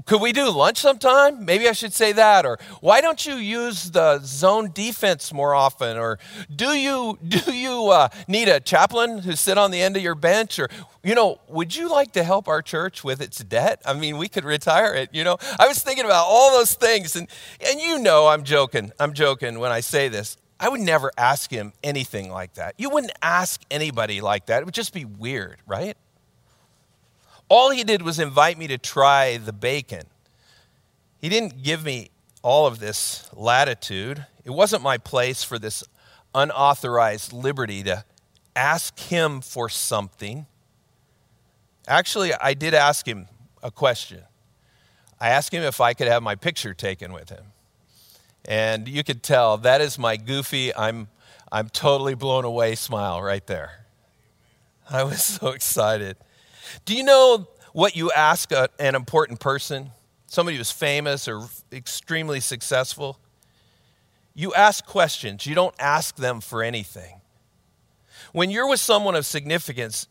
could 0.07 0.20
we 0.20 0.32
do 0.32 0.50
lunch 0.50 0.78
sometime? 0.78 1.44
Maybe 1.44 1.68
I 1.68 1.72
should 1.72 1.94
say 1.94 2.12
that. 2.12 2.44
Or 2.44 2.59
why 2.80 3.00
don't 3.00 3.24
you 3.24 3.36
use 3.36 3.90
the 3.90 4.20
zone 4.22 4.70
defense 4.72 5.32
more 5.32 5.55
often? 5.55 5.96
Or 5.96 6.18
do 6.55 6.70
you 6.70 7.18
do 7.26 7.55
you 7.55 7.88
uh, 7.88 8.09
need 8.28 8.48
a 8.48 8.61
chaplain 8.61 9.18
who 9.18 9.32
sit 9.32 9.57
on 9.57 9.70
the 9.70 9.80
end 9.80 9.96
of 9.96 10.02
your 10.02 10.14
bench? 10.14 10.59
Or 10.59 10.68
you 11.02 11.14
know, 11.14 11.40
would 11.48 11.74
you 11.74 11.90
like 11.90 12.12
to 12.12 12.24
help 12.24 12.48
our 12.48 12.61
church 12.61 13.02
with 13.02 13.20
its 13.20 13.38
debt? 13.38 13.80
I 13.86 13.94
mean, 13.94 14.18
we 14.18 14.28
could 14.28 14.44
retire 14.44 14.94
it. 14.94 15.11
You 15.12 15.24
know, 15.24 15.38
I 15.59 15.66
was 15.68 15.82
thinking 15.82 16.05
about 16.05 16.26
all 16.26 16.50
those 16.59 16.74
things, 16.74 17.16
and 17.16 17.28
and 17.66 17.80
you 17.80 17.98
know, 17.98 18.26
I'm 18.26 18.44
joking. 18.44 18.92
I'm 19.00 19.14
joking 19.14 19.59
when 19.59 19.72
I 19.72 19.80
say 19.80 20.09
this. 20.09 20.36
I 20.61 20.68
would 20.68 20.80
never 20.80 21.11
ask 21.18 21.50
him 21.50 21.72
anything 21.82 22.30
like 22.30 22.55
that. 22.55 22.74
You 22.78 22.88
wouldn't 22.90 23.12
ask 23.22 23.61
anybody 23.70 24.20
like 24.20 24.46
that. 24.46 24.62
It 24.62 24.64
would 24.64 24.74
just 24.74 24.94
be 24.94 25.05
weird, 25.05 25.59
right? 25.66 25.96
All 27.57 27.70
he 27.70 27.84
did 27.84 28.02
was 28.02 28.18
invite 28.18 28.59
me 28.59 28.66
to 28.66 28.78
try 28.78 29.36
the 29.36 29.52
bacon. 29.52 30.07
He 31.20 31.28
didn't 31.28 31.62
give 31.62 31.84
me 31.84 32.11
all 32.42 32.66
of 32.66 32.80
this 32.80 33.30
latitude. 33.32 34.26
It 34.44 34.50
wasn't 34.50 34.82
my 34.82 34.98
place 34.98 35.44
for 35.44 35.57
this 35.57 35.84
unauthorized 36.34 37.32
liberty 37.32 37.84
to 37.84 38.05
ask 38.57 38.98
him 38.98 39.40
for 39.40 39.68
something. 39.68 40.46
Actually, 41.86 42.34
I 42.34 42.55
did 42.55 42.74
ask 42.74 43.07
him 43.07 43.28
a 43.62 43.70
question. 43.70 44.22
I 45.20 45.28
asked 45.28 45.55
him 45.55 45.62
if 45.62 45.80
I 45.80 45.94
could 45.94 46.09
have 46.09 46.24
my 46.24 46.34
picture 46.34 46.74
taken 46.74 47.12
with 47.12 47.28
him. 47.30 47.44
And 48.46 48.88
you 48.88 49.05
could 49.05 49.22
tell 49.22 49.59
that 49.59 49.80
is 49.80 49.96
my 49.96 50.16
goofy, 50.16 50.74
I'm, 50.74 51.07
I'm 51.52 51.68
totally 51.68 52.16
blown 52.16 52.44
away 52.44 52.74
smile 52.74 53.22
right 53.22 53.46
there. 53.46 53.86
I 54.90 55.05
was 55.05 55.22
so 55.22 55.50
excited. 55.50 56.16
Do 56.84 56.94
you 56.96 57.02
know 57.02 57.48
what 57.72 57.96
you 57.96 58.10
ask 58.12 58.52
a, 58.52 58.68
an 58.78 58.94
important 58.94 59.40
person, 59.40 59.90
somebody 60.26 60.56
who's 60.56 60.70
famous 60.70 61.28
or 61.28 61.42
extremely 61.72 62.40
successful? 62.40 63.18
You 64.34 64.52
ask 64.54 64.84
questions, 64.84 65.46
you 65.46 65.54
don't 65.54 65.74
ask 65.78 66.16
them 66.16 66.40
for 66.40 66.62
anything. 66.62 67.20
When 68.32 68.50
you're 68.50 68.68
with 68.68 68.80
someone 68.80 69.14
of 69.14 69.26
significance, 69.26 70.08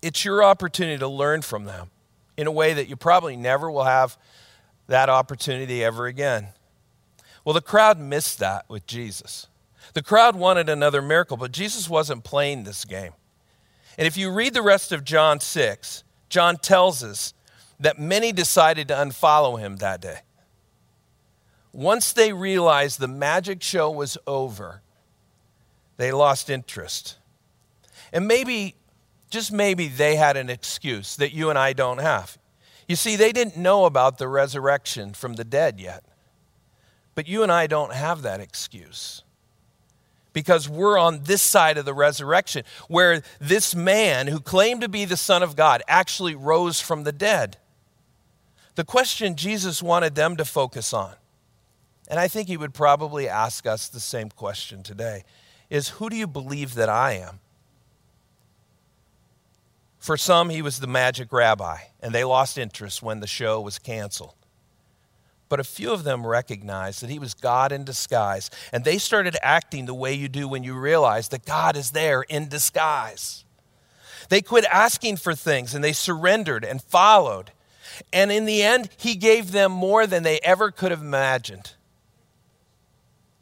it's 0.00 0.24
your 0.24 0.42
opportunity 0.42 0.98
to 0.98 1.08
learn 1.08 1.42
from 1.42 1.64
them 1.64 1.90
in 2.36 2.46
a 2.46 2.52
way 2.52 2.72
that 2.72 2.88
you 2.88 2.96
probably 2.96 3.36
never 3.36 3.70
will 3.70 3.84
have 3.84 4.16
that 4.86 5.08
opportunity 5.08 5.84
ever 5.84 6.06
again. 6.06 6.48
Well, 7.44 7.54
the 7.54 7.60
crowd 7.60 7.98
missed 7.98 8.38
that 8.38 8.64
with 8.68 8.86
Jesus. 8.86 9.46
The 9.92 10.02
crowd 10.02 10.36
wanted 10.36 10.68
another 10.68 11.02
miracle, 11.02 11.36
but 11.36 11.52
Jesus 11.52 11.88
wasn't 11.88 12.24
playing 12.24 12.64
this 12.64 12.84
game. 12.84 13.12
And 13.98 14.06
if 14.06 14.16
you 14.16 14.30
read 14.30 14.54
the 14.54 14.62
rest 14.62 14.92
of 14.92 15.04
John 15.04 15.40
6, 15.40 16.04
John 16.28 16.56
tells 16.56 17.02
us 17.04 17.34
that 17.80 17.98
many 17.98 18.32
decided 18.32 18.88
to 18.88 18.94
unfollow 18.94 19.58
him 19.58 19.76
that 19.76 20.00
day. 20.00 20.20
Once 21.72 22.12
they 22.12 22.32
realized 22.32 23.00
the 23.00 23.08
magic 23.08 23.62
show 23.62 23.90
was 23.90 24.16
over, 24.26 24.80
they 25.96 26.12
lost 26.12 26.48
interest. 26.48 27.18
And 28.12 28.28
maybe, 28.28 28.76
just 29.28 29.52
maybe, 29.52 29.88
they 29.88 30.14
had 30.16 30.36
an 30.36 30.48
excuse 30.50 31.16
that 31.16 31.32
you 31.32 31.50
and 31.50 31.58
I 31.58 31.72
don't 31.72 31.98
have. 31.98 32.38
You 32.86 32.94
see, 32.94 33.16
they 33.16 33.32
didn't 33.32 33.56
know 33.56 33.86
about 33.86 34.18
the 34.18 34.28
resurrection 34.28 35.14
from 35.14 35.34
the 35.34 35.44
dead 35.44 35.80
yet. 35.80 36.04
But 37.16 37.26
you 37.26 37.42
and 37.42 37.50
I 37.50 37.66
don't 37.66 37.92
have 37.92 38.22
that 38.22 38.40
excuse 38.40 39.23
because 40.34 40.68
we're 40.68 40.98
on 40.98 41.22
this 41.22 41.40
side 41.40 41.78
of 41.78 41.86
the 41.86 41.94
resurrection, 41.94 42.64
where 42.88 43.22
this 43.40 43.74
man 43.74 44.26
who 44.26 44.38
claimed 44.38 44.82
to 44.82 44.88
be 44.90 45.06
the 45.06 45.16
Son 45.16 45.42
of 45.42 45.56
God 45.56 45.82
actually 45.88 46.34
rose 46.34 46.80
from 46.80 47.04
the 47.04 47.12
dead. 47.12 47.56
The 48.74 48.84
question 48.84 49.36
Jesus 49.36 49.82
wanted 49.82 50.14
them 50.14 50.36
to 50.36 50.44
focus 50.44 50.92
on, 50.92 51.14
and 52.08 52.20
I 52.20 52.28
think 52.28 52.48
he 52.48 52.58
would 52.58 52.74
probably 52.74 53.26
ask 53.26 53.66
us 53.66 53.88
the 53.88 54.00
same 54.00 54.28
question 54.28 54.82
today, 54.82 55.24
is 55.70 55.88
who 55.88 56.10
do 56.10 56.16
you 56.16 56.26
believe 56.26 56.74
that 56.74 56.90
I 56.90 57.12
am? 57.12 57.40
For 59.98 60.18
some, 60.18 60.50
he 60.50 60.60
was 60.60 60.80
the 60.80 60.86
magic 60.86 61.32
rabbi, 61.32 61.78
and 62.02 62.14
they 62.14 62.24
lost 62.24 62.58
interest 62.58 63.02
when 63.02 63.20
the 63.20 63.26
show 63.26 63.62
was 63.62 63.78
canceled 63.78 64.34
but 65.54 65.60
a 65.60 65.62
few 65.62 65.92
of 65.92 66.02
them 66.02 66.26
recognized 66.26 67.00
that 67.00 67.10
he 67.10 67.20
was 67.20 67.32
God 67.32 67.70
in 67.70 67.84
disguise. 67.84 68.50
And 68.72 68.82
they 68.82 68.98
started 68.98 69.36
acting 69.40 69.86
the 69.86 69.94
way 69.94 70.12
you 70.12 70.26
do 70.26 70.48
when 70.48 70.64
you 70.64 70.74
realize 70.74 71.28
that 71.28 71.46
God 71.46 71.76
is 71.76 71.92
there 71.92 72.22
in 72.22 72.48
disguise. 72.48 73.44
They 74.30 74.42
quit 74.42 74.64
asking 74.64 75.18
for 75.18 75.32
things 75.32 75.72
and 75.72 75.84
they 75.84 75.92
surrendered 75.92 76.64
and 76.64 76.82
followed. 76.82 77.52
And 78.12 78.32
in 78.32 78.46
the 78.46 78.64
end, 78.64 78.88
he 78.96 79.14
gave 79.14 79.52
them 79.52 79.70
more 79.70 80.08
than 80.08 80.24
they 80.24 80.40
ever 80.40 80.72
could 80.72 80.90
have 80.90 81.02
imagined. 81.02 81.74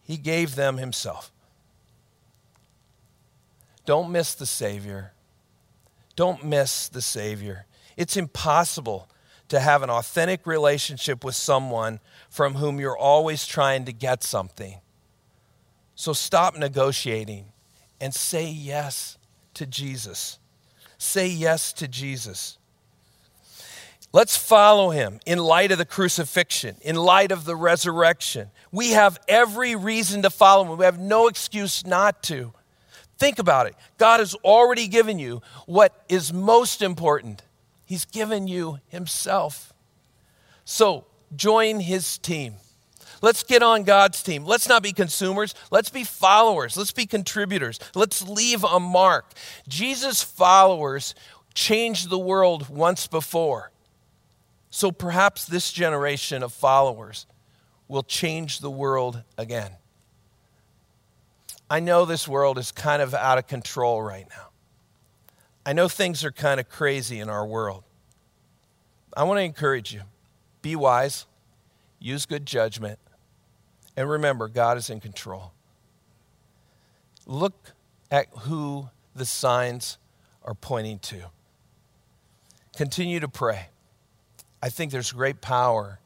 He 0.02 0.18
gave 0.18 0.54
them 0.54 0.76
himself. 0.76 1.32
Don't 3.86 4.12
miss 4.12 4.34
the 4.34 4.44
Savior. 4.44 5.14
Don't 6.14 6.44
miss 6.44 6.90
the 6.90 7.00
Savior. 7.00 7.64
It's 7.96 8.18
impossible 8.18 9.08
to 9.48 9.60
have 9.60 9.82
an 9.82 9.90
authentic 9.90 10.46
relationship 10.46 11.24
with 11.24 11.34
someone 11.34 12.00
from 12.30 12.54
whom 12.54 12.80
you're 12.80 12.96
always 12.96 13.46
trying 13.46 13.84
to 13.84 13.92
get 13.92 14.22
something. 14.22 14.80
So 15.94 16.12
stop 16.12 16.56
negotiating 16.56 17.46
and 18.00 18.14
say 18.14 18.48
yes 18.48 19.18
to 19.54 19.66
Jesus. 19.66 20.38
Say 20.98 21.28
yes 21.28 21.72
to 21.74 21.88
Jesus. 21.88 22.58
Let's 24.12 24.36
follow 24.36 24.90
him 24.90 25.20
in 25.24 25.38
light 25.38 25.72
of 25.72 25.78
the 25.78 25.86
crucifixion, 25.86 26.76
in 26.82 26.96
light 26.96 27.32
of 27.32 27.44
the 27.44 27.56
resurrection. 27.56 28.50
We 28.70 28.90
have 28.90 29.18
every 29.26 29.74
reason 29.74 30.22
to 30.22 30.30
follow 30.30 30.70
him. 30.70 30.78
We 30.78 30.84
have 30.84 30.98
no 30.98 31.28
excuse 31.28 31.86
not 31.86 32.22
to. 32.24 32.52
Think 33.18 33.38
about 33.38 33.66
it. 33.66 33.74
God 33.98 34.20
has 34.20 34.34
already 34.34 34.88
given 34.88 35.18
you 35.18 35.40
what 35.66 36.04
is 36.08 36.32
most 36.32 36.82
important. 36.82 37.42
He's 37.92 38.06
given 38.06 38.48
you 38.48 38.78
Himself. 38.88 39.74
So 40.64 41.04
join 41.36 41.78
His 41.78 42.16
team. 42.16 42.54
Let's 43.20 43.42
get 43.42 43.62
on 43.62 43.82
God's 43.82 44.22
team. 44.22 44.46
Let's 44.46 44.66
not 44.66 44.82
be 44.82 44.94
consumers. 44.94 45.54
Let's 45.70 45.90
be 45.90 46.02
followers. 46.02 46.74
Let's 46.74 46.92
be 46.92 47.04
contributors. 47.04 47.78
Let's 47.94 48.26
leave 48.26 48.64
a 48.64 48.80
mark. 48.80 49.34
Jesus' 49.68 50.22
followers 50.22 51.14
changed 51.52 52.08
the 52.08 52.18
world 52.18 52.70
once 52.70 53.08
before. 53.08 53.72
So 54.70 54.90
perhaps 54.90 55.44
this 55.44 55.70
generation 55.70 56.42
of 56.42 56.54
followers 56.54 57.26
will 57.88 58.04
change 58.04 58.60
the 58.60 58.70
world 58.70 59.22
again. 59.36 59.72
I 61.68 61.80
know 61.80 62.06
this 62.06 62.26
world 62.26 62.56
is 62.56 62.72
kind 62.72 63.02
of 63.02 63.12
out 63.12 63.36
of 63.36 63.46
control 63.48 64.00
right 64.00 64.26
now. 64.30 64.51
I 65.64 65.72
know 65.72 65.88
things 65.88 66.24
are 66.24 66.32
kind 66.32 66.58
of 66.58 66.68
crazy 66.68 67.20
in 67.20 67.28
our 67.28 67.46
world. 67.46 67.84
I 69.16 69.24
want 69.24 69.38
to 69.38 69.42
encourage 69.42 69.92
you 69.92 70.02
be 70.60 70.76
wise, 70.76 71.26
use 71.98 72.26
good 72.26 72.46
judgment, 72.46 72.98
and 73.96 74.08
remember, 74.08 74.48
God 74.48 74.78
is 74.78 74.90
in 74.90 75.00
control. 75.00 75.52
Look 77.26 77.72
at 78.10 78.26
who 78.40 78.88
the 79.14 79.24
signs 79.24 79.98
are 80.44 80.54
pointing 80.54 80.98
to. 81.00 81.30
Continue 82.76 83.20
to 83.20 83.28
pray. 83.28 83.68
I 84.62 84.68
think 84.68 84.92
there's 84.92 85.12
great 85.12 85.40
power 85.40 85.98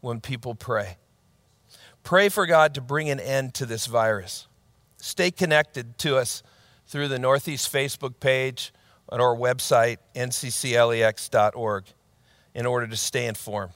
when 0.00 0.20
people 0.20 0.54
pray. 0.54 0.96
Pray 2.02 2.28
for 2.28 2.46
God 2.46 2.74
to 2.74 2.80
bring 2.80 3.10
an 3.10 3.20
end 3.20 3.54
to 3.54 3.66
this 3.66 3.86
virus. 3.86 4.46
Stay 4.96 5.30
connected 5.30 5.98
to 5.98 6.16
us 6.16 6.42
through 6.88 7.08
the 7.08 7.18
Northeast 7.18 7.72
Facebook 7.72 8.18
page 8.18 8.72
on 9.10 9.20
our 9.20 9.36
website, 9.36 9.98
ncclex.org, 10.16 11.84
in 12.54 12.66
order 12.66 12.86
to 12.86 12.96
stay 12.96 13.26
informed. 13.26 13.74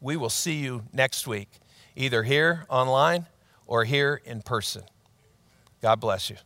We 0.00 0.16
will 0.16 0.30
see 0.30 0.54
you 0.54 0.84
next 0.92 1.26
week, 1.26 1.48
either 1.94 2.22
here 2.22 2.64
online 2.68 3.26
or 3.66 3.84
here 3.84 4.20
in 4.24 4.42
person. 4.42 4.82
God 5.80 6.00
bless 6.00 6.30
you. 6.30 6.36